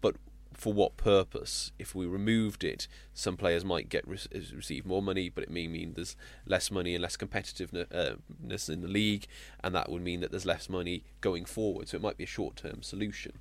But 0.00 0.16
for 0.52 0.72
what 0.72 0.96
purpose? 0.96 1.72
If 1.78 1.94
we 1.94 2.06
removed 2.06 2.64
it, 2.64 2.86
some 3.14 3.36
players 3.36 3.64
might 3.64 3.88
get 3.88 4.06
re- 4.06 4.18
receive 4.54 4.84
more 4.84 5.02
money, 5.02 5.28
but 5.28 5.44
it 5.44 5.50
may 5.50 5.68
mean 5.68 5.94
there's 5.94 6.16
less 6.46 6.70
money 6.70 6.94
and 6.94 7.02
less 7.02 7.16
competitiveness 7.16 8.68
in 8.68 8.80
the 8.80 8.88
league, 8.88 9.26
and 9.62 9.74
that 9.74 9.90
would 9.90 10.02
mean 10.02 10.20
that 10.20 10.30
there's 10.30 10.46
less 10.46 10.68
money 10.68 11.04
going 11.20 11.44
forward. 11.44 11.88
So 11.88 11.96
it 11.96 12.02
might 12.02 12.16
be 12.16 12.24
a 12.24 12.28
short-term 12.28 12.82
solution. 12.82 13.32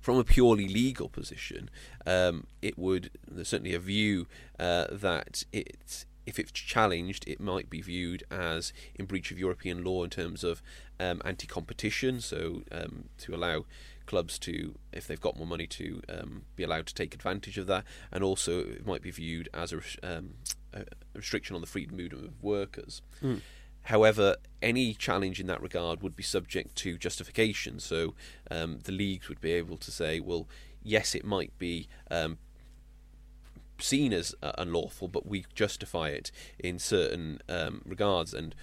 From 0.00 0.18
a 0.18 0.24
purely 0.24 0.68
legal 0.68 1.08
position, 1.08 1.70
um, 2.06 2.46
it 2.60 2.78
would 2.78 3.10
there's 3.26 3.48
certainly 3.48 3.74
a 3.74 3.78
view 3.80 4.26
uh, 4.58 4.86
that 4.92 5.44
it 5.52 6.04
if 6.26 6.38
it's 6.38 6.52
challenged, 6.52 7.26
it 7.26 7.40
might 7.40 7.68
be 7.70 7.80
viewed 7.80 8.22
as 8.30 8.72
in 8.94 9.06
breach 9.06 9.32
of 9.32 9.38
European 9.38 9.82
law 9.82 10.04
in 10.04 10.10
terms 10.10 10.44
of 10.44 10.62
um, 11.00 11.20
anti-competition. 11.24 12.20
So 12.20 12.62
um, 12.70 13.08
to 13.18 13.34
allow 13.34 13.64
clubs 14.10 14.38
to, 14.40 14.74
if 14.92 15.06
they've 15.06 15.20
got 15.20 15.36
more 15.36 15.46
money, 15.46 15.68
to 15.68 16.02
um, 16.08 16.42
be 16.56 16.64
allowed 16.64 16.86
to 16.86 16.94
take 16.94 17.14
advantage 17.14 17.56
of 17.58 17.66
that, 17.68 17.84
and 18.10 18.24
also 18.24 18.52
it 18.60 18.84
might 18.84 19.02
be 19.02 19.12
viewed 19.12 19.48
as 19.54 19.72
a, 19.72 19.80
um, 20.02 20.34
a 20.74 20.84
restriction 21.14 21.54
on 21.54 21.62
the 21.62 21.66
freedom 21.74 21.94
of 21.94 22.00
movement 22.00 22.24
of 22.26 22.42
workers. 22.42 23.02
However, 23.82 24.36
any 24.60 24.94
challenge 24.94 25.38
in 25.40 25.46
that 25.46 25.62
regard 25.62 26.02
would 26.02 26.16
be 26.16 26.22
subject 26.24 26.74
to 26.82 26.98
justification. 26.98 27.80
So 27.80 28.14
um, 28.50 28.80
the 28.82 28.92
leagues 28.92 29.28
would 29.28 29.40
be 29.40 29.52
able 29.52 29.76
to 29.78 29.90
say, 29.90 30.20
well, 30.20 30.48
yes, 30.82 31.14
it 31.14 31.24
might 31.24 31.56
be 31.58 31.86
um, 32.10 32.38
seen 33.78 34.12
as 34.12 34.34
uh, 34.42 34.52
unlawful, 34.58 35.08
but 35.08 35.24
we 35.24 35.44
justify 35.54 36.08
it 36.08 36.32
in 36.58 36.78
certain 36.78 37.40
um, 37.48 37.80
regards. 37.86 38.34
And 38.34 38.54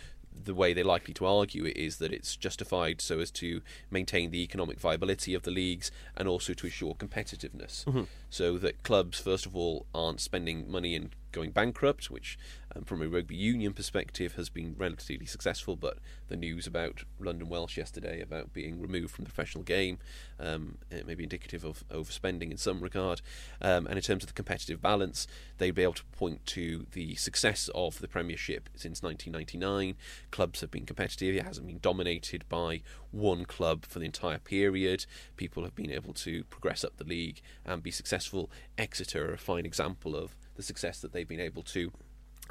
the 0.45 0.53
way 0.53 0.73
they're 0.73 0.83
likely 0.83 1.13
to 1.15 1.25
argue 1.25 1.65
it 1.65 1.77
is 1.77 1.97
that 1.97 2.13
it's 2.13 2.35
justified 2.35 3.01
so 3.01 3.19
as 3.19 3.31
to 3.31 3.61
maintain 3.91 4.31
the 4.31 4.41
economic 4.41 4.79
viability 4.79 5.33
of 5.33 5.43
the 5.43 5.51
leagues 5.51 5.91
and 6.15 6.27
also 6.27 6.53
to 6.53 6.67
assure 6.67 6.93
competitiveness. 6.93 7.85
Mm-hmm. 7.85 8.03
So 8.29 8.57
that 8.57 8.83
clubs, 8.83 9.19
first 9.19 9.45
of 9.45 9.55
all, 9.55 9.85
aren't 9.93 10.21
spending 10.21 10.69
money 10.69 10.95
and 10.95 11.09
going 11.31 11.51
bankrupt, 11.51 12.09
which 12.09 12.37
from 12.85 13.01
a 13.01 13.07
rugby 13.07 13.35
union 13.35 13.73
perspective 13.73 14.33
has 14.35 14.49
been 14.49 14.75
relatively 14.77 15.25
successful. 15.25 15.75
But 15.75 15.97
the 16.27 16.35
news 16.35 16.67
about 16.67 17.03
London 17.19 17.49
Welsh 17.49 17.77
yesterday 17.77 18.21
about 18.21 18.53
being 18.53 18.79
removed 18.79 19.11
from 19.13 19.23
the 19.23 19.29
professional 19.29 19.63
game 19.63 19.99
um, 20.39 20.77
it 20.89 21.07
may 21.07 21.15
be 21.15 21.23
indicative 21.23 21.63
of 21.63 21.87
overspending 21.89 22.51
in 22.51 22.57
some 22.57 22.81
regard. 22.81 23.21
Um, 23.61 23.87
and 23.87 23.95
in 23.95 24.01
terms 24.01 24.23
of 24.23 24.27
the 24.27 24.33
competitive 24.33 24.81
balance, 24.81 25.27
they'd 25.57 25.71
be 25.71 25.83
able 25.83 25.93
to 25.93 26.05
point 26.05 26.45
to 26.47 26.85
the 26.91 27.15
success 27.15 27.69
of 27.73 27.99
the 27.99 28.07
Premiership 28.07 28.69
since 28.75 29.01
1999. 29.01 29.95
Clubs 30.31 30.61
have 30.61 30.71
been 30.71 30.85
competitive; 30.85 31.35
it 31.35 31.43
hasn't 31.43 31.67
been 31.67 31.79
dominated 31.79 32.47
by 32.49 32.81
one 33.11 33.45
club 33.45 33.85
for 33.85 33.99
the 33.99 34.05
entire 34.05 34.39
period. 34.39 35.05
People 35.35 35.63
have 35.63 35.75
been 35.75 35.91
able 35.91 36.13
to 36.13 36.43
progress 36.45 36.83
up 36.83 36.97
the 36.97 37.03
league 37.03 37.41
and 37.65 37.83
be 37.83 37.91
successful. 37.91 38.49
Exeter 38.77 39.31
are 39.31 39.33
a 39.33 39.37
fine 39.37 39.65
example 39.65 40.15
of 40.15 40.35
the 40.55 40.63
success 40.63 40.99
that 40.99 41.13
they've 41.13 41.27
been 41.27 41.39
able 41.39 41.63
to 41.63 41.91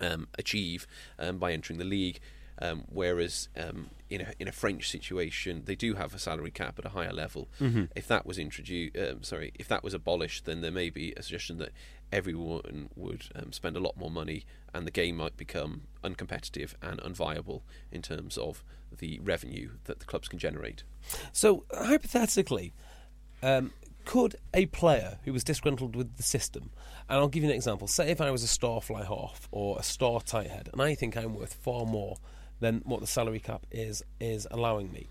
um, 0.01 0.28
achieve 0.38 0.86
um, 1.18 1.38
by 1.38 1.53
entering 1.53 1.78
the 1.78 1.84
league. 1.84 2.20
Um, 2.59 2.84
whereas 2.88 3.51
um, 3.55 3.90
in 4.09 4.22
a 4.22 4.32
in 4.38 4.49
a 4.49 4.53
French 4.53 4.88
situation, 4.88 5.64
they 5.66 5.74
do 5.74 5.92
have 5.94 6.14
a 6.14 6.18
salary 6.18 6.51
cap 6.51 6.78
at 6.78 6.86
a 6.86 6.88
higher 6.88 7.12
level. 7.12 7.49
If 7.94 8.09
that 8.09 8.24
was 8.24 8.38
introduced, 8.38 8.97
um, 8.97 9.22
sorry, 9.22 9.53
if 9.57 9.68
that 9.68 9.84
was 9.84 9.92
abolished, 9.92 10.47
then 10.47 10.62
there 10.62 10.70
may 10.70 10.88
be 10.88 11.12
a 11.18 11.22
suggestion 11.22 11.59
that 11.59 11.72
everyone 12.11 12.88
would 12.97 13.24
um, 13.34 13.53
spend 13.53 13.76
a 13.76 13.80
lot 13.80 13.99
more 13.99 14.11
money, 14.11 14.47
and 14.72 14.86
the 14.86 14.90
game 14.90 15.16
might 15.16 15.36
become 15.36 15.82
uncompetitive 16.03 16.72
and 16.80 16.99
unviable 17.01 17.61
in 17.92 18.01
terms 18.01 18.38
of 18.38 18.64
the 18.97 19.20
revenue 19.22 19.72
that 19.84 19.99
the 19.99 20.07
clubs 20.07 20.28
can 20.28 20.38
generate. 20.38 20.82
So 21.32 21.64
hypothetically, 21.70 22.72
um, 23.42 23.72
could 24.07 24.36
a 24.54 24.64
player 24.66 25.18
who 25.24 25.32
was 25.34 25.44
disgruntled 25.44 25.94
with 25.94 26.16
the 26.16 26.22
system, 26.22 26.70
and 27.09 27.18
I'll 27.18 27.28
give 27.28 27.42
you 27.42 27.50
an 27.50 27.54
example. 27.54 27.86
Say 27.86 28.11
if 28.11 28.22
I 28.22 28.30
was 28.30 28.42
a 28.42 28.48
star 28.48 28.80
fly 28.80 29.04
half 29.04 29.48
or 29.50 29.78
a 29.78 29.82
star 29.82 30.22
tight 30.22 30.48
head, 30.48 30.70
and 30.72 30.80
I 30.80 30.94
think 30.94 31.16
I'm 31.16 31.34
worth 31.34 31.52
far 31.52 31.84
more 31.84 32.16
than 32.61 32.80
what 32.86 33.00
the 33.00 33.07
salary 33.07 33.40
cap 33.40 33.66
is 33.70 34.02
is 34.18 34.48
allowing 34.50 34.90
me. 34.90 35.09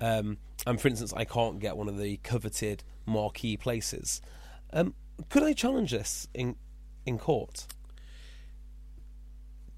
Um, 0.00 0.38
and 0.66 0.80
for 0.80 0.88
instance, 0.88 1.12
I 1.14 1.26
can't 1.26 1.58
get 1.58 1.76
one 1.76 1.88
of 1.88 1.98
the 1.98 2.16
coveted 2.18 2.84
marquee 3.04 3.58
places. 3.58 4.22
Um, 4.72 4.94
could 5.28 5.42
I 5.42 5.52
challenge 5.52 5.90
this 5.90 6.28
in 6.32 6.56
in 7.04 7.18
court? 7.18 7.66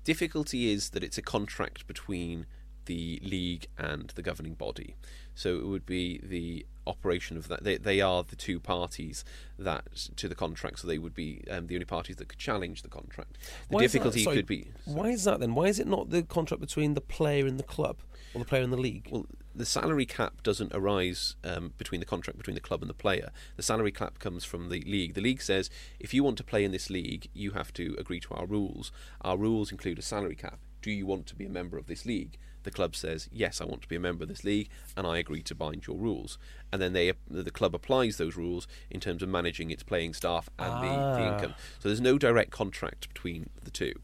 difficulty 0.04 0.72
is 0.72 0.90
that 0.90 1.04
it's 1.04 1.18
a 1.18 1.22
contract 1.22 1.86
between 1.86 2.46
the 2.86 3.20
league 3.22 3.68
and 3.78 4.10
the 4.14 4.22
governing 4.22 4.54
body. 4.54 4.96
So 5.34 5.56
it 5.56 5.66
would 5.66 5.86
be 5.86 6.20
the 6.22 6.66
operation 6.86 7.36
of 7.36 7.48
that. 7.48 7.64
They, 7.64 7.76
they 7.76 8.00
are 8.00 8.22
the 8.22 8.36
two 8.36 8.60
parties 8.60 9.24
that 9.58 9.86
to 10.16 10.28
the 10.28 10.34
contract, 10.34 10.80
so 10.80 10.88
they 10.88 10.98
would 10.98 11.14
be 11.14 11.44
um, 11.50 11.66
the 11.66 11.76
only 11.76 11.86
parties 11.86 12.16
that 12.16 12.28
could 12.28 12.38
challenge 12.38 12.82
the 12.82 12.88
contract. 12.88 13.38
The 13.68 13.76
Why 13.76 13.82
that? 13.82 13.92
difficulty 13.92 14.24
Sorry, 14.24 14.36
could 14.36 14.46
be. 14.46 14.68
Why 14.84 15.10
is 15.10 15.24
that 15.24 15.40
then? 15.40 15.54
Why 15.54 15.66
is 15.66 15.78
it 15.78 15.86
not 15.86 16.10
the 16.10 16.22
contract 16.22 16.60
between 16.60 16.94
the 16.94 17.00
player 17.00 17.46
and 17.46 17.58
the 17.58 17.64
club, 17.64 17.98
or 18.34 18.40
the 18.40 18.44
player 18.44 18.62
and 18.62 18.72
the 18.72 18.76
league? 18.76 19.08
Well, 19.10 19.26
the 19.54 19.66
salary 19.66 20.06
cap 20.06 20.42
doesn't 20.42 20.74
arise 20.74 21.36
um, 21.44 21.72
between 21.78 22.00
the 22.00 22.06
contract 22.06 22.38
between 22.38 22.54
the 22.54 22.60
club 22.60 22.82
and 22.82 22.90
the 22.90 22.94
player. 22.94 23.30
The 23.56 23.62
salary 23.62 23.92
cap 23.92 24.18
comes 24.18 24.44
from 24.44 24.68
the 24.68 24.80
league. 24.82 25.14
The 25.14 25.20
league 25.20 25.42
says 25.42 25.70
if 25.98 26.12
you 26.12 26.22
want 26.22 26.36
to 26.38 26.44
play 26.44 26.64
in 26.64 26.72
this 26.72 26.90
league, 26.90 27.28
you 27.34 27.52
have 27.52 27.72
to 27.74 27.96
agree 27.98 28.20
to 28.20 28.34
our 28.34 28.46
rules. 28.46 28.92
Our 29.22 29.36
rules 29.36 29.72
include 29.72 29.98
a 29.98 30.02
salary 30.02 30.36
cap. 30.36 30.58
Do 30.82 30.90
you 30.90 31.06
want 31.06 31.26
to 31.26 31.34
be 31.34 31.46
a 31.46 31.50
member 31.50 31.76
of 31.78 31.86
this 31.86 32.06
league? 32.06 32.38
The 32.62 32.70
club 32.70 32.94
says 32.94 33.28
yes, 33.32 33.60
I 33.60 33.64
want 33.64 33.82
to 33.82 33.88
be 33.88 33.96
a 33.96 34.00
member 34.00 34.22
of 34.24 34.28
this 34.28 34.44
league, 34.44 34.68
and 34.96 35.06
I 35.06 35.18
agree 35.18 35.42
to 35.44 35.54
bind 35.54 35.86
your 35.86 35.96
rules. 35.96 36.38
And 36.72 36.80
then 36.80 36.92
they, 36.92 37.12
the 37.28 37.50
club 37.50 37.74
applies 37.74 38.16
those 38.16 38.36
rules 38.36 38.68
in 38.90 39.00
terms 39.00 39.22
of 39.22 39.28
managing 39.28 39.70
its 39.70 39.82
playing 39.82 40.14
staff 40.14 40.48
and 40.58 40.82
the, 40.82 40.88
the 40.88 41.24
Ah. 41.24 41.34
income. 41.34 41.54
So 41.78 41.88
there's 41.88 42.00
no 42.00 42.18
direct 42.18 42.50
contract 42.50 43.08
between 43.12 43.50
the 43.64 43.70
two. 43.70 43.94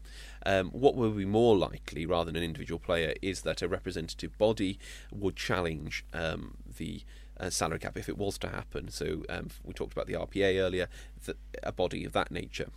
Um, 0.45 0.69
what 0.71 0.95
would 0.95 1.15
be 1.17 1.25
more 1.25 1.57
likely, 1.57 2.05
rather 2.05 2.25
than 2.31 2.35
an 2.37 2.43
individual 2.43 2.79
player, 2.79 3.13
is 3.21 3.41
that 3.41 3.61
a 3.61 3.67
representative 3.67 4.37
body 4.37 4.79
would 5.11 5.35
challenge 5.35 6.05
um, 6.13 6.57
the 6.77 7.01
uh, 7.39 7.49
salary 7.49 7.79
cap 7.79 7.97
if 7.97 8.09
it 8.09 8.17
was 8.17 8.37
to 8.39 8.47
happen. 8.49 8.89
So 8.89 9.23
um, 9.29 9.49
we 9.63 9.73
talked 9.73 9.93
about 9.93 10.07
the 10.07 10.13
RPA 10.13 10.59
earlier, 10.59 10.87
a 11.63 11.71
body 11.71 12.03
of 12.05 12.13
that 12.13 12.31
nature. 12.31 12.69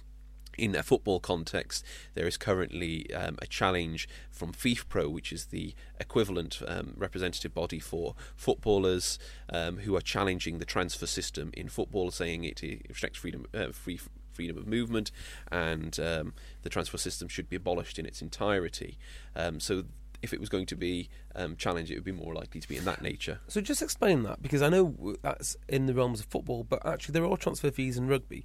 In 0.56 0.74
a 0.74 0.82
football 0.82 1.20
context, 1.20 1.84
there 2.14 2.26
is 2.26 2.36
currently 2.36 3.12
um, 3.14 3.36
a 3.40 3.46
challenge 3.46 4.08
from 4.30 4.52
FIFPro, 4.52 5.10
which 5.10 5.32
is 5.32 5.46
the 5.46 5.74
equivalent 5.98 6.60
um, 6.66 6.94
representative 6.96 7.54
body 7.54 7.78
for 7.78 8.14
footballers 8.36 9.18
um, 9.52 9.78
who 9.78 9.96
are 9.96 10.00
challenging 10.00 10.58
the 10.58 10.64
transfer 10.64 11.06
system 11.06 11.50
in 11.54 11.68
football, 11.68 12.10
saying 12.10 12.44
it 12.44 12.62
restricts 12.88 13.18
freedom, 13.18 13.46
uh, 13.54 13.72
free 13.72 14.00
freedom 14.32 14.56
of 14.56 14.66
movement, 14.66 15.10
and 15.50 15.98
um, 16.00 16.32
the 16.62 16.68
transfer 16.68 16.98
system 16.98 17.28
should 17.28 17.48
be 17.48 17.56
abolished 17.56 17.98
in 17.98 18.06
its 18.06 18.22
entirety. 18.22 18.96
Um, 19.34 19.60
so 19.60 19.84
if 20.22 20.32
it 20.32 20.40
was 20.40 20.48
going 20.48 20.66
to 20.66 20.76
be 20.76 21.08
um, 21.34 21.56
challenged, 21.56 21.90
it 21.90 21.94
would 21.94 22.04
be 22.04 22.12
more 22.12 22.34
likely 22.34 22.60
to 22.60 22.68
be 22.68 22.76
in 22.76 22.84
that 22.84 23.02
nature. 23.02 23.40
So 23.48 23.60
just 23.60 23.82
explain 23.82 24.22
that 24.24 24.42
because 24.42 24.62
I 24.62 24.68
know 24.68 25.16
that's 25.22 25.56
in 25.68 25.86
the 25.86 25.94
realms 25.94 26.20
of 26.20 26.26
football, 26.26 26.64
but 26.64 26.84
actually 26.84 27.12
there 27.12 27.26
are 27.26 27.36
transfer 27.36 27.70
fees 27.70 27.96
in 27.96 28.06
rugby. 28.06 28.44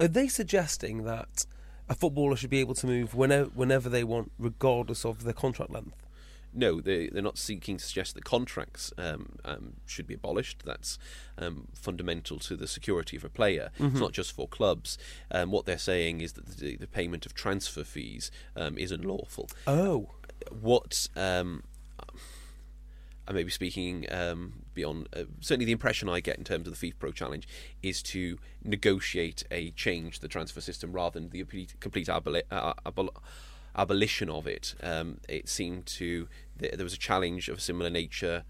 Are 0.00 0.08
they 0.08 0.28
suggesting 0.28 1.04
that 1.04 1.46
a 1.88 1.94
footballer 1.94 2.36
should 2.36 2.50
be 2.50 2.60
able 2.60 2.74
to 2.74 2.86
move 2.86 3.14
whenever, 3.14 3.50
whenever 3.50 3.88
they 3.88 4.04
want, 4.04 4.32
regardless 4.38 5.04
of 5.04 5.24
their 5.24 5.34
contract 5.34 5.70
length? 5.70 6.04
no, 6.54 6.80
they, 6.80 7.08
they're 7.08 7.22
not 7.22 7.36
seeking 7.36 7.76
to 7.76 7.84
suggest 7.84 8.14
that 8.14 8.24
contracts 8.24 8.92
um, 8.96 9.36
um, 9.44 9.74
should 9.86 10.06
be 10.06 10.14
abolished. 10.14 10.62
That's 10.64 10.98
um, 11.36 11.68
fundamental 11.74 12.38
to 12.40 12.56
the 12.56 12.66
security 12.66 13.16
of 13.16 13.24
a 13.24 13.28
player. 13.28 13.70
Mm-hmm. 13.78 13.86
It's 13.86 14.00
not 14.00 14.12
just 14.12 14.32
for 14.32 14.46
clubs. 14.46 14.96
Um, 15.30 15.50
what 15.50 15.66
they're 15.66 15.78
saying 15.78 16.20
is 16.20 16.34
that 16.34 16.46
the, 16.46 16.76
the 16.76 16.86
payment 16.86 17.26
of 17.26 17.34
transfer 17.34 17.84
fees 17.84 18.30
um, 18.56 18.78
is 18.78 18.92
unlawful. 18.92 19.48
Oh. 19.66 20.10
What. 20.50 21.08
Um, 23.26 23.34
I 23.34 23.38
may 23.38 23.44
be 23.44 23.50
speaking 23.50 24.06
beyond. 24.74 25.08
Uh, 25.14 25.24
certainly, 25.40 25.66
the 25.66 25.72
impression 25.72 26.08
I 26.08 26.20
get 26.20 26.38
in 26.38 26.44
terms 26.44 26.68
of 26.68 26.78
the 26.78 26.92
FIFPro 26.92 27.14
challenge 27.14 27.48
is 27.82 28.02
to 28.04 28.38
negotiate 28.62 29.44
a 29.50 29.70
change 29.70 30.16
to 30.16 30.20
the 30.22 30.28
transfer 30.28 30.60
system 30.60 30.92
rather 30.92 31.18
than 31.18 31.30
the 31.30 31.44
complete, 31.80 32.08
aboli- 32.08 32.42
uh, 32.50 32.74
abol- 32.86 33.14
abolition 33.76 34.28
of 34.28 34.46
it. 34.46 34.74
Um, 34.82 35.18
it 35.28 35.48
seemed 35.48 35.86
to 35.86 36.28
there 36.56 36.84
was 36.84 36.94
a 36.94 36.98
challenge 36.98 37.48
of 37.48 37.58
a 37.58 37.60
similar 37.60 37.90
nature 37.90 38.44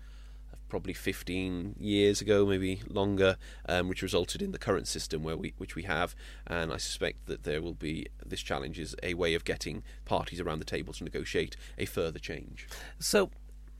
probably 0.68 0.92
15 0.92 1.76
years 1.78 2.20
ago, 2.20 2.44
maybe 2.44 2.82
longer, 2.88 3.36
um, 3.68 3.88
which 3.88 4.02
resulted 4.02 4.42
in 4.42 4.50
the 4.50 4.58
current 4.58 4.88
system 4.88 5.22
where 5.22 5.36
we, 5.36 5.54
which 5.56 5.76
we 5.76 5.84
have. 5.84 6.16
And 6.46 6.72
I 6.72 6.78
suspect 6.78 7.26
that 7.26 7.44
there 7.44 7.62
will 7.62 7.74
be 7.74 8.06
this 8.26 8.40
challenge 8.40 8.80
is 8.80 8.96
a 9.02 9.14
way 9.14 9.34
of 9.34 9.44
getting 9.44 9.84
parties 10.04 10.40
around 10.40 10.58
the 10.58 10.64
table 10.64 10.92
to 10.94 11.04
negotiate 11.04 11.56
a 11.78 11.84
further 11.84 12.18
change. 12.18 12.66
So, 12.98 13.30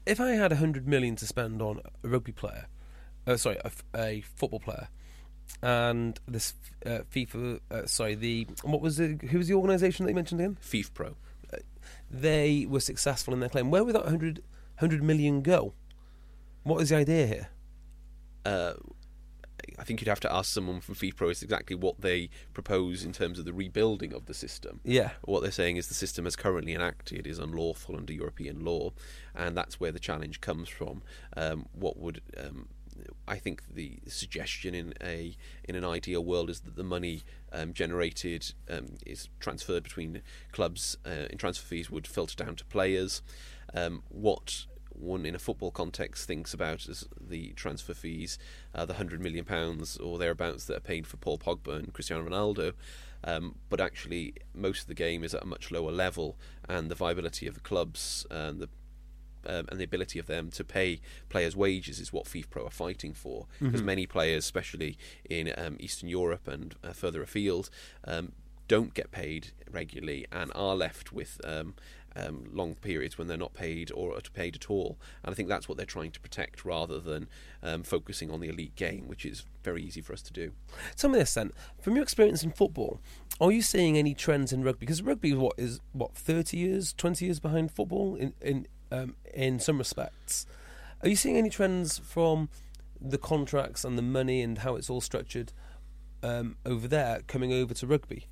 if 0.06 0.20
I 0.20 0.32
had 0.32 0.52
100 0.52 0.86
million 0.86 1.16
to 1.16 1.26
spend 1.26 1.62
on 1.62 1.80
a 2.02 2.08
rugby 2.08 2.32
player, 2.32 2.66
uh, 3.26 3.36
sorry, 3.36 3.58
a, 3.64 3.70
a, 3.96 4.20
football 4.20 4.60
player, 4.60 4.88
and 5.62 6.18
this 6.26 6.54
uh, 6.84 7.00
FIFA, 7.12 7.60
uh, 7.70 7.86
sorry, 7.86 8.14
the 8.14 8.46
what 8.62 8.80
was 8.80 8.96
the 8.96 9.18
who 9.30 9.38
was 9.38 9.48
the 9.48 9.54
organisation 9.54 10.04
that 10.04 10.10
you 10.10 10.16
mentioned 10.16 10.40
again? 10.40 10.58
FIFPro 10.62 11.14
they 12.10 12.66
were 12.68 12.80
successful 12.80 13.34
in 13.34 13.40
their 13.40 13.48
claim. 13.48 13.70
Where 13.70 13.84
would 13.84 13.94
that 13.94 14.04
100, 14.04 14.38
100 14.78 15.02
million 15.02 15.42
go? 15.42 15.74
What 16.62 16.80
is 16.80 16.90
the 16.90 16.96
idea 16.96 17.26
here? 17.26 17.48
I 19.78 19.84
think 19.84 20.00
you'd 20.00 20.08
have 20.08 20.20
to 20.20 20.32
ask 20.32 20.52
someone 20.52 20.80
from 20.80 20.94
FIFPro 20.94 21.30
is 21.30 21.42
exactly 21.42 21.76
what 21.76 22.00
they 22.00 22.30
propose 22.52 23.04
in 23.04 23.12
terms 23.12 23.38
of 23.38 23.44
the 23.44 23.52
rebuilding 23.52 24.12
of 24.12 24.26
the 24.26 24.34
system. 24.34 24.80
Yeah. 24.84 25.10
What 25.22 25.42
they're 25.42 25.50
saying 25.50 25.76
is 25.76 25.88
the 25.88 25.94
system 25.94 26.26
as 26.26 26.36
currently 26.36 26.74
enacted 26.74 27.26
is 27.26 27.38
unlawful 27.38 27.96
under 27.96 28.12
European 28.12 28.64
law, 28.64 28.92
and 29.34 29.56
that's 29.56 29.80
where 29.80 29.92
the 29.92 29.98
challenge 29.98 30.40
comes 30.40 30.68
from. 30.68 31.02
Um, 31.36 31.66
what 31.72 31.98
would 31.98 32.20
um, 32.38 32.68
I 33.26 33.36
think 33.36 33.62
the 33.72 33.98
suggestion 34.06 34.74
in 34.74 34.94
a 35.02 35.36
in 35.64 35.74
an 35.74 35.84
ideal 35.84 36.24
world 36.24 36.50
is 36.50 36.60
that 36.60 36.76
the 36.76 36.84
money 36.84 37.22
um, 37.52 37.72
generated 37.72 38.52
um, 38.70 38.96
is 39.06 39.28
transferred 39.40 39.82
between 39.82 40.22
clubs 40.52 40.96
uh, 41.06 41.26
in 41.30 41.38
transfer 41.38 41.66
fees 41.66 41.90
would 41.90 42.06
filter 42.06 42.44
down 42.44 42.56
to 42.56 42.64
players. 42.64 43.22
Um, 43.74 44.02
what 44.08 44.66
one 44.94 45.26
in 45.26 45.34
a 45.34 45.38
football 45.38 45.70
context 45.70 46.26
thinks 46.26 46.54
about 46.54 46.86
is 46.86 47.06
the 47.20 47.52
transfer 47.52 47.94
fees, 47.94 48.38
uh, 48.74 48.84
the 48.84 48.94
hundred 48.94 49.20
million 49.20 49.44
pounds 49.44 49.96
or 49.96 50.18
thereabouts 50.18 50.64
that 50.66 50.76
are 50.76 50.80
paid 50.80 51.06
for 51.06 51.16
Paul 51.16 51.38
Pogba 51.38 51.76
and 51.76 51.92
Cristiano 51.92 52.28
Ronaldo. 52.28 52.72
Um, 53.24 53.56
but 53.70 53.80
actually, 53.80 54.34
most 54.54 54.82
of 54.82 54.86
the 54.88 54.94
game 54.94 55.24
is 55.24 55.34
at 55.34 55.42
a 55.42 55.46
much 55.46 55.70
lower 55.70 55.90
level, 55.90 56.36
and 56.68 56.90
the 56.90 56.94
viability 56.94 57.46
of 57.46 57.54
the 57.54 57.60
clubs 57.60 58.26
and 58.30 58.60
the 58.60 58.68
um, 59.46 59.66
and 59.70 59.78
the 59.78 59.84
ability 59.84 60.18
of 60.18 60.26
them 60.26 60.50
to 60.52 60.64
pay 60.64 61.00
players' 61.28 61.54
wages 61.54 62.00
is 62.00 62.12
what 62.12 62.24
FIFPro 62.24 62.66
are 62.66 62.70
fighting 62.70 63.12
for. 63.12 63.46
Because 63.60 63.80
mm-hmm. 63.80 63.86
many 63.86 64.06
players, 64.06 64.44
especially 64.44 64.96
in 65.28 65.52
um, 65.58 65.76
Eastern 65.80 66.08
Europe 66.08 66.48
and 66.48 66.74
uh, 66.82 66.92
further 66.92 67.22
afield, 67.22 67.68
um, 68.04 68.32
don't 68.68 68.94
get 68.94 69.10
paid 69.10 69.48
regularly 69.70 70.26
and 70.32 70.50
are 70.54 70.74
left 70.74 71.12
with 71.12 71.40
um, 72.16 72.44
long 72.52 72.74
periods 72.74 73.18
when 73.18 73.28
they're 73.28 73.36
not 73.36 73.54
paid 73.54 73.90
or 73.92 74.18
paid 74.32 74.56
at 74.56 74.70
all. 74.70 74.98
And 75.22 75.32
I 75.32 75.34
think 75.34 75.48
that's 75.48 75.68
what 75.68 75.76
they're 75.76 75.86
trying 75.86 76.12
to 76.12 76.20
protect 76.20 76.64
rather 76.64 77.00
than 77.00 77.28
um, 77.62 77.82
focusing 77.82 78.30
on 78.30 78.40
the 78.40 78.48
elite 78.48 78.76
game, 78.76 79.08
which 79.08 79.24
is 79.24 79.44
very 79.62 79.82
easy 79.82 80.00
for 80.00 80.12
us 80.12 80.22
to 80.22 80.32
do. 80.32 80.52
Tell 80.96 81.10
me 81.10 81.18
this 81.18 81.34
then, 81.34 81.52
from 81.80 81.94
your 81.94 82.02
experience 82.02 82.42
in 82.42 82.52
football, 82.52 83.00
are 83.40 83.50
you 83.50 83.62
seeing 83.62 83.98
any 83.98 84.14
trends 84.14 84.52
in 84.52 84.62
rugby? 84.62 84.86
Because 84.86 85.02
rugby 85.02 85.30
is 85.30 85.36
what 85.36 85.54
is 85.58 85.80
what 85.92 86.14
thirty 86.14 86.56
years, 86.58 86.92
twenty 86.92 87.24
years 87.24 87.40
behind 87.40 87.72
football 87.72 88.14
in 88.14 88.32
in 88.40 88.66
um, 88.92 89.16
in 89.32 89.58
some 89.58 89.78
respects. 89.78 90.46
Are 91.02 91.08
you 91.08 91.16
seeing 91.16 91.36
any 91.36 91.50
trends 91.50 91.98
from 91.98 92.48
the 93.00 93.18
contracts 93.18 93.84
and 93.84 93.98
the 93.98 94.02
money 94.02 94.40
and 94.40 94.58
how 94.58 94.76
it's 94.76 94.88
all 94.88 95.00
structured 95.00 95.52
um, 96.22 96.56
over 96.64 96.86
there 96.86 97.20
coming 97.26 97.52
over 97.52 97.74
to 97.74 97.86
rugby? 97.86 98.26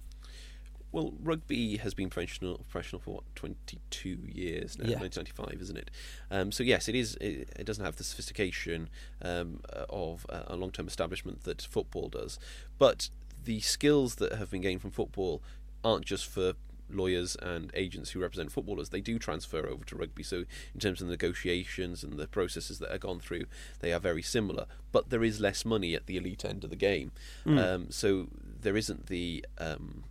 Well, 0.92 1.14
rugby 1.22 1.78
has 1.78 1.94
been 1.94 2.10
professional 2.10 2.58
professional 2.68 3.00
for 3.00 3.14
what 3.14 3.24
twenty 3.34 3.78
two 3.90 4.18
years 4.26 4.78
now, 4.78 4.88
yeah. 4.88 4.98
nineteen 4.98 5.22
ninety 5.22 5.32
five, 5.32 5.58
isn't 5.60 5.78
it? 5.78 5.90
Um, 6.30 6.52
so 6.52 6.62
yes, 6.62 6.88
it 6.88 6.94
is. 6.94 7.16
It, 7.16 7.48
it 7.58 7.64
doesn't 7.64 7.84
have 7.84 7.96
the 7.96 8.04
sophistication 8.04 8.90
um, 9.22 9.60
uh, 9.74 9.86
of 9.88 10.26
a 10.30 10.54
long 10.54 10.70
term 10.70 10.86
establishment 10.86 11.44
that 11.44 11.62
football 11.62 12.08
does, 12.08 12.38
but 12.78 13.08
the 13.44 13.60
skills 13.60 14.16
that 14.16 14.34
have 14.34 14.50
been 14.50 14.60
gained 14.60 14.82
from 14.82 14.90
football 14.90 15.42
aren't 15.82 16.04
just 16.04 16.26
for 16.26 16.54
lawyers 16.94 17.36
and 17.40 17.70
agents 17.74 18.10
who 18.10 18.20
represent 18.20 18.52
footballers, 18.52 18.90
they 18.90 19.00
do 19.00 19.18
transfer 19.18 19.66
over 19.66 19.84
to 19.84 19.96
rugby. 19.96 20.22
So, 20.22 20.44
in 20.74 20.80
terms 20.80 21.00
of 21.00 21.08
the 21.08 21.12
negotiations 21.12 22.04
and 22.04 22.18
the 22.18 22.26
processes 22.26 22.78
that 22.78 22.92
are 22.92 22.98
gone 22.98 23.20
through, 23.20 23.44
they 23.80 23.92
are 23.92 23.98
very 23.98 24.22
similar. 24.22 24.66
But 24.92 25.10
there 25.10 25.24
is 25.24 25.40
less 25.40 25.64
money 25.64 25.94
at 25.94 26.06
the 26.06 26.16
elite 26.16 26.44
end 26.44 26.64
of 26.64 26.70
the 26.70 26.76
game. 26.76 27.12
Mm. 27.46 27.74
Um, 27.74 27.90
so, 27.90 28.28
there 28.60 28.76
isn't 28.76 29.06
the 29.06 29.44
um, 29.58 30.04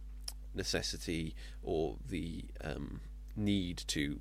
necessity 0.53 1.35
or 1.63 1.97
the 2.07 2.45
um, 2.63 3.01
need 3.35 3.77
to 3.87 4.19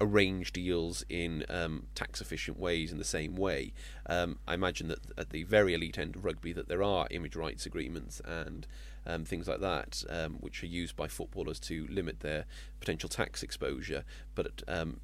arrange 0.00 0.52
deals 0.52 1.04
in 1.08 1.44
um, 1.48 1.86
tax 1.94 2.20
efficient 2.20 2.58
ways 2.58 2.92
in 2.92 2.98
the 2.98 3.04
same 3.04 3.34
way. 3.34 3.72
Um, 4.06 4.38
I 4.46 4.54
imagine 4.54 4.88
that 4.88 5.00
at 5.16 5.30
the 5.30 5.42
very 5.42 5.74
elite 5.74 5.98
end 5.98 6.16
of 6.16 6.24
rugby 6.24 6.52
that 6.52 6.68
there 6.68 6.82
are 6.82 7.08
image 7.10 7.34
rights 7.34 7.66
agreements 7.66 8.20
and 8.24 8.66
um, 9.06 9.24
things 9.24 9.48
like 9.48 9.60
that, 9.60 10.04
um, 10.08 10.34
which 10.34 10.62
are 10.62 10.66
used 10.66 10.94
by 10.94 11.08
footballers 11.08 11.58
to 11.60 11.86
limit 11.90 12.20
their 12.20 12.44
potential 12.78 13.08
tax 13.08 13.42
exposure, 13.42 14.04
but 14.34 14.62
um, 14.68 15.00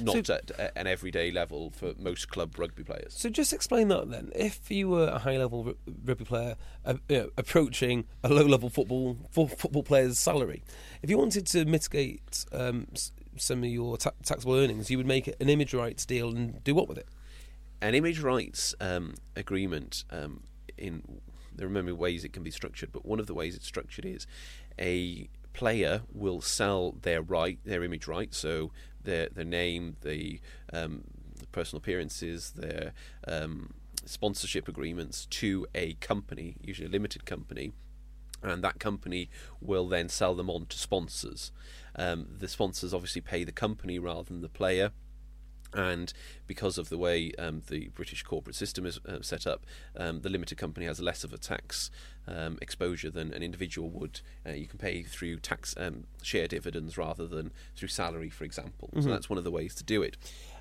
not 0.00 0.26
so, 0.26 0.34
at 0.34 0.72
an 0.76 0.86
everyday 0.86 1.30
level 1.30 1.70
for 1.70 1.94
most 1.98 2.28
club 2.28 2.58
rugby 2.58 2.84
players. 2.84 3.14
So 3.16 3.28
just 3.28 3.52
explain 3.52 3.88
that 3.88 4.10
then. 4.10 4.30
If 4.34 4.70
you 4.70 4.88
were 4.88 5.08
a 5.08 5.18
high 5.18 5.38
level 5.38 5.74
rugby 6.04 6.24
player 6.24 6.56
uh, 6.84 6.94
you 7.08 7.18
know, 7.18 7.30
approaching 7.36 8.04
a 8.22 8.28
low 8.28 8.44
level 8.44 8.70
football 8.70 9.16
football 9.30 9.82
player's 9.82 10.18
salary, 10.18 10.62
if 11.02 11.10
you 11.10 11.18
wanted 11.18 11.46
to 11.48 11.64
mitigate 11.64 12.44
um, 12.52 12.88
some 13.36 13.64
of 13.64 13.70
your 13.70 13.96
ta- 13.96 14.12
taxable 14.24 14.54
earnings, 14.54 14.90
you 14.90 14.96
would 14.96 15.06
make 15.06 15.28
an 15.28 15.48
image 15.48 15.74
rights 15.74 16.04
deal 16.04 16.30
and 16.30 16.62
do 16.64 16.74
what 16.74 16.88
with 16.88 16.98
it? 16.98 17.08
An 17.80 17.94
image 17.94 18.20
rights 18.20 18.74
um, 18.80 19.14
agreement 19.36 20.04
um, 20.10 20.42
in 20.76 21.02
there 21.54 21.66
are 21.66 21.70
many 21.70 21.92
ways 21.92 22.24
it 22.24 22.32
can 22.32 22.44
be 22.44 22.52
structured, 22.52 22.92
but 22.92 23.04
one 23.04 23.18
of 23.18 23.26
the 23.26 23.34
ways 23.34 23.56
it's 23.56 23.66
structured 23.66 24.04
is 24.04 24.26
a 24.78 25.28
player 25.52 26.02
will 26.12 26.40
sell 26.40 26.92
their 27.02 27.20
right, 27.20 27.58
their 27.64 27.82
image 27.82 28.06
right, 28.06 28.32
so 28.32 28.70
their 29.02 29.28
their 29.28 29.44
name, 29.44 29.96
the, 30.02 30.40
um, 30.72 31.04
personal 31.52 31.78
appearances, 31.78 32.52
their 32.52 32.92
um, 33.26 33.74
sponsorship 34.04 34.68
agreements 34.68 35.26
to 35.26 35.66
a 35.74 35.94
company, 35.94 36.56
usually 36.60 36.88
a 36.88 36.90
limited 36.90 37.24
company, 37.24 37.72
and 38.42 38.62
that 38.62 38.78
company 38.78 39.28
will 39.60 39.88
then 39.88 40.08
sell 40.08 40.34
them 40.34 40.48
on 40.50 40.66
to 40.66 40.78
sponsors. 40.78 41.52
Um, 41.96 42.28
the 42.38 42.48
sponsors 42.48 42.94
obviously 42.94 43.20
pay 43.20 43.44
the 43.44 43.52
company 43.52 43.98
rather 43.98 44.24
than 44.24 44.40
the 44.40 44.48
player 44.48 44.92
and 45.72 46.12
because 46.46 46.78
of 46.78 46.88
the 46.88 46.98
way 46.98 47.32
um, 47.38 47.62
the 47.68 47.88
British 47.88 48.22
corporate 48.22 48.56
system 48.56 48.86
is 48.86 48.98
uh, 49.08 49.18
set 49.20 49.46
up, 49.46 49.66
um, 49.96 50.20
the 50.20 50.30
limited 50.30 50.58
company 50.58 50.86
has 50.86 51.00
less 51.00 51.24
of 51.24 51.32
a 51.32 51.38
tax 51.38 51.90
um, 52.26 52.58
exposure 52.60 53.10
than 53.10 53.32
an 53.32 53.42
individual 53.42 53.90
would. 53.90 54.20
Uh, 54.46 54.52
you 54.52 54.66
can 54.66 54.78
pay 54.78 55.02
through 55.02 55.38
tax 55.38 55.74
um, 55.78 56.04
share 56.22 56.48
dividends 56.48 56.96
rather 56.96 57.26
than 57.26 57.52
through 57.76 57.88
salary, 57.88 58.30
for 58.30 58.44
example. 58.44 58.88
Mm-hmm. 58.88 59.02
So 59.02 59.10
that's 59.10 59.30
one 59.30 59.38
of 59.38 59.44
the 59.44 59.50
ways 59.50 59.74
to 59.76 59.84
do 59.84 60.02
it. 60.02 60.16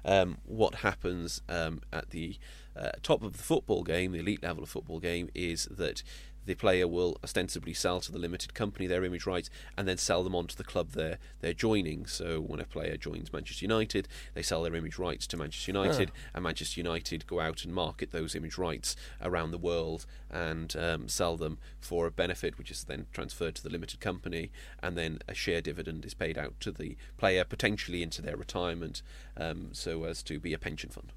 Um, 0.05 0.37
what 0.45 0.75
happens 0.75 1.41
um, 1.49 1.81
at 1.91 2.11
the 2.11 2.37
uh, 2.75 2.91
top 3.01 3.23
of 3.23 3.33
the 3.33 3.43
football 3.43 3.83
game, 3.83 4.11
the 4.11 4.19
elite 4.19 4.43
level 4.43 4.63
of 4.63 4.69
football 4.69 4.99
game, 4.99 5.29
is 5.33 5.65
that 5.71 6.03
the 6.47 6.55
player 6.55 6.87
will 6.87 7.17
ostensibly 7.23 7.73
sell 7.73 7.99
to 7.99 8.11
the 8.11 8.17
limited 8.17 8.53
company 8.53 8.87
their 8.87 9.03
image 9.03 9.27
rights 9.27 9.49
and 9.77 9.87
then 9.87 9.97
sell 9.97 10.23
them 10.23 10.33
on 10.33 10.47
to 10.47 10.57
the 10.57 10.63
club 10.63 10.91
they're 10.91 11.19
they're 11.41 11.53
joining. 11.53 12.05
So 12.05 12.39
when 12.39 12.61
a 12.61 12.65
player 12.65 12.95
joins 12.97 13.31
Manchester 13.31 13.65
United, 13.65 14.07
they 14.33 14.41
sell 14.41 14.63
their 14.63 14.75
image 14.75 14.97
rights 14.97 15.27
to 15.27 15.37
Manchester 15.37 15.71
United, 15.71 16.11
and 16.33 16.43
Manchester 16.43 16.79
United 16.79 17.27
go 17.27 17.41
out 17.41 17.63
and 17.63 17.73
market 17.73 18.11
those 18.11 18.33
image 18.33 18.57
rights 18.57 18.95
around 19.21 19.51
the 19.51 19.57
world 19.57 20.05
and 20.31 20.75
um, 20.77 21.09
sell 21.09 21.35
them 21.35 21.57
for 21.79 22.07
a 22.07 22.11
benefit, 22.11 22.57
which 22.57 22.71
is 22.71 22.85
then 22.85 23.07
transferred 23.11 23.55
to 23.55 23.63
the 23.63 23.69
limited 23.69 23.99
company, 23.99 24.51
and 24.81 24.97
then 24.97 25.19
a 25.27 25.33
share 25.33 25.61
dividend 25.61 26.05
is 26.05 26.13
paid 26.13 26.37
out 26.37 26.57
to 26.61 26.71
the 26.71 26.95
player 27.17 27.43
potentially 27.43 28.01
into 28.01 28.21
their 28.21 28.37
retirement, 28.37 29.01
um, 29.35 29.69
so 29.73 30.05
as 30.05 30.23
to 30.23 30.39
be 30.39 30.53
a 30.53 30.57
pension 30.57 30.89
fund. 30.89 31.11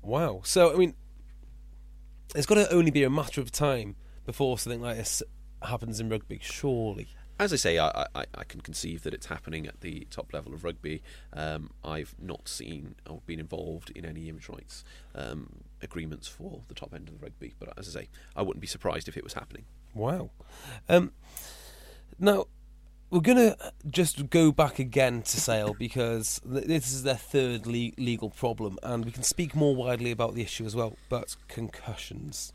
Wow. 0.00 0.40
So 0.44 0.72
I 0.72 0.76
mean, 0.76 0.94
it's 2.34 2.46
got 2.46 2.54
to 2.54 2.72
only 2.72 2.90
be 2.90 3.04
a 3.04 3.10
matter 3.10 3.42
of 3.42 3.52
time 3.52 3.96
before 4.24 4.58
something 4.58 4.80
like 4.80 4.96
this 4.96 5.22
happens 5.62 6.00
in 6.00 6.08
rugby. 6.08 6.38
Surely. 6.42 7.08
As 7.38 7.52
I 7.52 7.56
say, 7.56 7.78
I, 7.78 8.06
I, 8.14 8.24
I 8.34 8.44
can 8.44 8.60
conceive 8.60 9.02
that 9.02 9.14
it's 9.14 9.26
happening 9.26 9.66
at 9.66 9.80
the 9.80 10.06
top 10.10 10.32
level 10.32 10.54
of 10.54 10.64
rugby. 10.64 11.02
Um, 11.32 11.70
I've 11.82 12.14
not 12.20 12.46
seen 12.46 12.94
or 13.08 13.20
been 13.26 13.40
involved 13.40 13.90
in 13.90 14.04
any 14.04 14.28
image 14.28 14.48
rights 14.48 14.84
um, 15.14 15.48
agreements 15.80 16.28
for 16.28 16.60
the 16.68 16.74
top 16.74 16.94
end 16.94 17.08
of 17.08 17.18
the 17.18 17.24
rugby, 17.24 17.54
but 17.58 17.76
as 17.76 17.88
I 17.88 18.02
say, 18.02 18.08
I 18.36 18.42
wouldn't 18.42 18.60
be 18.60 18.66
surprised 18.66 19.08
if 19.08 19.16
it 19.16 19.24
was 19.24 19.32
happening. 19.32 19.64
Wow. 19.94 20.30
Um, 20.88 21.12
now, 22.18 22.46
we're 23.10 23.20
going 23.20 23.36
to 23.36 23.72
just 23.90 24.30
go 24.30 24.52
back 24.52 24.78
again 24.78 25.22
to 25.22 25.40
Sale 25.40 25.74
because 25.78 26.40
this 26.44 26.92
is 26.92 27.02
their 27.02 27.16
third 27.16 27.66
le- 27.66 27.90
legal 27.98 28.30
problem, 28.30 28.78
and 28.82 29.04
we 29.04 29.10
can 29.10 29.22
speak 29.22 29.54
more 29.54 29.74
widely 29.74 30.10
about 30.10 30.34
the 30.34 30.42
issue 30.42 30.64
as 30.64 30.74
well. 30.76 30.96
But 31.08 31.36
concussions. 31.48 32.52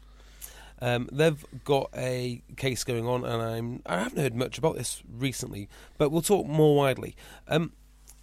Um, 0.82 1.10
they've 1.12 1.44
got 1.64 1.90
a 1.96 2.42
case 2.56 2.84
going 2.84 3.08
on, 3.08 3.26
and 3.26 3.42
I'm 3.42 3.82
I 3.86 4.00
haven't 4.00 4.20
heard 4.20 4.36
much 4.36 4.58
about 4.58 4.76
this 4.76 5.02
recently, 5.12 5.70
but 5.98 6.12
we'll 6.12 6.22
talk 6.22 6.46
more 6.46 6.76
widely. 6.76 7.16
Um, 7.48 7.74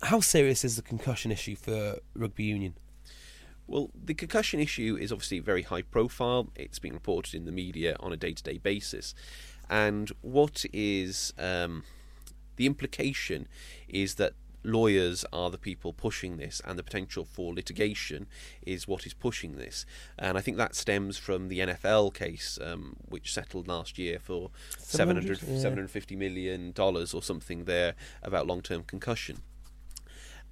how 0.02 0.20
serious 0.20 0.64
is 0.64 0.76
the 0.76 0.82
concussion 0.82 1.32
issue 1.32 1.57
for 1.57 1.98
rugby 2.14 2.44
union? 2.44 2.74
Well, 3.66 3.90
the 3.94 4.14
concussion 4.14 4.61
issue 4.61 4.98
is 5.00 5.11
obviously 5.11 5.38
very 5.38 5.62
high 5.62 5.82
profile. 5.82 6.50
It's 6.55 6.78
being 6.78 6.94
reported 6.94 7.34
in 7.34 7.46
the 7.46 7.52
media 7.52 7.96
on 7.98 8.12
a 8.12 8.16
day 8.16 8.32
to 8.32 8.42
day 8.42 8.59
basis. 8.59 9.14
And 9.70 10.11
what 10.20 10.66
is 10.72 11.32
um, 11.38 11.84
the 12.57 12.66
implication 12.66 13.48
is 13.88 14.16
that 14.16 14.34
lawyers 14.64 15.24
are 15.32 15.50
the 15.50 15.58
people 15.58 15.92
pushing 15.92 16.36
this, 16.36 16.60
and 16.64 16.78
the 16.78 16.82
potential 16.82 17.24
for 17.24 17.54
litigation 17.54 18.26
is 18.62 18.88
what 18.88 19.06
is 19.06 19.14
pushing 19.14 19.56
this. 19.56 19.86
And 20.18 20.36
I 20.36 20.40
think 20.40 20.56
that 20.56 20.74
stems 20.74 21.18
from 21.18 21.48
the 21.48 21.60
NFL 21.60 22.14
case, 22.14 22.58
um, 22.62 22.96
which 23.08 23.32
settled 23.32 23.68
last 23.68 23.98
year 23.98 24.18
for 24.18 24.50
700, 24.78 25.38
700, 25.38 25.56
yeah. 25.56 25.62
750 25.62 26.16
million 26.16 26.72
dollars 26.72 27.14
or 27.14 27.22
something 27.22 27.64
there 27.64 27.94
about 28.22 28.46
long 28.46 28.62
term 28.62 28.82
concussion. 28.82 29.38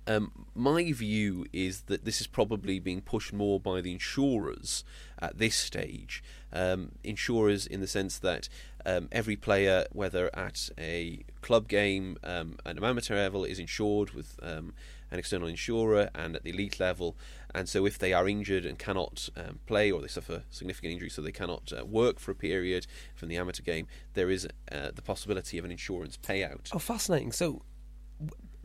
Um, 0.07 0.47
my 0.55 0.91
view 0.93 1.47
is 1.53 1.83
that 1.83 2.05
this 2.05 2.21
is 2.21 2.27
probably 2.27 2.81
being 2.81 3.03
pushed 3.03 3.33
more 3.33 3.61
by 3.61 3.81
the 3.81 3.93
insurers 3.93 4.83
at 5.23 5.39
this 5.39 5.55
stage. 5.55 6.23
Um, 6.53 6.93
insurers, 7.03 7.67
in 7.67 7.81
the 7.81 7.87
sense 7.87 8.19
that 8.19 8.49
um, 8.85 9.09
every 9.11 9.37
player, 9.37 9.87
whether 9.93 10.29
at 10.37 10.69
a 10.77 11.25
club 11.41 11.69
game 11.69 12.19
um, 12.25 12.57
at 12.67 12.77
an 12.77 12.85
amateur 12.85 13.15
level, 13.15 13.45
is 13.45 13.59
insured 13.59 14.11
with 14.11 14.39
um, 14.43 14.75
an 15.11 15.19
external 15.19 15.49
insurer, 15.49 16.11
and 16.15 16.37
at 16.37 16.43
the 16.43 16.51
elite 16.51 16.81
level. 16.81 17.17
And 17.55 17.69
so, 17.69 17.87
if 17.87 17.99
they 17.99 18.13
are 18.13 18.29
injured 18.29 18.67
and 18.67 18.79
cannot 18.79 19.29
um, 19.37 19.61
play, 19.67 19.91
or 19.91 20.03
they 20.03 20.09
suffer 20.09 20.43
significant 20.51 20.95
injury, 20.95 21.09
so 21.09 21.23
they 21.23 21.33
cannot 21.33 21.73
uh, 21.73 21.85
work 21.85 22.19
for 22.19 22.33
a 22.33 22.35
period 22.35 22.87
from 23.15 23.29
the 23.29 23.37
amateur 23.37 23.63
game, 23.63 23.87
there 24.15 24.31
is 24.31 24.47
uh, 24.71 24.91
the 24.95 25.03
possibility 25.03 25.57
of 25.59 25.65
an 25.65 25.71
insurance 25.71 26.19
payout. 26.19 26.69
Oh, 26.73 26.79
fascinating. 26.79 27.33
So, 27.33 27.63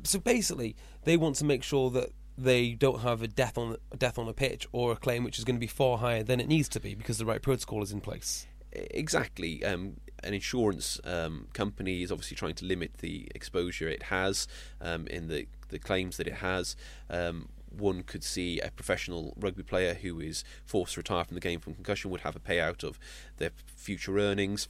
so 0.04 0.20
basically, 0.20 0.76
they 1.04 1.18
want 1.18 1.36
to 1.38 1.46
make 1.46 1.64
sure 1.64 1.90
that 1.92 2.12
they 2.38 2.74
don't 2.74 3.02
have 3.02 3.22
a 3.22 3.28
death 3.28 3.58
on 3.58 3.78
death 3.98 4.20
on 4.20 4.28
a 4.28 4.34
pitch 4.34 4.68
or 4.72 4.92
a 4.92 4.96
claim 4.96 5.24
which 5.24 5.40
is 5.40 5.46
going 5.46 5.56
to 5.56 5.60
be 5.60 5.68
far 5.68 5.98
higher 5.98 6.24
than 6.24 6.40
it 6.40 6.48
needs 6.48 6.70
to 6.70 6.80
be 6.80 6.94
because 6.94 7.18
the 7.18 7.26
right 7.26 7.42
protocol 7.42 7.82
is 7.82 7.92
in 7.92 8.02
place. 8.02 8.46
Exactly. 8.72 9.64
Um, 9.66 9.98
an 10.24 10.34
insurance 10.34 11.00
um, 11.04 11.48
company 11.54 12.04
is 12.04 12.12
obviously 12.12 12.36
trying 12.36 12.56
to 12.56 12.66
limit 12.66 12.98
the 13.00 13.28
exposure 13.34 13.88
it 13.88 14.04
has 14.04 14.48
um, 14.82 15.08
in 15.08 15.28
the 15.28 15.48
the 15.70 15.80
claims 15.80 16.18
that 16.18 16.28
it 16.28 16.36
has. 16.36 16.76
Um, 17.10 17.50
one 17.70 18.04
could 18.04 18.24
see 18.24 18.60
a 18.60 18.72
professional 18.72 19.34
rugby 19.38 19.64
player 19.64 19.94
who 19.94 20.20
is 20.20 20.44
forced 20.66 20.94
to 20.94 21.00
retire 21.02 21.26
from 21.26 21.36
the 21.36 21.42
game 21.42 21.60
from 21.60 21.74
concussion 21.74 22.10
would 22.12 22.22
have 22.22 22.36
a 22.36 22.40
payout 22.40 22.84
of 22.84 23.00
their 23.38 23.52
future 23.66 24.18
earnings. 24.18 24.70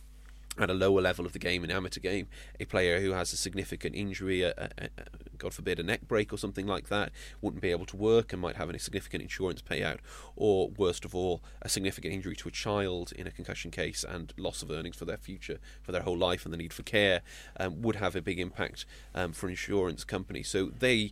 At 0.59 0.69
a 0.69 0.73
lower 0.73 1.01
level 1.01 1.25
of 1.25 1.33
the 1.33 1.39
game, 1.39 1.63
an 1.63 1.71
amateur 1.71 1.99
game, 1.99 2.27
a 2.59 2.65
player 2.65 2.99
who 2.99 3.11
has 3.11 3.31
a 3.31 3.37
significant 3.37 3.95
injury, 3.95 4.41
a, 4.41 4.53
a, 4.57 4.69
a, 4.79 4.89
God 5.37 5.53
forbid, 5.53 5.79
a 5.79 5.83
neck 5.83 6.07
break 6.07 6.33
or 6.33 6.37
something 6.37 6.65
like 6.65 6.89
that, 6.89 7.11
wouldn't 7.41 7.61
be 7.61 7.69
able 7.69 7.85
to 7.85 7.95
work 7.95 8.33
and 8.33 8.41
might 8.41 8.55
have 8.55 8.69
a 8.69 8.79
significant 8.79 9.21
insurance 9.21 9.61
payout. 9.61 9.99
Or, 10.35 10.69
worst 10.69 11.05
of 11.05 11.13
all, 11.13 11.43
a 11.61 11.69
significant 11.69 12.13
injury 12.13 12.35
to 12.37 12.47
a 12.47 12.51
child 12.51 13.11
in 13.15 13.27
a 13.27 13.31
concussion 13.31 13.69
case 13.69 14.03
and 14.03 14.33
loss 14.37 14.61
of 14.61 14.71
earnings 14.71 14.95
for 14.95 15.05
their 15.05 15.17
future, 15.17 15.59
for 15.83 15.91
their 15.91 16.01
whole 16.01 16.17
life, 16.17 16.43
and 16.43 16.53
the 16.53 16.57
need 16.57 16.73
for 16.73 16.83
care 16.83 17.21
um, 17.59 17.81
would 17.81 17.97
have 17.97 18.15
a 18.15 18.21
big 18.21 18.39
impact 18.39 18.85
um, 19.13 19.33
for 19.33 19.49
insurance 19.49 20.03
companies. 20.03 20.47
So 20.47 20.71
they 20.79 21.11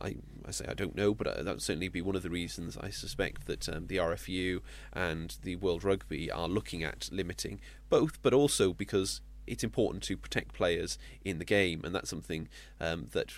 I, 0.00 0.16
I 0.46 0.50
say 0.50 0.66
I 0.68 0.74
don't 0.74 0.96
know, 0.96 1.14
but 1.14 1.26
uh, 1.26 1.42
that 1.42 1.54
would 1.54 1.62
certainly 1.62 1.88
be 1.88 2.02
one 2.02 2.16
of 2.16 2.22
the 2.22 2.30
reasons 2.30 2.76
I 2.76 2.90
suspect 2.90 3.46
that 3.46 3.68
um, 3.68 3.86
the 3.86 3.96
RFU 3.96 4.60
and 4.92 5.36
the 5.42 5.56
World 5.56 5.84
Rugby 5.84 6.30
are 6.30 6.48
looking 6.48 6.82
at 6.82 7.08
limiting 7.12 7.60
both, 7.88 8.20
but 8.22 8.32
also 8.32 8.72
because 8.72 9.20
it's 9.46 9.64
important 9.64 10.02
to 10.04 10.16
protect 10.16 10.52
players 10.54 10.98
in 11.24 11.38
the 11.38 11.44
game, 11.44 11.82
and 11.84 11.94
that's 11.94 12.10
something 12.10 12.48
um, 12.80 13.06
that 13.12 13.32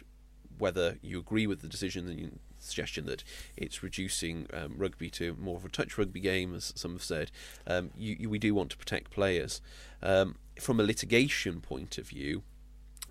whether 0.59 0.99
you 1.03 1.19
agree 1.19 1.47
with 1.47 1.61
the 1.61 1.69
decision 1.69 2.09
and 2.09 2.19
you, 2.19 2.31
suggestion 2.59 3.07
that 3.07 3.23
it's 3.57 3.83
reducing 3.83 4.47
um, 4.53 4.75
rugby 4.77 5.09
to 5.11 5.37
more 5.39 5.57
of 5.57 5.65
a 5.65 5.69
touch 5.69 5.97
rugby 5.97 6.21
game, 6.21 6.55
as 6.55 6.73
some 6.75 6.93
have 6.93 7.03
said, 7.03 7.31
um, 7.67 7.91
you, 7.97 8.17
you, 8.19 8.31
we 8.31 8.39
do 8.39 8.55
want 8.55 8.71
to 8.71 8.77
protect 8.77 9.11
players. 9.11 9.61
Um, 10.03 10.37
from 10.61 10.81
a 10.81 10.83
litigation 10.83 11.61
point 11.61 11.99
of 11.99 12.09
view, 12.09 12.43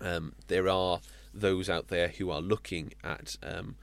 um, 0.00 0.34
there 0.48 0.68
are 0.68 1.00
those 1.32 1.68
out 1.68 1.88
there 1.88 2.08
who 2.08 2.30
are 2.30 2.40
looking 2.40 2.92
at 3.02 3.36
um, 3.42 3.76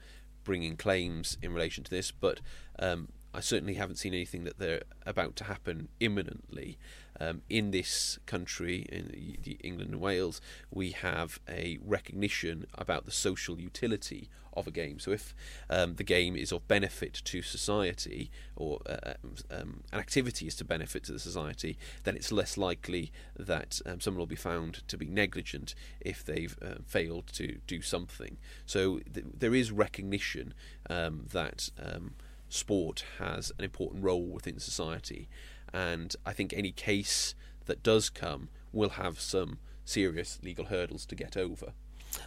bringing 0.44 0.76
claims 0.76 1.36
in 1.42 1.52
relation 1.52 1.84
to 1.84 1.90
this, 1.90 2.10
but 2.10 2.40
um, 2.78 3.08
I 3.34 3.40
certainly 3.40 3.74
haven't 3.74 3.96
seen 3.96 4.14
anything 4.14 4.44
that 4.44 4.58
they're 4.58 4.82
about 5.04 5.36
to 5.36 5.44
happen 5.44 5.88
imminently. 6.00 6.78
Um, 7.20 7.42
in 7.48 7.70
this 7.70 8.18
country, 8.26 8.86
in 8.90 9.56
England 9.62 9.92
and 9.92 10.00
Wales, 10.00 10.40
we 10.70 10.90
have 10.90 11.40
a 11.48 11.78
recognition 11.84 12.66
about 12.74 13.04
the 13.04 13.12
social 13.12 13.58
utility 13.60 14.28
of 14.56 14.66
a 14.66 14.70
game. 14.70 14.98
So, 14.98 15.12
if 15.12 15.34
um, 15.68 15.94
the 15.96 16.04
game 16.04 16.34
is 16.34 16.50
of 16.50 16.66
benefit 16.66 17.20
to 17.24 17.42
society, 17.42 18.30
or 18.56 18.80
uh, 18.88 19.14
um, 19.50 19.84
an 19.92 19.98
activity 19.98 20.46
is 20.46 20.56
to 20.56 20.64
benefit 20.64 21.04
to 21.04 21.12
the 21.12 21.18
society, 21.18 21.78
then 22.04 22.16
it's 22.16 22.32
less 22.32 22.56
likely 22.56 23.12
that 23.38 23.80
um, 23.86 24.00
someone 24.00 24.18
will 24.18 24.26
be 24.26 24.34
found 24.34 24.86
to 24.88 24.96
be 24.96 25.06
negligent 25.06 25.74
if 26.00 26.24
they've 26.24 26.56
uh, 26.62 26.76
failed 26.86 27.26
to 27.34 27.58
do 27.66 27.82
something. 27.82 28.38
So, 28.64 29.00
th- 29.12 29.26
there 29.38 29.54
is 29.54 29.70
recognition 29.70 30.54
um, 30.88 31.26
that 31.32 31.70
um, 31.80 32.14
sport 32.48 33.04
has 33.18 33.52
an 33.58 33.64
important 33.64 34.02
role 34.02 34.24
within 34.26 34.58
society 34.58 35.28
and 35.76 36.16
I 36.24 36.32
think 36.32 36.54
any 36.54 36.72
case 36.72 37.34
that 37.66 37.82
does 37.82 38.08
come 38.08 38.48
will 38.72 38.90
have 38.90 39.20
some 39.20 39.58
serious 39.84 40.38
legal 40.42 40.66
hurdles 40.66 41.04
to 41.06 41.14
get 41.14 41.36
over. 41.36 41.72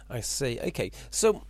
I 0.08 0.20
see. 0.20 0.60
Okay, 0.60 0.92
so 1.10 1.42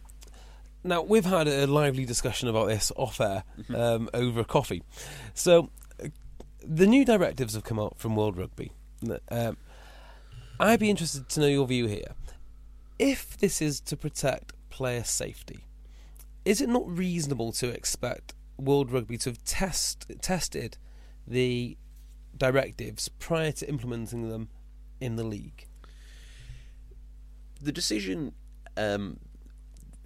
now 0.83 1.03
we've 1.03 1.27
had 1.27 1.47
a 1.47 1.67
lively 1.67 2.07
discussion 2.07 2.49
about 2.49 2.69
this 2.69 2.91
off 2.97 3.21
air 3.21 3.45
um, 3.75 4.09
over 4.15 4.45
coffee. 4.45 4.83
So 5.35 5.69
uh, 6.03 6.09
the 6.67 6.87
new 6.87 7.05
directives 7.05 7.53
have 7.53 7.65
come 7.65 7.79
out 7.79 7.99
from 7.99 8.17
World 8.17 8.39
Rugby. 8.39 8.73
Um, 9.31 9.59
I'd 10.59 10.81
be 10.81 10.89
interested 10.89 11.29
to 11.29 11.41
know 11.41 11.49
your 11.49 11.67
view 11.67 11.87
here. 11.87 12.15
If 12.99 13.37
this 13.37 13.61
is 13.61 13.79
to 13.83 13.97
protect 13.97 14.55
player 14.71 15.05
safety, 15.05 15.67
is 16.47 16.63
it 16.63 16.69
not 16.71 16.89
reasonable 16.89 17.53
to 17.53 17.69
expect 17.69 18.33
World 18.57 18.91
Rugby 18.91 19.19
to 19.19 19.31
have 19.31 19.45
test, 19.45 20.11
tested 20.23 20.79
the 21.27 21.77
directives 22.41 23.09
prior 23.09 23.53
to 23.53 23.69
implementing 23.69 24.29
them 24.29 24.49
in 25.01 25.15
the 25.15 25.23
league? 25.23 25.69
The 27.63 27.71
decision, 27.71 28.33
um, 28.77 29.19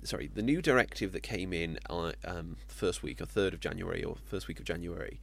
sorry, 0.03 0.26
the 0.26 0.43
new 0.43 0.61
directive 0.61 1.12
that 1.12 1.22
came 1.22 1.55
in 1.55 1.78
on 1.89 2.12
um, 2.26 2.57
first 2.66 3.03
week 3.03 3.22
or 3.22 3.26
third 3.26 3.55
of 3.55 3.61
January 3.61 4.05
or 4.05 4.16
first 4.26 4.49
week 4.49 4.59
of 4.59 4.66
January 4.66 5.20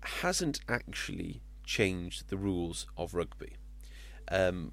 hasn't 0.00 0.60
actually 0.68 1.42
changed 1.64 2.28
the 2.28 2.36
rules 2.36 2.86
of 2.96 3.12
rugby. 3.12 3.56
Um, 4.30 4.72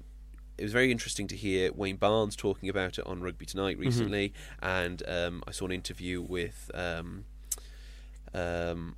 it 0.56 0.62
was 0.62 0.72
very 0.72 0.92
interesting 0.92 1.26
to 1.26 1.36
hear 1.36 1.72
Wayne 1.72 1.96
Barnes 1.96 2.36
talking 2.36 2.68
about 2.68 2.98
it 2.98 3.06
on 3.06 3.20
Rugby 3.20 3.44
Tonight 3.44 3.76
recently, 3.76 4.32
and 4.62 5.02
um, 5.08 5.42
I 5.48 5.50
saw 5.50 5.64
an 5.64 5.72
interview 5.72 6.22
with 6.22 6.70
um, 6.72 7.24
um, 8.32 8.94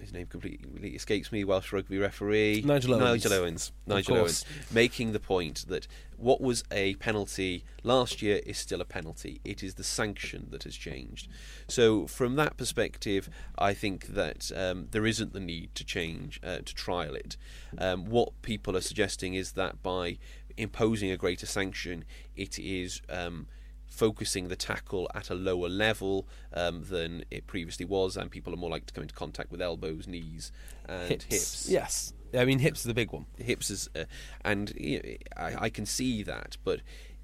his 0.00 0.12
name 0.12 0.26
completely 0.26 0.90
escapes 0.90 1.32
me. 1.32 1.44
Welsh 1.44 1.72
rugby 1.72 1.98
referee 1.98 2.62
Nigel 2.64 2.94
Owens. 2.94 3.24
Nigel 3.24 3.32
Owens. 3.32 3.72
Nigel. 3.86 4.16
Owens 4.16 4.44
making 4.70 5.12
the 5.12 5.20
point 5.20 5.66
that 5.68 5.86
what 6.16 6.40
was 6.40 6.64
a 6.70 6.94
penalty 6.96 7.64
last 7.82 8.22
year 8.22 8.40
is 8.44 8.58
still 8.58 8.80
a 8.80 8.84
penalty. 8.84 9.40
It 9.44 9.62
is 9.62 9.74
the 9.74 9.84
sanction 9.84 10.48
that 10.50 10.64
has 10.64 10.76
changed. 10.76 11.28
So 11.68 12.06
from 12.06 12.36
that 12.36 12.56
perspective, 12.56 13.28
I 13.58 13.74
think 13.74 14.08
that 14.08 14.50
um, 14.54 14.88
there 14.90 15.06
isn't 15.06 15.32
the 15.32 15.40
need 15.40 15.74
to 15.76 15.84
change 15.84 16.40
uh, 16.42 16.58
to 16.58 16.74
trial 16.74 17.14
it. 17.14 17.36
Um, 17.78 18.04
what 18.06 18.40
people 18.42 18.76
are 18.76 18.80
suggesting 18.82 19.34
is 19.34 19.52
that 19.52 19.82
by 19.82 20.18
imposing 20.56 21.10
a 21.10 21.16
greater 21.16 21.46
sanction, 21.46 22.04
it 22.36 22.58
is. 22.58 23.00
Um, 23.08 23.46
focusing 23.88 24.48
the 24.48 24.56
tackle 24.56 25.10
at 25.14 25.30
a 25.30 25.34
lower 25.34 25.68
level 25.68 26.26
um, 26.54 26.84
than 26.84 27.24
it 27.30 27.46
previously 27.46 27.84
was, 27.84 28.16
and 28.16 28.30
people 28.30 28.52
are 28.52 28.56
more 28.56 28.70
likely 28.70 28.86
to 28.86 28.94
come 28.94 29.02
into 29.02 29.14
contact 29.14 29.50
with 29.50 29.60
elbows, 29.60 30.06
knees, 30.06 30.52
and 30.88 31.22
hips. 31.22 31.68
Yes. 31.68 32.12
I 32.34 32.44
mean, 32.44 32.58
hips 32.58 32.80
is 32.80 32.84
the 32.84 32.94
big 32.94 33.12
one. 33.12 33.26
hips 33.38 33.70
is, 33.70 33.88
uh, 33.96 34.04
and 34.44 34.72
you 34.76 35.02
know, 35.02 35.10
I, 35.36 35.64
I 35.64 35.70
can 35.70 35.86
see 35.86 36.22
that. 36.24 36.56
But 36.62 36.80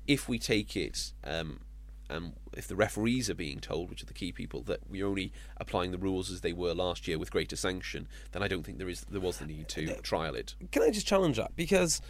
if 0.07 0.29
we 0.29 0.39
take 0.39 0.77
it, 0.77 1.13
um, 1.23 1.61
and 2.09 2.35
if 2.57 2.69
the 2.69 2.77
referees 2.77 3.31
are 3.31 3.35
being 3.35 3.61
told, 3.61 3.91
which 3.91 4.03
are 4.03 4.07
the 4.07 4.15
key 4.15 4.33
people, 4.33 4.63
that 4.63 4.81
we're 4.89 5.07
only 5.07 5.33
applying 5.57 5.91
the 5.91 5.99
rules 5.99 6.31
as 6.31 6.41
they 6.41 6.53
were 6.53 6.75
last 6.75 7.07
year 7.09 7.19
with 7.19 7.31
greater 7.31 7.57
sanction, 7.57 8.09
then 8.33 8.43
I 8.43 8.49
don't 8.49 8.63
think 8.65 8.79
there 8.79 8.89
is 8.89 9.03
there 9.11 9.21
was 9.21 9.39
the 9.39 9.47
need 9.47 9.69
to 9.69 9.95
trial 10.03 10.35
it. 10.35 10.55
Can 10.73 10.83
I 10.83 10.91
just 10.91 11.07
challenge 11.07 11.37
that? 11.37 11.57
Because, 11.57 12.01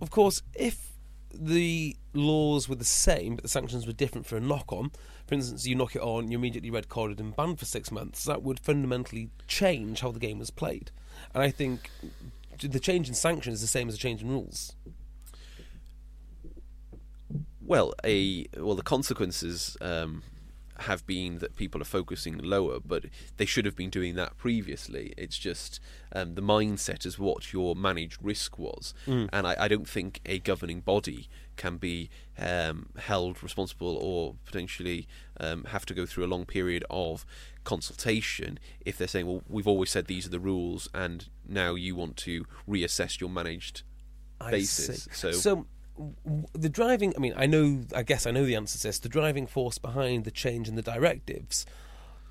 of 0.00 0.10
course, 0.10 0.42
if 0.54 0.89
the 1.32 1.96
laws 2.12 2.68
were 2.68 2.74
the 2.74 2.84
same 2.84 3.36
but 3.36 3.42
the 3.42 3.48
sanctions 3.48 3.86
were 3.86 3.92
different 3.92 4.26
for 4.26 4.36
a 4.36 4.40
knock 4.40 4.72
on, 4.72 4.90
for 5.26 5.34
instance, 5.34 5.66
you 5.66 5.76
knock 5.76 5.94
it 5.94 6.02
on, 6.02 6.30
you're 6.30 6.40
immediately 6.40 6.70
red 6.70 6.88
carded 6.88 7.20
and 7.20 7.36
banned 7.36 7.58
for 7.58 7.64
six 7.64 7.92
months, 7.92 8.24
that 8.24 8.42
would 8.42 8.58
fundamentally 8.58 9.30
change 9.46 10.00
how 10.00 10.10
the 10.10 10.18
game 10.18 10.40
was 10.40 10.50
played. 10.50 10.90
And 11.34 11.42
I 11.42 11.50
think 11.50 11.90
the 12.60 12.80
change 12.80 13.08
in 13.08 13.14
sanctions 13.14 13.56
is 13.56 13.60
the 13.60 13.66
same 13.66 13.88
as 13.88 13.94
a 13.94 13.98
change 13.98 14.22
in 14.22 14.28
rules. 14.28 14.74
Well, 17.60 17.94
a 18.04 18.46
well 18.56 18.74
the 18.74 18.82
consequences 18.82 19.76
um, 19.80 20.24
have 20.82 21.06
been 21.06 21.38
that 21.38 21.56
people 21.56 21.80
are 21.80 21.84
focusing 21.84 22.38
lower, 22.38 22.78
but 22.80 23.04
they 23.36 23.44
should 23.44 23.64
have 23.64 23.76
been 23.76 23.90
doing 23.90 24.14
that 24.16 24.36
previously. 24.38 25.12
It's 25.16 25.38
just 25.38 25.80
um, 26.12 26.34
the 26.34 26.42
mindset 26.42 27.04
is 27.06 27.18
what 27.18 27.52
your 27.52 27.74
managed 27.76 28.22
risk 28.22 28.58
was, 28.58 28.94
and 29.32 29.46
I, 29.46 29.56
I 29.58 29.68
don't 29.68 29.88
think 29.88 30.20
a 30.26 30.38
governing 30.38 30.80
body 30.80 31.28
can 31.56 31.76
be 31.76 32.08
um, 32.38 32.88
held 32.98 33.42
responsible 33.42 33.96
or 33.96 34.36
potentially 34.44 35.06
um, 35.38 35.64
have 35.64 35.84
to 35.86 35.94
go 35.94 36.06
through 36.06 36.24
a 36.24 36.28
long 36.28 36.46
period 36.46 36.84
of 36.88 37.26
consultation 37.64 38.58
if 38.80 38.96
they're 38.96 39.08
saying, 39.08 39.26
"Well, 39.26 39.42
we've 39.48 39.68
always 39.68 39.90
said 39.90 40.06
these 40.06 40.26
are 40.26 40.30
the 40.30 40.40
rules, 40.40 40.88
and 40.94 41.28
now 41.46 41.74
you 41.74 41.94
want 41.94 42.16
to 42.18 42.46
reassess 42.68 43.20
your 43.20 43.30
managed 43.30 43.82
I 44.40 44.50
basis." 44.52 45.04
see. 45.04 45.10
So, 45.12 45.32
so 45.32 45.66
the 46.54 46.68
driving, 46.68 47.12
I 47.16 47.20
mean, 47.20 47.34
I 47.36 47.46
know, 47.46 47.82
I 47.94 48.02
guess 48.02 48.26
I 48.26 48.30
know 48.30 48.44
the 48.44 48.56
answer 48.56 48.78
to 48.78 48.88
this. 48.88 48.98
The 48.98 49.08
driving 49.08 49.46
force 49.46 49.78
behind 49.78 50.24
the 50.24 50.30
change 50.30 50.68
in 50.68 50.74
the 50.74 50.82
directives 50.82 51.66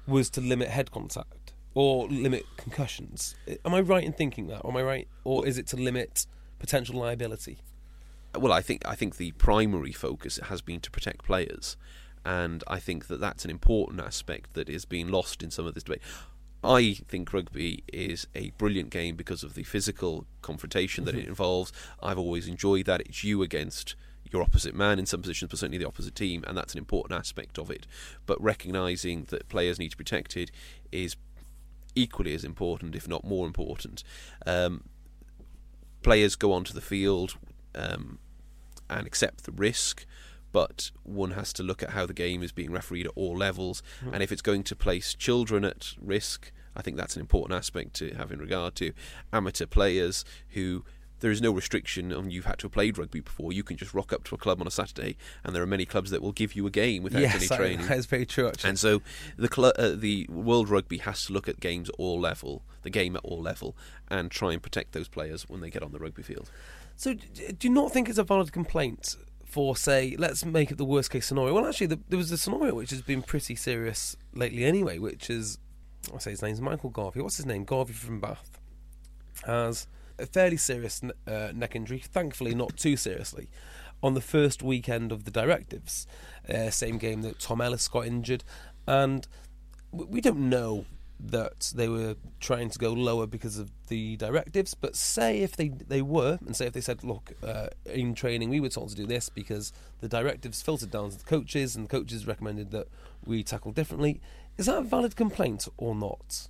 was 0.08 0.30
to 0.32 0.42
limit 0.42 0.70
head 0.70 0.92
contact 0.92 1.54
or 1.74 2.08
limit 2.08 2.46
concussions. 2.58 3.36
Am 3.64 3.74
I 3.74 3.82
right 3.82 4.04
in 4.04 4.14
thinking 4.14 4.48
that? 4.48 4.62
Or 4.62 4.72
am 4.72 4.78
I 4.78 4.84
right? 4.84 5.08
Or 5.24 5.46
is 5.46 5.58
it 5.58 5.68
to 5.68 5.78
limit 5.78 6.26
potential 6.60 7.00
liability? 7.00 7.60
well, 8.38 8.52
I 8.52 8.62
think 8.62 8.86
I 8.86 8.96
think 8.96 9.18
the 9.18 9.32
primary 9.34 9.92
focus 9.92 10.40
has 10.46 10.62
been 10.62 10.80
to 10.82 10.92
protect 10.92 11.26
players, 11.26 11.78
and 12.26 12.64
I 12.68 12.80
think 12.80 13.08
that 13.08 13.20
that's 13.20 13.44
an 13.44 13.52
important 13.52 14.02
aspect 14.02 14.54
that 14.54 14.70
is 14.70 14.86
being 14.86 15.08
lost 15.08 15.42
in 15.42 15.52
some 15.52 15.66
of 15.66 15.74
this 15.74 15.84
debate. 15.84 16.02
I 16.64 17.00
think 17.08 17.32
rugby 17.32 17.84
is 17.92 18.28
a 18.36 18.50
brilliant 18.52 18.90
game 18.90 19.16
because 19.16 19.44
of 19.44 19.54
the 19.54 19.64
physical 19.64 20.26
confrontation 20.42 21.06
that 21.06 21.16
it 21.16 21.28
involves. 21.28 21.72
I've 22.02 22.18
always 22.18 22.48
enjoyed 22.48 22.86
that. 22.86 23.02
It's 23.02 23.24
you 23.24 23.42
against 23.42 23.96
your 24.32 24.42
opposite 24.42 24.76
man 24.76 25.00
in 25.00 25.06
some 25.06 25.22
positions, 25.22 25.50
but 25.50 25.60
certainly 25.60 25.78
the 25.78 25.88
opposite 25.88 26.16
team, 26.16 26.44
and 26.46 26.58
that's 26.58 26.74
an 26.74 26.80
important 26.80 27.18
aspect 27.18 27.58
of 27.58 27.72
it. 27.72 27.88
But 28.26 28.42
recognising 28.42 29.26
that 29.30 29.50
players 29.50 29.80
need 29.80 29.92
to 29.92 29.98
be 29.98 30.04
protected 30.04 30.52
is 30.92 31.16
equally 31.96 32.34
as 32.34 32.44
important, 32.44 32.96
if 32.96 33.08
not 33.08 33.24
more 33.24 33.48
important. 33.48 34.04
Um, 34.46 34.84
players 36.04 36.36
go 36.36 36.54
onto 36.54 36.74
the 36.74 36.82
field 36.82 37.36
um, 37.74 38.20
and 38.90 39.08
accept 39.08 39.46
the 39.46 39.52
risk, 39.52 40.06
but 40.52 40.92
one 41.04 41.32
has 41.32 41.54
to 41.54 41.64
look 41.64 41.84
at 41.84 41.92
how 41.92 42.06
the 42.06 42.14
game 42.14 42.42
is 42.44 42.52
being 42.52 42.72
refereed 42.72 43.06
at 43.06 43.12
all 43.16 43.38
levels. 43.38 43.84
And 44.12 44.24
if 44.24 44.32
it's 44.32 44.42
going 44.42 44.64
to 44.64 44.76
place 44.76 45.14
children 45.14 45.64
at 45.66 45.94
risk, 46.02 46.52
I 46.76 46.82
think 46.82 46.98
that's 46.98 47.16
an 47.16 47.22
important 47.22 47.58
aspect 47.58 47.94
to 47.96 48.12
have 48.16 48.32
in 48.32 48.40
regard 48.40 48.76
to 48.76 48.92
amateur 49.34 49.66
players 49.66 50.26
who. 50.50 50.84
There 51.22 51.32
is 51.32 51.42
no 51.42 51.52
restriction 51.52 52.14
on 52.14 52.32
you've 52.32 52.46
had 52.46 52.60
to 52.60 52.68
have 52.68 52.72
played 52.72 52.98
rugby 52.98 53.20
before. 53.20 53.52
You 53.52 53.62
can 53.62 53.76
just 53.76 53.94
rock 53.94 54.14
up 54.14 54.24
to 54.24 54.36
a 54.36 54.38
club 54.38 54.62
on 54.62 54.68
a 54.68 54.72
Saturday, 54.72 55.18
and 55.44 55.54
there 55.54 55.62
are 55.62 55.66
many 55.68 55.86
clubs 55.86 56.12
that 56.12 56.22
will 56.22 56.32
give 56.32 56.56
you 56.56 56.66
a 56.66 56.70
game 56.70 57.04
without 57.04 57.18
any 57.24 57.34
yes, 57.42 57.52
I- 57.52 57.58
training. 57.58 57.88
that 57.88 57.98
is 57.98 58.06
very 58.06 58.26
true. 58.26 58.48
Actually, 58.48 58.70
And 58.70 58.80
so 58.80 59.02
the 59.36 59.50
cl- 59.54 59.74
uh, 59.78 59.96
the 59.98 60.28
World 60.30 60.70
Rugby 60.70 61.00
has 61.00 61.26
to 61.26 61.34
look 61.34 61.50
at 61.50 61.60
games 61.60 61.90
at 61.90 61.96
all 61.98 62.22
level, 62.22 62.64
the 62.84 62.90
game 62.90 63.18
at 63.18 63.22
all 63.26 63.42
level, 63.42 63.76
and 64.10 64.32
try 64.32 64.54
and 64.54 64.64
protect 64.64 64.94
those 64.94 65.10
players 65.10 65.50
when 65.50 65.60
they 65.60 65.70
get 65.70 65.84
on 65.84 65.92
the 65.92 66.00
rugby 66.00 66.24
field. 66.24 66.50
So, 66.96 67.14
do 67.16 67.68
you 67.68 67.70
not 67.74 67.92
think 67.92 68.08
it's 68.08 68.18
a 68.18 68.24
valid 68.24 68.54
complaint 68.54 69.18
for, 69.50 69.76
say, 69.76 70.16
let's 70.18 70.46
make 70.46 70.72
it 70.72 70.78
the 70.78 70.86
worst 70.86 71.12
case 71.12 71.26
scenario? 71.26 71.54
Well, 71.54 71.66
actually, 71.66 71.88
the, 71.88 72.00
there 72.08 72.18
was 72.18 72.32
a 72.32 72.38
scenario 72.38 72.76
which 72.76 72.92
has 72.92 73.02
been 73.02 73.22
pretty 73.22 73.56
serious 73.56 74.16
lately 74.34 74.64
anyway, 74.64 75.00
which 75.00 75.30
is, 75.30 75.58
I 76.14 76.20
say 76.20 76.32
his 76.32 76.42
name's 76.42 76.62
Michael 76.62 76.90
Garvey. 76.90 77.22
What's 77.22 77.38
his 77.38 77.46
name? 77.46 77.64
Garvey 77.64 77.94
from 77.94 78.20
Bath. 78.20 78.60
Has 79.46 79.88
a 80.20 80.26
fairly 80.26 80.58
serious 80.58 81.02
uh, 81.28 81.52
neck 81.54 81.76
injury, 81.76 82.00
thankfully 82.00 82.54
not 82.54 82.78
too 82.78 82.96
seriously, 82.96 83.50
on 84.04 84.14
the 84.14 84.22
first 84.22 84.62
weekend 84.62 85.12
of 85.12 85.24
the 85.24 85.32
directives. 85.32 86.06
Uh, 86.48 86.70
same 86.70 86.98
game 86.98 87.22
that 87.24 87.40
Tom 87.40 87.62
Ellis 87.62 87.88
got 87.88 88.06
injured. 88.06 88.44
And 88.86 89.28
we 89.92 90.22
don't 90.22 90.50
know 90.50 90.86
that 91.20 91.74
they 91.76 91.90
were 91.90 92.16
trying 92.40 92.70
to 92.70 92.80
go 92.80 92.94
lower 92.94 93.28
because 93.28 93.58
of 93.58 93.72
the 93.88 94.16
directives. 94.18 94.74
But 94.74 94.96
say 94.96 95.40
if 95.40 95.56
they 95.56 95.70
they 95.70 96.02
were, 96.02 96.40
and 96.46 96.56
say 96.56 96.68
if 96.68 96.74
they 96.74 96.82
said, 96.82 97.04
look, 97.04 97.34
uh, 97.44 97.68
in 97.86 98.16
training 98.16 98.50
we 98.50 98.60
were 98.60 98.70
told 98.70 98.90
to 98.90 98.96
do 98.96 99.06
this 99.06 99.30
because 99.30 99.74
the 100.00 100.08
directives 100.08 100.62
filtered 100.62 100.92
down 100.92 101.10
to 101.12 101.18
the 101.18 101.26
coaches, 101.26 101.76
and 101.76 101.86
the 101.86 101.90
coaches 101.90 102.26
recommended 102.26 102.72
that 102.72 102.88
we 103.26 103.44
tackle 103.44 103.72
differently. 103.72 104.22
Is 104.58 104.66
that 104.68 104.78
a 104.78 104.82
valid 104.82 105.16
complaint 105.16 105.68
or 105.78 105.96
not? 105.96 106.48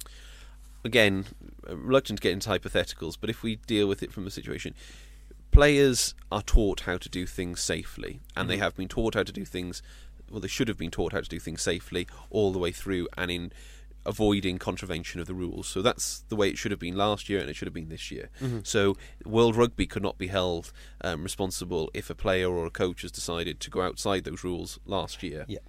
Again, 0.83 1.25
uh, 1.69 1.75
reluctant 1.75 2.19
to 2.19 2.23
get 2.23 2.31
into 2.33 2.49
hypotheticals, 2.49 3.17
but 3.19 3.29
if 3.29 3.43
we 3.43 3.57
deal 3.57 3.87
with 3.87 4.01
it 4.01 4.11
from 4.11 4.23
the 4.23 4.31
situation, 4.31 4.73
players 5.51 6.13
are 6.31 6.41
taught 6.41 6.81
how 6.81 6.97
to 6.97 7.09
do 7.09 7.25
things 7.25 7.59
safely, 7.59 8.21
and 8.35 8.49
they 8.49 8.57
have 8.57 8.75
been 8.75 8.87
taught 8.87 9.15
how 9.15 9.23
to 9.23 9.31
do 9.31 9.45
things. 9.45 9.81
Well, 10.31 10.39
they 10.39 10.47
should 10.47 10.67
have 10.67 10.77
been 10.77 10.91
taught 10.91 11.11
how 11.11 11.21
to 11.21 11.29
do 11.29 11.39
things 11.39 11.63
safely 11.63 12.07
all 12.29 12.51
the 12.51 12.59
way 12.59 12.71
through, 12.71 13.07
and 13.17 13.31
in 13.31 13.51
avoiding 14.09 14.57
contravention 14.57 15.21
of 15.21 15.27
the 15.27 15.33
rules. 15.33 15.67
So 15.67 15.81
that's 15.81 16.23
the 16.29 16.35
way 16.35 16.49
it 16.49 16.57
should 16.57 16.71
have 16.71 16.79
been 16.79 16.97
last 16.97 17.29
year, 17.29 17.39
and 17.39 17.49
it 17.49 17.55
should 17.55 17.67
have 17.67 17.73
been 17.73 17.89
this 17.89 18.11
year. 18.11 18.29
So 18.63 18.97
World 19.25 19.55
Rugby 19.55 19.85
could 19.85 20.03
not 20.03 20.17
be 20.17 20.27
held 20.27 20.73
um, 21.07 21.23
responsible 21.23 21.89
if 21.93 22.09
a 22.09 22.15
player 22.15 22.49
or 22.49 22.65
a 22.65 22.71
coach 22.71 23.03
has 23.03 23.11
decided 23.11 23.59
to 23.59 23.69
go 23.69 23.81
outside 23.81 24.23
those 24.23 24.43
rules 24.43 24.79
last 24.85 25.23
year. 25.23 25.45
Yeah. 25.47 25.59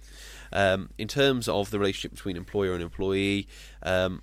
Um, 0.51 0.89
in 0.97 1.07
terms 1.07 1.47
of 1.47 1.69
the 1.71 1.79
relationship 1.79 2.11
between 2.11 2.35
employer 2.35 2.73
and 2.73 2.81
employee, 2.81 3.47
um, 3.83 4.21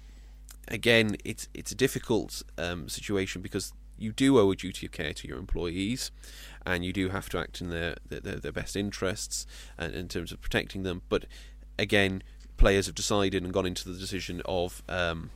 again, 0.67 1.17
it's 1.25 1.49
it's 1.55 1.73
a 1.73 1.77
difficult 1.77 2.43
um, 2.59 2.89
situation 2.89 3.43
because 3.43 3.73
you 3.97 4.13
do 4.13 4.39
owe 4.39 4.51
a 4.51 4.57
duty 4.57 4.87
of 4.87 4.93
care 4.93 5.13
to 5.13 5.29
your 5.29 5.39
employees, 5.39 6.11
and 6.67 6.85
you 6.85 6.93
do 6.93 7.09
have 7.09 7.29
to 7.31 7.39
act 7.39 7.61
in 7.61 7.71
their 7.71 7.97
their, 8.09 8.41
their 8.45 8.53
best 8.53 8.77
interests 8.77 9.47
and 9.79 9.95
in 9.95 10.09
terms 10.09 10.33
of 10.33 10.41
protecting 10.41 10.83
them. 10.83 11.03
But 11.09 11.25
again, 11.79 12.23
players 12.59 12.87
have 12.87 12.95
decided 12.95 13.43
and 13.43 13.53
gone 13.53 13.67
into 13.67 13.89
the 13.89 13.99
decision 13.99 14.43
of. 14.45 14.83
Um, 14.89 15.31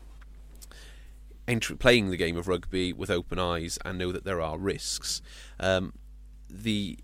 playing 1.79 2.09
the 2.09 2.17
game 2.17 2.37
of 2.37 2.49
rugby 2.49 2.95
with 2.95 3.11
open 3.11 3.39
eyes 3.39 3.79
and 3.85 3.99
know 3.99 4.11
that 4.11 4.25
there 4.25 4.41
are 4.41 4.57
risks. 4.57 5.21
Um, 5.61 5.93
the 6.49 6.99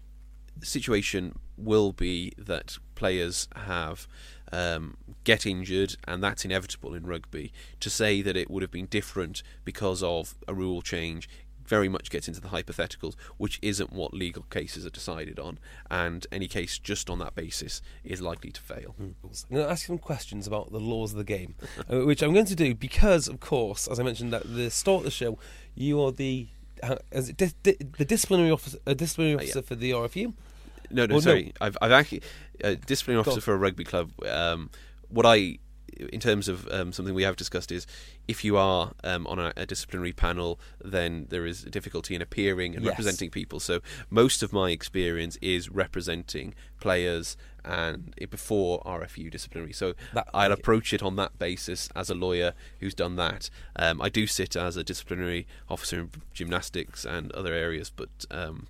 situation 0.62 1.39
will 1.57 1.93
be 1.93 2.33
that 2.39 2.79
players 2.95 3.49
have 3.55 4.07
um, 4.53 4.97
get 5.25 5.45
injured, 5.45 5.97
and 6.05 6.23
that's 6.23 6.45
inevitable 6.45 6.95
in 6.95 7.07
rugby. 7.07 7.53
To 7.81 7.91
say 7.91 8.23
that 8.23 8.37
it 8.37 8.51
would 8.51 8.62
have 8.62 8.71
been 8.71 8.87
different 8.87 9.43
because 9.64 10.03
of 10.03 10.35
a 10.47 10.55
rule 10.55 10.83
change 10.83 11.29
very 11.69 11.89
much 11.89 12.11
gets 12.11 12.27
into 12.29 12.41
the 12.41 12.49
hypotheticals, 12.49 13.14
which 13.37 13.59
isn't 13.62 13.93
what 13.93 14.14
legal 14.14 14.43
cases 14.51 14.87
are 14.87 14.91
decided 14.91 15.39
on, 15.39 15.59
and 15.91 16.27
any 16.33 16.49
case 16.49 16.79
just 16.79 17.11
on 17.11 17.19
that 17.19 17.35
basis 17.35 17.83
is 18.05 18.21
likely 18.23 18.51
to 18.51 18.61
fail. 18.61 18.95
I'm 18.99 19.14
going 19.51 19.64
to 19.64 19.71
ask 19.71 19.85
you 19.85 19.95
some 19.95 19.99
questions 19.99 20.47
about 20.47 20.73
the 20.73 20.81
laws 20.81 21.12
of 21.12 21.19
the 21.19 21.25
game, 21.25 21.55
uh, 21.93 22.01
which 22.01 22.23
I'm 22.23 22.33
going 22.33 22.47
to 22.47 22.57
do 22.57 22.75
because, 22.75 23.29
of 23.29 23.41
course, 23.41 23.87
as 23.87 24.01
I 24.01 24.03
mentioned 24.03 24.33
at 24.35 24.43
the 24.53 24.71
start 24.71 24.99
of 25.01 25.05
the 25.05 25.11
show, 25.11 25.39
you 25.75 26.01
are 26.03 26.11
the 26.11 26.47
uh, 26.83 26.97
di- 27.37 27.53
di- 27.62 27.77
the 27.99 28.05
disciplinary 28.05 28.51
officer, 28.51 28.79
uh, 28.87 28.95
disciplinary 28.95 29.47
yeah. 29.47 29.61
for 29.61 29.75
the 29.75 29.91
RFU. 29.91 30.33
No, 30.91 31.05
no, 31.05 31.14
Well, 31.14 31.16
no. 31.16 31.21
sorry. 31.21 31.53
I've, 31.61 31.77
I've 31.83 31.93
actually 31.93 32.23
uh, 32.64 32.77
disciplinary 32.87 33.21
officer 33.21 33.41
for 33.41 33.53
a 33.53 33.59
rugby 33.59 33.85
club. 33.85 34.11
Um, 34.27 34.71
what 35.11 35.27
I 35.27 35.59
in 35.99 36.20
terms 36.20 36.49
of 36.49 36.68
um, 36.70 36.92
something 36.92 37.14
we 37.14 37.22
have 37.22 37.36
discussed 37.36 37.72
is 37.72 37.86
if 38.26 38.44
you 38.44 38.57
are 38.57 38.92
um, 39.05 39.26
on 39.26 39.38
a, 39.38 39.53
a, 39.57 39.66
disciplinary 39.66 40.12
panel, 40.12 40.59
then 40.82 41.26
there 41.30 41.46
is 41.46 41.64
a 41.64 41.70
difficulty 41.70 42.14
in 42.14 42.22
appearing 42.22 42.74
and 42.74 42.84
yes. 42.84 42.90
representing 42.90 43.30
people. 43.30 43.61
So 43.61 43.80
most 44.11 44.42
of 44.42 44.53
my 44.53 44.70
experience 44.70 45.36
is 45.40 45.68
representing 45.68 46.55
players 46.80 47.36
and 47.64 48.14
before 48.30 48.80
RFU 48.80 49.30
disciplinary. 49.30 49.72
So 49.72 49.94
that, 50.14 50.28
I'll 50.32 50.53
approach 50.53 50.92
it 50.92 51.03
on 51.03 51.16
that 51.16 51.38
basis 51.38 51.88
as 51.94 52.09
a 52.09 52.14
lawyer 52.14 52.55
who's 52.80 52.94
done 52.94 53.16
that. 53.16 53.51
Um, 53.76 54.01
I 54.01 54.09
do 54.09 54.26
sit 54.26 54.57
as 54.57 54.76
a 54.76 54.84
disciplinary 54.84 55.46
officer 55.68 56.01
in 56.01 56.11
gymnastics 56.32 57.05
and 57.05 57.30
other 57.32 57.53
areas, 57.53 57.92
but 57.94 58.09
um, 58.30 58.68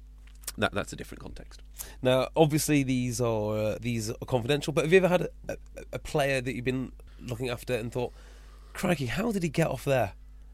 that 0.58 0.72
that's 0.72 0.92
a 0.92 0.96
different 0.96 1.22
context. 1.22 1.62
Now, 2.02 2.28
obviously, 2.36 2.82
these 2.82 3.20
are 3.20 3.56
uh, 3.56 3.78
these 3.80 4.10
are 4.10 4.26
confidential. 4.26 4.72
But 4.72 4.84
have 4.84 4.92
you 4.92 4.98
ever 4.98 5.08
had 5.08 5.22
a, 5.22 5.28
a, 5.48 5.56
a, 5.94 5.98
player 5.98 6.40
that 6.40 6.54
you've 6.54 6.64
been 6.64 6.92
looking 7.20 7.48
after 7.48 7.74
it 7.74 7.80
and 7.80 7.92
thought, 7.92 8.12
"Crikey, 8.72 9.06
how 9.06 9.32
did 9.32 9.42
he 9.42 9.48
get 9.48 9.68
off 9.68 9.84
there?" 9.84 10.12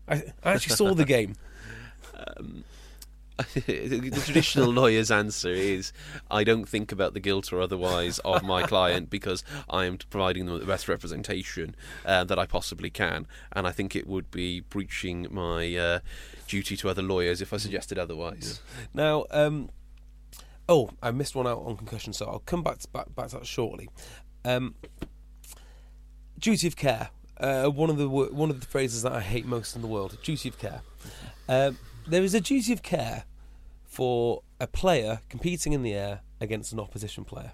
I, 0.09 0.23
I 0.43 0.53
actually 0.53 0.77
saw 0.77 0.95
the 0.95 1.05
game. 1.05 1.35
Um, 2.39 2.65
the 3.55 4.23
traditional 4.25 4.71
lawyer's 4.71 5.11
answer 5.11 5.51
is 5.51 5.93
I 6.31 6.45
don't 6.45 6.69
think 6.69 6.93
about 6.93 7.15
the 7.15 7.21
guilt 7.21 7.53
or 7.53 7.61
otherwise 7.61 8.21
of 8.21 8.45
my 8.45 8.63
client 8.67 9.11
because 9.11 9.43
I 9.69 9.87
am 9.87 9.99
providing 9.99 10.47
them 10.47 10.57
the 10.61 10.65
best 10.65 10.89
representation 10.89 11.75
uh, 12.07 12.23
that 12.25 12.39
I 12.39 12.47
possibly 12.47 12.91
can, 12.91 13.27
and 13.51 13.67
I 13.67 13.73
think 13.73 13.97
it 13.97 14.07
would 14.07 14.31
be 14.31 14.61
breaching 14.61 15.27
my 15.33 15.75
uh, 15.75 15.99
duty 16.47 16.77
to 16.77 16.89
other 16.89 17.03
lawyers 17.03 17.43
if 17.43 17.53
I 17.53 17.57
suggested 17.57 17.99
otherwise. 17.99 18.61
Now, 18.93 19.25
um, 19.33 19.71
oh, 20.69 20.91
I 21.03 21.11
missed 21.11 21.35
one 21.35 21.49
out 21.49 21.59
on 21.59 21.77
concussion, 21.77 22.13
so 22.13 22.27
I'll 22.27 22.39
come 22.39 22.63
back 22.63 22.79
to, 22.79 22.89
back, 22.89 23.13
back 23.17 23.29
to 23.31 23.39
that 23.39 23.47
shortly. 23.47 23.89
Um, 24.45 24.77
duty 26.39 26.67
of 26.67 26.77
care. 26.77 27.11
Uh, 27.39 27.67
one 27.67 27.91
of 27.91 27.97
the 27.97 28.09
one 28.09 28.51
of 28.51 28.61
the 28.61 28.67
phrases 28.67 29.03
that 29.03 29.13
I 29.13 29.21
hate 29.21 29.45
most 29.45 29.75
in 29.75 29.83
the 29.83 29.89
world. 29.89 30.17
Duty 30.23 30.49
of 30.49 30.59
care. 30.59 30.83
Um, 31.49 31.79
there 32.07 32.23
is 32.23 32.35
a 32.35 32.41
duty 32.41 32.73
of 32.73 32.83
care 32.83 33.25
for 33.85 34.43
a 34.61 34.67
player 34.67 35.21
competing 35.29 35.73
in 35.73 35.83
the 35.83 35.95
air 35.95 36.21
against 36.41 36.73
an 36.73 36.81
opposition 36.81 37.25
player, 37.25 37.53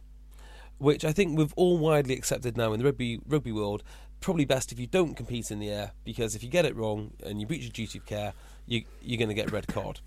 which 0.78 1.04
I 1.04 1.12
think 1.12 1.36
we've 1.38 1.54
all 1.54 1.78
widely 1.78 2.14
accepted 2.14 2.56
now 2.56 2.72
in 2.72 2.80
the 2.80 2.84
rugby 2.84 3.20
rugby 3.26 3.52
world. 3.52 3.82
Probably 4.20 4.44
best 4.44 4.70
if 4.70 4.78
you 4.78 4.86
don't 4.86 5.14
compete 5.14 5.50
in 5.50 5.60
the 5.60 5.70
air 5.70 5.92
because 6.04 6.34
if 6.34 6.42
you 6.42 6.50
get 6.50 6.66
it 6.66 6.76
wrong 6.76 7.12
and 7.24 7.40
you 7.40 7.46
breach 7.46 7.62
your 7.62 7.70
duty 7.70 7.98
of 7.98 8.04
care, 8.04 8.34
you, 8.66 8.84
you're 9.00 9.16
going 9.16 9.28
to 9.28 9.34
get 9.34 9.48
a 9.48 9.52
red 9.52 9.66
card. 9.66 10.00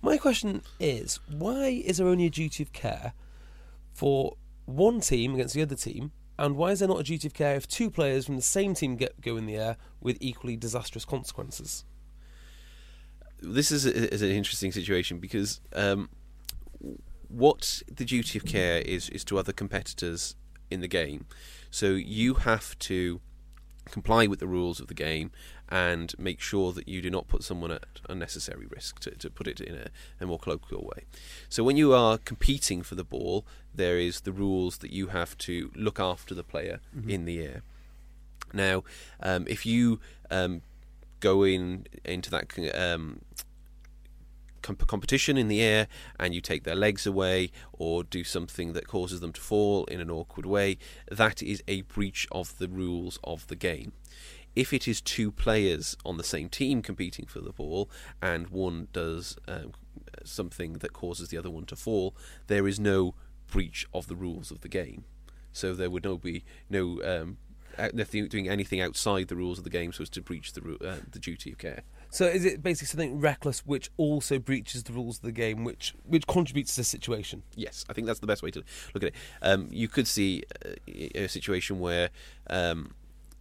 My 0.00 0.16
question 0.16 0.62
is 0.80 1.20
why 1.28 1.82
is 1.84 1.98
there 1.98 2.08
only 2.08 2.26
a 2.26 2.30
duty 2.30 2.62
of 2.62 2.72
care 2.72 3.12
for 3.92 4.36
one 4.64 5.00
team 5.00 5.34
against 5.34 5.54
the 5.54 5.62
other 5.62 5.76
team? 5.76 6.12
And 6.38 6.56
why 6.56 6.70
is 6.70 6.78
there 6.78 6.88
not 6.88 7.00
a 7.00 7.04
duty 7.04 7.28
of 7.28 7.34
care 7.34 7.54
if 7.54 7.68
two 7.68 7.90
players 7.90 8.26
from 8.26 8.36
the 8.36 8.42
same 8.42 8.74
team 8.74 8.96
get 8.96 9.20
go 9.20 9.36
in 9.36 9.46
the 9.46 9.56
air 9.56 9.76
with 10.00 10.16
equally 10.20 10.56
disastrous 10.56 11.04
consequences? 11.04 11.84
This 13.40 13.70
is, 13.70 13.86
a, 13.86 14.14
is 14.14 14.22
an 14.22 14.30
interesting 14.30 14.72
situation 14.72 15.18
because 15.18 15.60
um, 15.74 16.08
what 17.28 17.82
the 17.92 18.04
duty 18.04 18.38
of 18.38 18.44
care 18.44 18.80
is 18.80 19.08
is 19.08 19.24
to 19.24 19.38
other 19.38 19.52
competitors 19.52 20.36
in 20.70 20.80
the 20.80 20.88
game. 20.88 21.26
So 21.70 21.90
you 21.90 22.34
have 22.34 22.78
to 22.80 23.20
comply 23.90 24.26
with 24.26 24.38
the 24.38 24.46
rules 24.46 24.80
of 24.80 24.86
the 24.86 24.94
game 24.94 25.32
and 25.72 26.12
make 26.18 26.38
sure 26.38 26.70
that 26.70 26.86
you 26.86 27.00
do 27.00 27.10
not 27.10 27.28
put 27.28 27.42
someone 27.42 27.70
at 27.70 27.86
unnecessary 28.06 28.66
risk, 28.66 28.98
to, 29.00 29.10
to 29.12 29.30
put 29.30 29.48
it 29.48 29.58
in 29.58 29.74
a, 29.74 29.86
a, 30.20 30.26
more 30.26 30.38
colloquial 30.38 30.82
way. 30.82 31.04
So 31.48 31.64
when 31.64 31.78
you 31.78 31.94
are 31.94 32.18
competing 32.18 32.82
for 32.82 32.94
the 32.94 33.04
ball, 33.04 33.46
there 33.74 33.98
is 33.98 34.20
the 34.20 34.32
rules 34.32 34.76
that 34.78 34.92
you 34.92 35.06
have 35.06 35.36
to 35.38 35.72
look 35.74 35.98
after 35.98 36.34
the 36.34 36.44
player 36.44 36.80
mm-hmm. 36.94 37.08
in 37.08 37.24
the 37.24 37.40
air. 37.40 37.62
Now, 38.52 38.84
um, 39.20 39.46
if 39.48 39.64
you 39.64 39.98
um, 40.30 40.60
go 41.20 41.42
in 41.42 41.86
into 42.04 42.30
that 42.30 42.52
um, 42.74 43.22
comp- 44.60 44.86
competition 44.86 45.38
in 45.38 45.48
the 45.48 45.62
air 45.62 45.86
and 46.20 46.34
you 46.34 46.42
take 46.42 46.64
their 46.64 46.76
legs 46.76 47.06
away 47.06 47.50
or 47.72 48.04
do 48.04 48.24
something 48.24 48.74
that 48.74 48.86
causes 48.86 49.20
them 49.20 49.32
to 49.32 49.40
fall 49.40 49.86
in 49.86 50.02
an 50.02 50.10
awkward 50.10 50.44
way, 50.44 50.76
that 51.10 51.42
is 51.42 51.62
a 51.66 51.80
breach 51.80 52.28
of 52.30 52.58
the 52.58 52.68
rules 52.68 53.18
of 53.24 53.46
the 53.46 53.56
game 53.56 53.92
if 54.54 54.72
it 54.72 54.86
is 54.86 55.00
two 55.00 55.30
players 55.30 55.96
on 56.04 56.16
the 56.16 56.24
same 56.24 56.48
team 56.48 56.82
competing 56.82 57.26
for 57.26 57.40
the 57.40 57.52
ball 57.52 57.90
and 58.20 58.48
one 58.48 58.88
does 58.92 59.36
um, 59.48 59.72
something 60.24 60.74
that 60.74 60.92
causes 60.92 61.28
the 61.28 61.38
other 61.38 61.50
one 61.50 61.64
to 61.66 61.76
fall, 61.76 62.14
there 62.46 62.68
is 62.68 62.78
no 62.78 63.14
breach 63.46 63.86
of 63.92 64.08
the 64.08 64.16
rules 64.16 64.50
of 64.50 64.60
the 64.60 64.68
game. 64.68 65.04
So 65.52 65.74
there 65.74 65.90
would 65.90 66.04
no 66.04 66.16
be 66.16 66.44
no 66.70 67.00
um, 67.02 67.36
doing 68.28 68.48
anything 68.48 68.80
outside 68.80 69.28
the 69.28 69.36
rules 69.36 69.58
of 69.58 69.64
the 69.64 69.70
game 69.70 69.92
so 69.92 70.02
as 70.02 70.10
to 70.10 70.22
breach 70.22 70.52
the 70.52 70.62
uh, 70.84 70.96
the 71.10 71.18
duty 71.18 71.52
of 71.52 71.58
care. 71.58 71.82
So 72.10 72.26
is 72.26 72.44
it 72.44 72.62
basically 72.62 72.88
something 72.88 73.20
reckless 73.20 73.60
which 73.64 73.90
also 73.96 74.38
breaches 74.38 74.82
the 74.82 74.92
rules 74.92 75.16
of 75.18 75.22
the 75.22 75.32
game, 75.32 75.64
which 75.64 75.94
which 76.04 76.26
contributes 76.26 76.74
to 76.74 76.80
the 76.80 76.84
situation? 76.84 77.42
Yes, 77.54 77.84
I 77.88 77.92
think 77.92 78.06
that's 78.06 78.20
the 78.20 78.26
best 78.26 78.42
way 78.42 78.50
to 78.50 78.62
look 78.94 79.02
at 79.02 79.08
it. 79.08 79.14
Um, 79.40 79.68
you 79.70 79.88
could 79.88 80.06
see 80.06 80.44
a, 80.86 81.24
a 81.24 81.28
situation 81.28 81.80
where 81.80 82.10
um, 82.50 82.92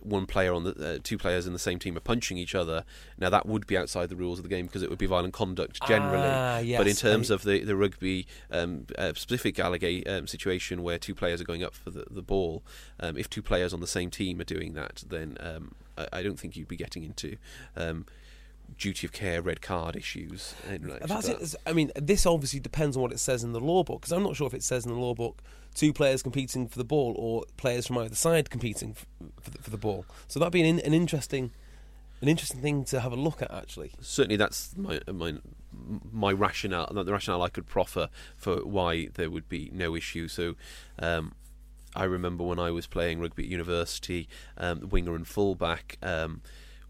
one 0.01 0.25
player 0.25 0.53
on 0.53 0.63
the 0.63 0.95
uh, 0.95 0.99
two 1.03 1.17
players 1.17 1.47
in 1.47 1.53
the 1.53 1.59
same 1.59 1.79
team 1.79 1.95
are 1.97 2.01
punching 2.01 2.37
each 2.37 2.55
other. 2.55 2.83
Now 3.17 3.29
that 3.29 3.45
would 3.45 3.67
be 3.67 3.77
outside 3.77 4.09
the 4.09 4.15
rules 4.15 4.39
of 4.39 4.43
the 4.43 4.49
game 4.49 4.65
because 4.65 4.83
it 4.83 4.89
would 4.89 4.99
be 4.99 5.05
violent 5.05 5.33
conduct 5.33 5.81
generally. 5.87 6.23
Ah, 6.23 6.59
yes. 6.59 6.77
But 6.77 6.87
in 6.87 6.95
terms 6.95 7.29
of 7.29 7.43
the 7.43 7.63
the 7.63 7.75
rugby 7.75 8.27
um, 8.49 8.85
uh, 8.97 9.13
specific 9.15 9.55
allegate 9.55 10.07
um, 10.09 10.27
situation 10.27 10.83
where 10.83 10.97
two 10.97 11.15
players 11.15 11.41
are 11.41 11.45
going 11.45 11.63
up 11.63 11.75
for 11.75 11.89
the, 11.89 12.05
the 12.09 12.21
ball, 12.21 12.63
um, 12.99 13.17
if 13.17 13.29
two 13.29 13.41
players 13.41 13.73
on 13.73 13.79
the 13.79 13.87
same 13.87 14.09
team 14.09 14.39
are 14.39 14.45
doing 14.45 14.73
that, 14.73 15.03
then 15.07 15.37
um, 15.39 15.75
I, 15.97 16.07
I, 16.13 16.23
don't 16.23 16.39
think 16.39 16.55
you'd 16.55 16.67
be 16.67 16.77
getting 16.77 17.03
into 17.03 17.37
um, 17.75 18.05
duty 18.77 19.05
of 19.07 19.13
care, 19.13 19.41
red 19.41 19.61
card 19.61 19.95
issues. 19.95 20.55
That's 21.05 21.27
it. 21.27 21.55
I 21.65 21.73
mean, 21.73 21.91
this 21.95 22.25
obviously 22.25 22.59
depends 22.59 22.95
on 22.95 23.03
what 23.03 23.11
it 23.11 23.19
says 23.19 23.43
in 23.43 23.53
the 23.53 23.59
law 23.59 23.83
book 23.83 24.01
because 24.01 24.11
I'm 24.11 24.23
not 24.23 24.35
sure 24.35 24.47
if 24.47 24.53
it 24.53 24.63
says 24.63 24.85
in 24.85 24.91
the 24.91 24.99
law 24.99 25.13
book 25.13 25.41
two 25.73 25.93
players 25.93 26.21
competing 26.21 26.67
for 26.67 26.77
the 26.77 26.83
ball 26.83 27.15
or 27.17 27.43
players 27.57 27.87
from 27.87 27.97
either 27.97 28.15
side 28.15 28.49
competing 28.49 28.95
for 29.41 29.49
the, 29.49 29.57
for 29.59 29.69
the 29.69 29.77
ball. 29.77 30.05
So 30.27 30.39
that'd 30.39 30.53
be 30.53 30.67
an, 30.67 30.79
an 30.79 30.93
interesting 30.93 31.51
an 32.21 32.27
interesting 32.27 32.61
thing 32.61 32.85
to 32.85 32.99
have 32.99 33.11
a 33.11 33.15
look 33.15 33.41
at 33.41 33.51
actually. 33.51 33.91
Certainly, 33.99 34.37
that's 34.37 34.75
my 34.77 34.99
my 35.11 35.35
my 36.11 36.31
rationale. 36.31 36.91
The 36.93 37.11
rationale 37.11 37.41
I 37.41 37.49
could 37.49 37.65
proffer 37.65 38.09
for 38.37 38.57
why 38.57 39.07
there 39.15 39.29
would 39.29 39.49
be 39.49 39.69
no 39.73 39.95
issue. 39.95 40.27
So. 40.27 40.55
Um, 40.99 41.33
I 41.93 42.05
remember 42.05 42.45
when 42.45 42.57
I 42.57 42.71
was 42.71 42.87
playing 42.87 43.19
rugby 43.19 43.43
at 43.43 43.49
university, 43.49 44.29
um, 44.57 44.87
winger 44.87 45.13
and 45.13 45.27
fullback. 45.27 45.97
Um, 46.01 46.41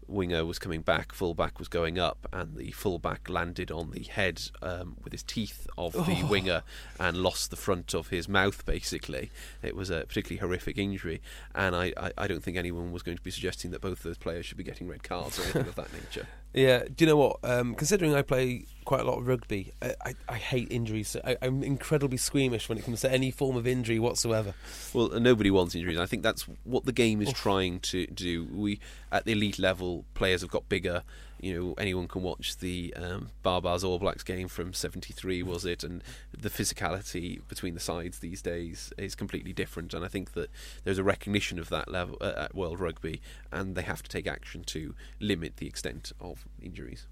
winger 0.06 0.44
was 0.44 0.58
coming 0.58 0.82
back, 0.82 1.12
fullback 1.12 1.58
was 1.58 1.68
going 1.68 1.98
up, 1.98 2.28
and 2.32 2.56
the 2.56 2.70
fullback 2.72 3.28
landed 3.28 3.70
on 3.70 3.90
the 3.90 4.02
head 4.04 4.42
um, 4.60 4.96
with 5.02 5.12
his 5.12 5.22
teeth 5.22 5.66
of 5.76 5.92
the 5.92 6.22
oh. 6.22 6.26
winger 6.26 6.62
and 6.98 7.16
lost 7.16 7.50
the 7.50 7.56
front 7.56 7.94
of 7.94 8.08
his 8.08 8.28
mouth. 8.28 8.64
Basically, 8.64 9.30
it 9.62 9.76
was 9.76 9.90
a 9.90 10.04
particularly 10.06 10.38
horrific 10.38 10.78
injury, 10.78 11.20
and 11.54 11.74
I, 11.74 11.92
I, 11.96 12.12
I 12.18 12.26
don't 12.26 12.42
think 12.42 12.56
anyone 12.56 12.92
was 12.92 13.02
going 13.02 13.16
to 13.16 13.22
be 13.22 13.30
suggesting 13.30 13.70
that 13.72 13.80
both 13.80 13.98
of 13.98 14.02
those 14.02 14.18
players 14.18 14.46
should 14.46 14.58
be 14.58 14.64
getting 14.64 14.88
red 14.88 15.02
cards 15.02 15.38
or 15.38 15.42
anything 15.42 15.68
of 15.68 15.74
that 15.76 15.92
nature. 16.04 16.26
Yeah, 16.54 16.84
do 16.84 17.04
you 17.04 17.06
know 17.06 17.16
what? 17.16 17.38
Um, 17.42 17.74
considering 17.74 18.14
I 18.14 18.22
play 18.22 18.66
quite 18.84 19.00
a 19.00 19.04
lot 19.04 19.18
of 19.18 19.26
rugby, 19.26 19.72
I, 19.80 19.94
I, 20.04 20.14
I 20.28 20.36
hate 20.36 20.70
injuries. 20.70 21.16
I, 21.24 21.36
am 21.42 21.62
incredibly 21.62 22.18
squeamish 22.18 22.68
when 22.68 22.78
it 22.78 22.84
comes 22.84 23.00
to 23.02 23.12
any 23.12 23.30
form 23.30 23.56
of 23.56 23.66
injury 23.66 23.98
whatsoever. 23.98 24.54
Well, 24.92 25.08
nobody 25.20 25.50
wants 25.50 25.74
injuries. 25.74 25.98
I 25.98 26.06
think 26.06 26.22
that's 26.22 26.42
what 26.64 26.84
the 26.84 26.92
game 26.92 27.22
is 27.22 27.28
Oof. 27.28 27.36
trying 27.36 27.80
to 27.80 28.06
do. 28.06 28.46
We 28.52 28.80
at 29.10 29.24
the 29.24 29.32
elite 29.32 29.58
level, 29.58 30.04
players 30.14 30.40
have 30.40 30.50
got 30.50 30.68
bigger 30.68 31.02
you 31.42 31.58
know 31.58 31.74
anyone 31.76 32.06
can 32.06 32.22
watch 32.22 32.56
the 32.58 32.94
um, 32.96 33.30
Baa-Baas 33.42 33.82
All 33.82 33.98
Blacks 33.98 34.22
game 34.22 34.48
from 34.48 34.72
'73, 34.72 35.42
was 35.42 35.66
it? 35.66 35.82
And 35.82 36.02
the 36.36 36.48
physicality 36.48 37.40
between 37.48 37.74
the 37.74 37.80
sides 37.80 38.20
these 38.20 38.40
days 38.40 38.92
is 38.96 39.14
completely 39.14 39.52
different. 39.52 39.92
And 39.92 40.04
I 40.04 40.08
think 40.08 40.32
that 40.32 40.50
there's 40.84 40.98
a 40.98 41.04
recognition 41.04 41.58
of 41.58 41.68
that 41.68 41.90
level 41.90 42.16
uh, 42.20 42.32
at 42.36 42.54
World 42.54 42.80
Rugby, 42.80 43.20
and 43.50 43.74
they 43.74 43.82
have 43.82 44.02
to 44.04 44.08
take 44.08 44.26
action 44.26 44.62
to 44.66 44.94
limit 45.20 45.56
the 45.56 45.66
extent 45.66 46.12
of 46.20 46.46
injuries. 46.62 47.08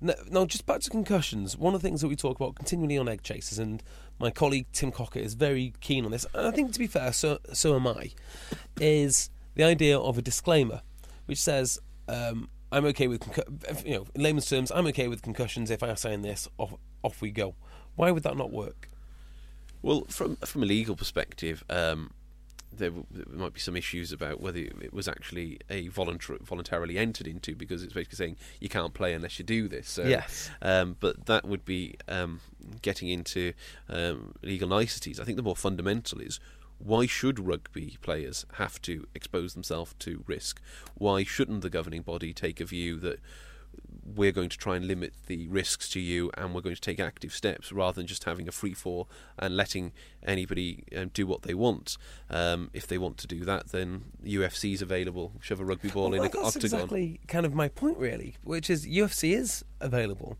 Now, 0.00 0.44
just 0.44 0.66
back 0.66 0.80
to 0.80 0.90
concussions. 0.90 1.56
One 1.56 1.74
of 1.74 1.82
the 1.82 1.88
things 1.88 2.00
that 2.00 2.08
we 2.08 2.16
talk 2.16 2.36
about 2.36 2.54
continually 2.56 2.98
on 2.98 3.06
Eggchasers, 3.06 3.58
and 3.58 3.82
my 4.18 4.30
colleague 4.30 4.66
Tim 4.72 4.90
Cocker 4.90 5.18
is 5.18 5.34
very 5.34 5.72
keen 5.80 6.04
on 6.04 6.10
this, 6.10 6.26
and 6.34 6.46
I 6.46 6.50
think 6.50 6.72
to 6.72 6.78
be 6.78 6.86
fair, 6.86 7.12
so 7.12 7.38
so 7.52 7.74
am 7.76 7.86
I, 7.86 8.10
is 8.80 9.30
the 9.54 9.64
idea 9.64 9.98
of 9.98 10.18
a 10.18 10.22
disclaimer, 10.22 10.82
which 11.26 11.38
says 11.38 11.78
um, 12.08 12.48
I'm 12.70 12.84
okay 12.86 13.08
with 13.08 13.22
you 13.84 13.94
know 13.94 14.06
in 14.14 14.22
layman's 14.22 14.48
terms 14.48 14.72
I'm 14.74 14.86
okay 14.88 15.08
with 15.08 15.22
concussions 15.22 15.70
if 15.70 15.82
I 15.82 15.94
sign 15.94 16.22
this 16.22 16.48
off 16.58 16.74
off 17.02 17.20
we 17.20 17.30
go. 17.30 17.54
Why 17.96 18.10
would 18.10 18.24
that 18.24 18.36
not 18.36 18.50
work? 18.50 18.90
Well, 19.82 20.06
from 20.08 20.36
from 20.36 20.62
a 20.62 20.66
legal 20.66 20.96
perspective, 20.96 21.62
um, 21.70 22.10
there, 22.76 22.90
w- 22.90 23.06
there, 23.10 23.26
might 23.36 23.54
be 23.54 23.60
some 23.60 23.76
issues 23.76 24.12
about 24.12 24.40
whether 24.40 24.58
it 24.58 24.92
was 24.92 25.08
actually 25.08 25.58
a 25.70 25.88
voluntar- 25.88 26.40
voluntarily 26.40 26.98
entered 26.98 27.26
into 27.26 27.54
because 27.54 27.82
it's 27.82 27.92
basically 27.92 28.16
saying 28.16 28.36
you 28.60 28.68
can't 28.68 28.94
play 28.94 29.14
unless 29.14 29.38
you 29.38 29.44
do 29.44 29.68
this. 29.68 29.88
So, 29.88 30.04
yes. 30.04 30.50
Um, 30.62 30.96
but 31.00 31.26
that 31.26 31.44
would 31.44 31.64
be 31.64 31.96
um, 32.08 32.40
getting 32.82 33.08
into 33.08 33.52
um, 33.88 34.34
legal 34.42 34.68
niceties. 34.68 35.18
I 35.18 35.24
think 35.24 35.36
the 35.36 35.42
more 35.42 35.56
fundamental 35.56 36.20
is 36.20 36.40
why 36.78 37.06
should 37.06 37.38
rugby 37.38 37.96
players 38.02 38.44
have 38.54 38.80
to 38.82 39.06
expose 39.14 39.54
themselves 39.54 39.94
to 40.00 40.24
risk? 40.26 40.60
Why 40.94 41.24
shouldn't 41.24 41.62
the 41.62 41.70
governing 41.70 42.02
body 42.02 42.32
take 42.32 42.60
a 42.60 42.64
view 42.64 42.98
that 43.00 43.20
we're 44.04 44.32
going 44.32 44.48
to 44.48 44.58
try 44.58 44.76
and 44.76 44.86
limit 44.86 45.14
the 45.26 45.48
risks 45.48 45.88
to 45.90 46.00
you 46.00 46.30
and 46.36 46.54
we're 46.54 46.60
going 46.60 46.74
to 46.74 46.80
take 46.80 47.00
active 47.00 47.32
steps 47.32 47.72
rather 47.72 47.96
than 47.96 48.06
just 48.06 48.24
having 48.24 48.46
a 48.46 48.52
free 48.52 48.74
fall 48.74 49.08
and 49.38 49.56
letting 49.56 49.92
anybody 50.22 50.84
um, 50.96 51.10
do 51.14 51.26
what 51.26 51.42
they 51.42 51.54
want. 51.54 51.96
Um, 52.30 52.70
if 52.72 52.86
they 52.86 52.98
want 52.98 53.18
to 53.18 53.26
do 53.26 53.44
that, 53.44 53.68
then 53.68 54.04
UFC 54.24 54.74
is 54.74 54.82
available. 54.82 55.32
Shove 55.40 55.60
a 55.60 55.64
rugby 55.64 55.88
ball 55.88 56.10
well, 56.10 56.14
in 56.14 56.20
an 56.20 56.26
octagon. 56.26 56.42
That's 56.44 56.56
exactly 56.56 57.20
kind 57.28 57.46
of 57.46 57.54
my 57.54 57.68
point, 57.68 57.98
really, 57.98 58.36
which 58.42 58.68
is 58.68 58.86
UFC 58.86 59.34
is 59.34 59.64
available. 59.80 60.38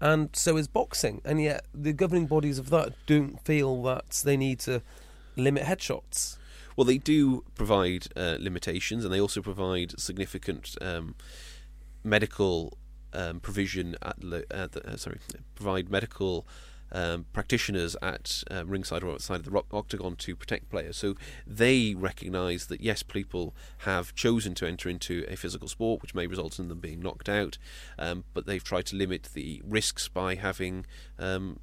And 0.00 0.30
so 0.32 0.56
is 0.56 0.66
boxing, 0.66 1.20
and 1.24 1.40
yet 1.40 1.64
the 1.72 1.92
governing 1.92 2.26
bodies 2.26 2.58
of 2.58 2.70
that 2.70 2.92
don't 3.06 3.38
feel 3.44 3.80
that 3.84 4.22
they 4.24 4.36
need 4.36 4.58
to 4.60 4.82
limit 5.36 5.62
headshots. 5.62 6.38
Well, 6.76 6.84
they 6.84 6.98
do 6.98 7.44
provide 7.54 8.08
uh, 8.16 8.36
limitations, 8.40 9.04
and 9.04 9.12
they 9.14 9.20
also 9.20 9.42
provide 9.42 10.00
significant 10.00 10.76
um, 10.80 11.14
medical 12.04 12.76
um, 13.12 13.40
provision 13.40 13.96
at, 14.02 14.20
the, 14.20 14.44
uh, 14.50 14.96
sorry 14.96 15.18
provide 15.54 15.90
medical 15.90 16.46
um, 16.92 17.24
practitioners 17.32 17.96
at 18.02 18.44
uh, 18.50 18.64
ringside 18.66 19.02
or 19.02 19.12
outside 19.12 19.40
of 19.40 19.44
the 19.44 19.62
octagon 19.72 20.14
to 20.16 20.36
protect 20.36 20.70
players. 20.70 20.96
So 20.96 21.14
they 21.46 21.94
recognise 21.94 22.66
that 22.66 22.80
yes, 22.80 23.02
people 23.02 23.54
have 23.78 24.14
chosen 24.14 24.54
to 24.56 24.66
enter 24.66 24.88
into 24.88 25.24
a 25.28 25.36
physical 25.36 25.68
sport, 25.68 26.02
which 26.02 26.14
may 26.14 26.26
result 26.26 26.58
in 26.58 26.68
them 26.68 26.80
being 26.80 27.00
knocked 27.00 27.28
out, 27.28 27.58
um, 27.98 28.24
but 28.34 28.46
they've 28.46 28.62
tried 28.62 28.86
to 28.86 28.96
limit 28.96 29.30
the 29.32 29.62
risks 29.64 30.08
by 30.08 30.34
having 30.34 30.84
um, 31.18 31.58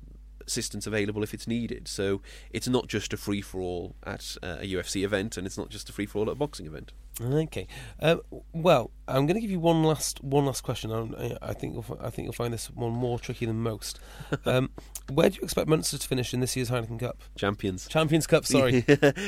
assistance 0.45 0.87
available 0.87 1.21
if 1.23 1.33
it's 1.33 1.47
needed. 1.47 1.87
So 1.87 2.21
it's 2.51 2.67
not 2.67 2.87
just 2.87 3.13
a 3.13 3.17
free 3.17 3.41
for 3.41 3.61
all 3.61 3.95
at 4.03 4.35
uh, 4.41 4.57
a 4.59 4.73
UFC 4.73 5.03
event, 5.03 5.37
and 5.37 5.45
it's 5.45 5.57
not 5.57 5.69
just 5.69 5.89
a 5.89 5.93
free 5.93 6.07
for 6.07 6.19
all 6.19 6.25
at 6.25 6.33
a 6.33 6.35
boxing 6.35 6.65
event. 6.65 6.91
Okay. 7.21 7.67
Uh, 7.99 8.17
well, 8.53 8.91
I'm 9.09 9.25
going 9.25 9.35
to 9.35 9.41
give 9.41 9.51
you 9.51 9.59
one 9.59 9.83
last 9.83 10.23
one 10.23 10.45
last 10.45 10.61
question. 10.61 10.91
I, 10.91 11.37
I 11.41 11.53
think 11.53 11.73
you'll, 11.73 11.99
I 12.01 12.09
think 12.09 12.25
you'll 12.25 12.33
find 12.33 12.53
this 12.53 12.69
one 12.69 12.91
more 12.91 13.19
tricky 13.19 13.45
than 13.45 13.59
most. 13.59 13.99
Um, 14.45 14.69
where 15.11 15.29
do 15.29 15.35
you 15.35 15.41
expect 15.43 15.67
Munster 15.67 15.97
to 15.97 16.07
finish 16.07 16.33
in 16.33 16.39
this 16.39 16.55
year's 16.55 16.69
Heineken 16.69 16.99
Cup? 16.99 17.21
Champions. 17.35 17.87
Champions 17.87 18.25
Cup. 18.25 18.45
Sorry. 18.47 18.85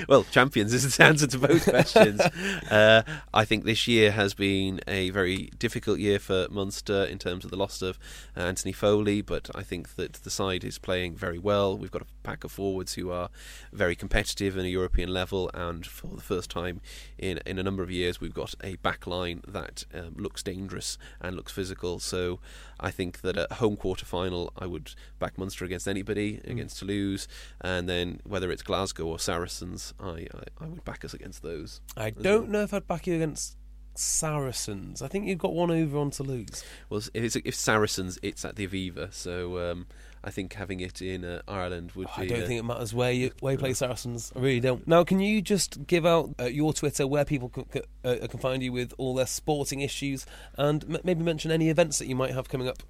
well, 0.07 0.23
champions 0.31 0.73
is 0.73 0.95
the 0.95 1.03
answer 1.03 1.27
to 1.27 1.37
both 1.37 1.65
questions. 1.65 2.21
uh, 2.71 3.03
I 3.33 3.45
think 3.45 3.65
this 3.65 3.87
year 3.87 4.11
has 4.11 4.33
been 4.33 4.79
a 4.87 5.09
very 5.09 5.49
difficult 5.59 5.99
year 5.99 6.19
for 6.19 6.47
Munster 6.49 7.03
in 7.03 7.19
terms 7.19 7.45
of 7.45 7.51
the 7.51 7.57
loss 7.57 7.81
of 7.81 7.99
uh, 8.37 8.41
Anthony 8.41 8.71
Foley, 8.71 9.21
but 9.21 9.49
I 9.55 9.63
think 9.63 9.95
that 9.95 10.13
the 10.13 10.29
side 10.29 10.63
is 10.63 10.77
playing 10.77 11.15
very 11.15 11.39
well. 11.39 11.77
We've 11.77 11.91
got 11.91 12.03
a 12.03 12.07
pack 12.23 12.43
of 12.43 12.51
forwards 12.51 12.93
who 12.93 13.11
are 13.11 13.29
very 13.73 13.95
competitive 13.95 14.57
in 14.57 14.65
a 14.65 14.69
European 14.69 15.09
level, 15.13 15.49
and 15.53 15.85
for 15.85 16.15
the 16.15 16.21
first 16.21 16.49
time 16.49 16.81
in 17.17 17.39
in 17.45 17.57
a 17.57 17.63
number 17.63 17.83
of 17.83 17.91
years, 17.91 18.21
we've 18.21 18.33
got 18.33 18.55
a 18.63 18.75
back 18.77 19.07
line 19.07 19.41
that 19.47 19.70
um, 19.93 20.15
looks 20.17 20.43
dangerous 20.43 20.97
and 21.19 21.35
looks 21.35 21.51
physical. 21.51 21.99
So 21.99 22.39
I 22.79 22.91
think 22.91 23.21
that 23.21 23.37
at 23.37 23.53
home 23.53 23.77
quarter 23.77 24.05
final, 24.05 24.51
I 24.57 24.65
would 24.65 24.93
back 25.19 25.37
Munster 25.37 25.65
against 25.65 25.87
anybody, 25.87 26.33
mm. 26.33 26.49
against 26.49 26.79
Toulouse, 26.79 27.27
and 27.59 27.87
then 27.87 28.21
whether 28.23 28.51
it's 28.51 28.63
Glasgow 28.63 29.05
or 29.05 29.19
Saracens, 29.19 29.93
I, 29.99 30.27
I, 30.33 30.43
I 30.61 30.67
would 30.67 30.83
back 30.83 31.05
us 31.05 31.13
against 31.13 31.43
those. 31.43 31.81
I 31.95 32.09
don't 32.09 32.43
well. 32.43 32.51
know 32.51 32.61
if 32.63 32.73
I'd 32.73 32.87
back 32.87 33.07
you 33.07 33.15
against 33.15 33.57
Saracens. 33.95 35.01
I 35.01 35.07
think 35.07 35.27
you've 35.27 35.39
got 35.39 35.53
one 35.53 35.71
over 35.71 35.97
on 35.97 36.11
Toulouse. 36.11 36.63
Well, 36.89 37.01
if 37.13 37.23
it's 37.23 37.35
if 37.35 37.55
Saracens, 37.55 38.19
it's 38.21 38.45
at 38.45 38.55
the 38.55 38.67
Aviva, 38.67 39.13
so 39.13 39.71
um, 39.71 39.87
I 40.23 40.29
think 40.29 40.53
having 40.53 40.79
it 40.79 41.01
in 41.01 41.25
uh, 41.25 41.41
Ireland 41.47 41.93
would. 41.95 42.07
Oh, 42.07 42.21
be, 42.21 42.23
I 42.23 42.27
don't 42.27 42.43
uh, 42.43 42.47
think 42.47 42.59
it 42.59 42.63
matters 42.63 42.93
where 42.93 43.11
you 43.11 43.31
where 43.39 43.53
you 43.53 43.59
play 43.59 43.73
Saracens. 43.73 44.31
I 44.35 44.39
really 44.39 44.59
don't. 44.59 44.87
Now, 44.87 45.03
can 45.03 45.19
you 45.19 45.41
just 45.41 45.87
give 45.87 46.05
out 46.05 46.35
uh, 46.39 46.45
your 46.45 46.73
Twitter 46.73 47.07
where 47.07 47.25
people 47.25 47.49
can, 47.49 47.65
uh, 48.03 48.27
can 48.29 48.39
find 48.39 48.61
you 48.61 48.71
with 48.71 48.93
all 48.97 49.15
their 49.15 49.25
sporting 49.25 49.81
issues, 49.81 50.25
and 50.57 50.83
m- 50.83 51.01
maybe 51.03 51.23
mention 51.23 51.51
any 51.51 51.69
events 51.69 51.97
that 51.99 52.07
you 52.07 52.15
might 52.15 52.31
have 52.31 52.49
coming 52.49 52.67
up? 52.67 52.83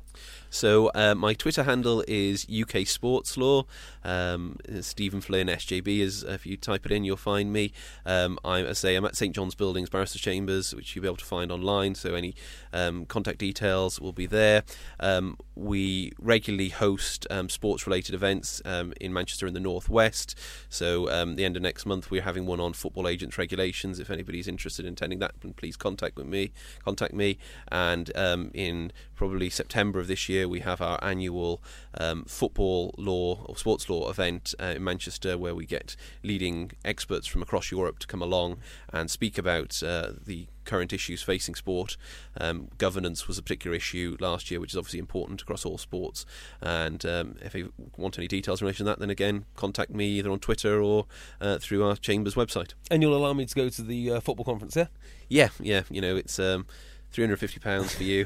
So 0.51 0.91
uh, 0.93 1.15
my 1.15 1.33
Twitter 1.33 1.63
handle 1.63 2.03
is 2.09 2.45
UK 2.45 2.85
Sports 2.85 3.37
Law. 3.37 3.63
Um, 4.03 4.57
Stephen 4.81 5.21
Flynn 5.21 5.47
SJB 5.47 5.99
is 5.99 6.23
if 6.23 6.45
you 6.45 6.57
type 6.57 6.85
it 6.85 6.91
in, 6.91 7.05
you'll 7.05 7.15
find 7.15 7.53
me. 7.53 7.71
Um, 8.05 8.37
I, 8.43 8.67
I 8.67 8.73
say 8.73 8.95
I'm 8.95 9.05
at 9.05 9.15
St 9.15 9.33
John's 9.33 9.55
Buildings, 9.55 9.89
Barrister 9.89 10.19
Chambers, 10.19 10.75
which 10.75 10.93
you'll 10.93 11.03
be 11.03 11.07
able 11.07 11.15
to 11.17 11.25
find 11.25 11.53
online. 11.53 11.95
So 11.95 12.15
any 12.15 12.35
um, 12.73 13.05
contact 13.05 13.37
details 13.37 14.01
will 14.01 14.11
be 14.11 14.25
there. 14.25 14.63
Um, 14.99 15.37
we 15.55 16.11
regularly 16.19 16.69
host 16.69 17.25
um, 17.29 17.47
sports-related 17.47 18.13
events 18.13 18.61
um, 18.65 18.93
in 18.99 19.13
Manchester 19.13 19.47
in 19.47 19.53
the 19.53 19.59
northwest. 19.61 20.37
So 20.67 21.05
the 21.05 21.45
end 21.45 21.55
of 21.55 21.61
next 21.61 21.85
month, 21.85 22.11
we're 22.11 22.23
having 22.23 22.45
one 22.45 22.59
on 22.59 22.73
football 22.73 23.07
agents 23.07 23.37
regulations. 23.37 23.99
If 23.99 24.09
anybody's 24.09 24.49
interested 24.49 24.85
in 24.85 24.93
attending 24.93 25.19
that, 25.19 25.33
please 25.55 25.77
contact 25.77 26.17
with 26.17 26.25
me. 26.25 26.51
Contact 26.83 27.13
me. 27.13 27.37
And 27.71 28.11
in 28.53 28.91
probably 29.21 29.51
September 29.51 29.99
of 29.99 30.07
this 30.07 30.27
year, 30.27 30.47
we 30.47 30.61
have 30.61 30.81
our 30.81 30.97
annual 31.03 31.61
um, 31.93 32.25
football 32.25 32.91
law 32.97 33.45
or 33.45 33.55
sports 33.55 33.87
law 33.87 34.09
event 34.09 34.55
uh, 34.59 34.73
in 34.75 34.83
Manchester 34.83 35.37
where 35.37 35.53
we 35.53 35.63
get 35.63 35.95
leading 36.23 36.71
experts 36.83 37.27
from 37.27 37.43
across 37.43 37.71
Europe 37.71 37.99
to 37.99 38.07
come 38.07 38.23
along 38.23 38.57
and 38.91 39.11
speak 39.11 39.37
about 39.37 39.83
uh, 39.83 40.13
the 40.25 40.47
current 40.65 40.91
issues 40.91 41.21
facing 41.21 41.53
sport. 41.53 41.97
Um, 42.35 42.69
governance 42.79 43.27
was 43.27 43.37
a 43.37 43.43
particular 43.43 43.77
issue 43.77 44.17
last 44.19 44.49
year, 44.49 44.59
which 44.59 44.71
is 44.71 44.77
obviously 44.77 44.97
important 44.97 45.43
across 45.43 45.65
all 45.67 45.77
sports. 45.77 46.25
And 46.59 47.05
um, 47.05 47.35
if 47.43 47.53
you 47.53 47.73
want 47.97 48.17
any 48.17 48.27
details 48.27 48.59
in 48.59 48.65
relation 48.65 48.87
to 48.87 48.89
that, 48.89 48.97
then 48.97 49.11
again, 49.11 49.45
contact 49.55 49.91
me 49.91 50.07
either 50.17 50.31
on 50.31 50.39
Twitter 50.39 50.81
or 50.81 51.05
uh, 51.39 51.59
through 51.59 51.87
our 51.87 51.95
Chambers 51.95 52.33
website. 52.33 52.73
And 52.89 53.03
you'll 53.03 53.15
allow 53.15 53.33
me 53.33 53.45
to 53.45 53.53
go 53.53 53.69
to 53.69 53.83
the 53.83 54.13
uh, 54.13 54.19
football 54.19 54.45
conference, 54.45 54.75
yeah? 54.75 54.87
Yeah, 55.29 55.49
yeah. 55.59 55.83
You 55.91 56.01
know, 56.01 56.15
it's. 56.15 56.39
Um, 56.39 56.65
£350 57.13 57.91
for 57.91 58.03
you. 58.03 58.25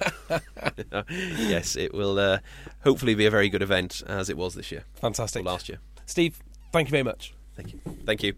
yes, 1.50 1.76
it 1.76 1.94
will 1.94 2.20
uh, 2.20 2.40
hopefully 2.84 3.16
be 3.16 3.26
a 3.26 3.32
very 3.32 3.50
good 3.50 3.62
event 3.62 4.04
as 4.08 4.30
it 4.30 4.38
was 4.38 4.56
this 4.56 4.72
year. 4.72 4.84
Fantastic. 4.96 5.44
last 5.44 5.70
year. 5.70 5.80
Steve, 6.06 6.40
thank 6.72 6.88
you 6.88 6.92
very 6.92 7.04
much. 7.04 7.34
Thank 7.56 7.74
you. 7.74 7.80
Thank 8.06 8.24
you. 8.24 8.34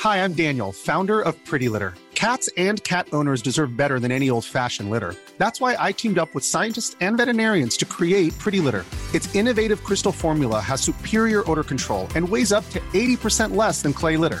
Hi, 0.00 0.24
I'm 0.24 0.32
Daniel, 0.32 0.72
founder 0.72 1.20
of 1.20 1.36
Pretty 1.44 1.68
Litter. 1.68 1.94
Cats 2.14 2.48
and 2.56 2.82
cat 2.84 3.08
owners 3.12 3.40
deserve 3.40 3.76
better 3.76 3.98
than 3.98 4.12
any 4.12 4.28
old 4.28 4.44
fashioned 4.44 4.90
litter. 4.90 5.14
That's 5.38 5.60
why 5.60 5.76
I 5.78 5.92
teamed 5.92 6.18
up 6.18 6.34
with 6.34 6.44
scientists 6.44 6.94
and 7.00 7.16
veterinarians 7.16 7.76
to 7.78 7.84
create 7.86 8.36
Pretty 8.38 8.60
Litter. 8.60 8.84
Its 9.14 9.34
innovative 9.34 9.82
crystal 9.84 10.12
formula 10.12 10.60
has 10.60 10.80
superior 10.80 11.50
odor 11.50 11.64
control 11.64 12.08
and 12.14 12.28
weighs 12.28 12.52
up 12.52 12.68
to 12.70 12.80
80% 12.92 13.56
less 13.56 13.82
than 13.82 13.92
clay 13.92 14.16
litter. 14.18 14.40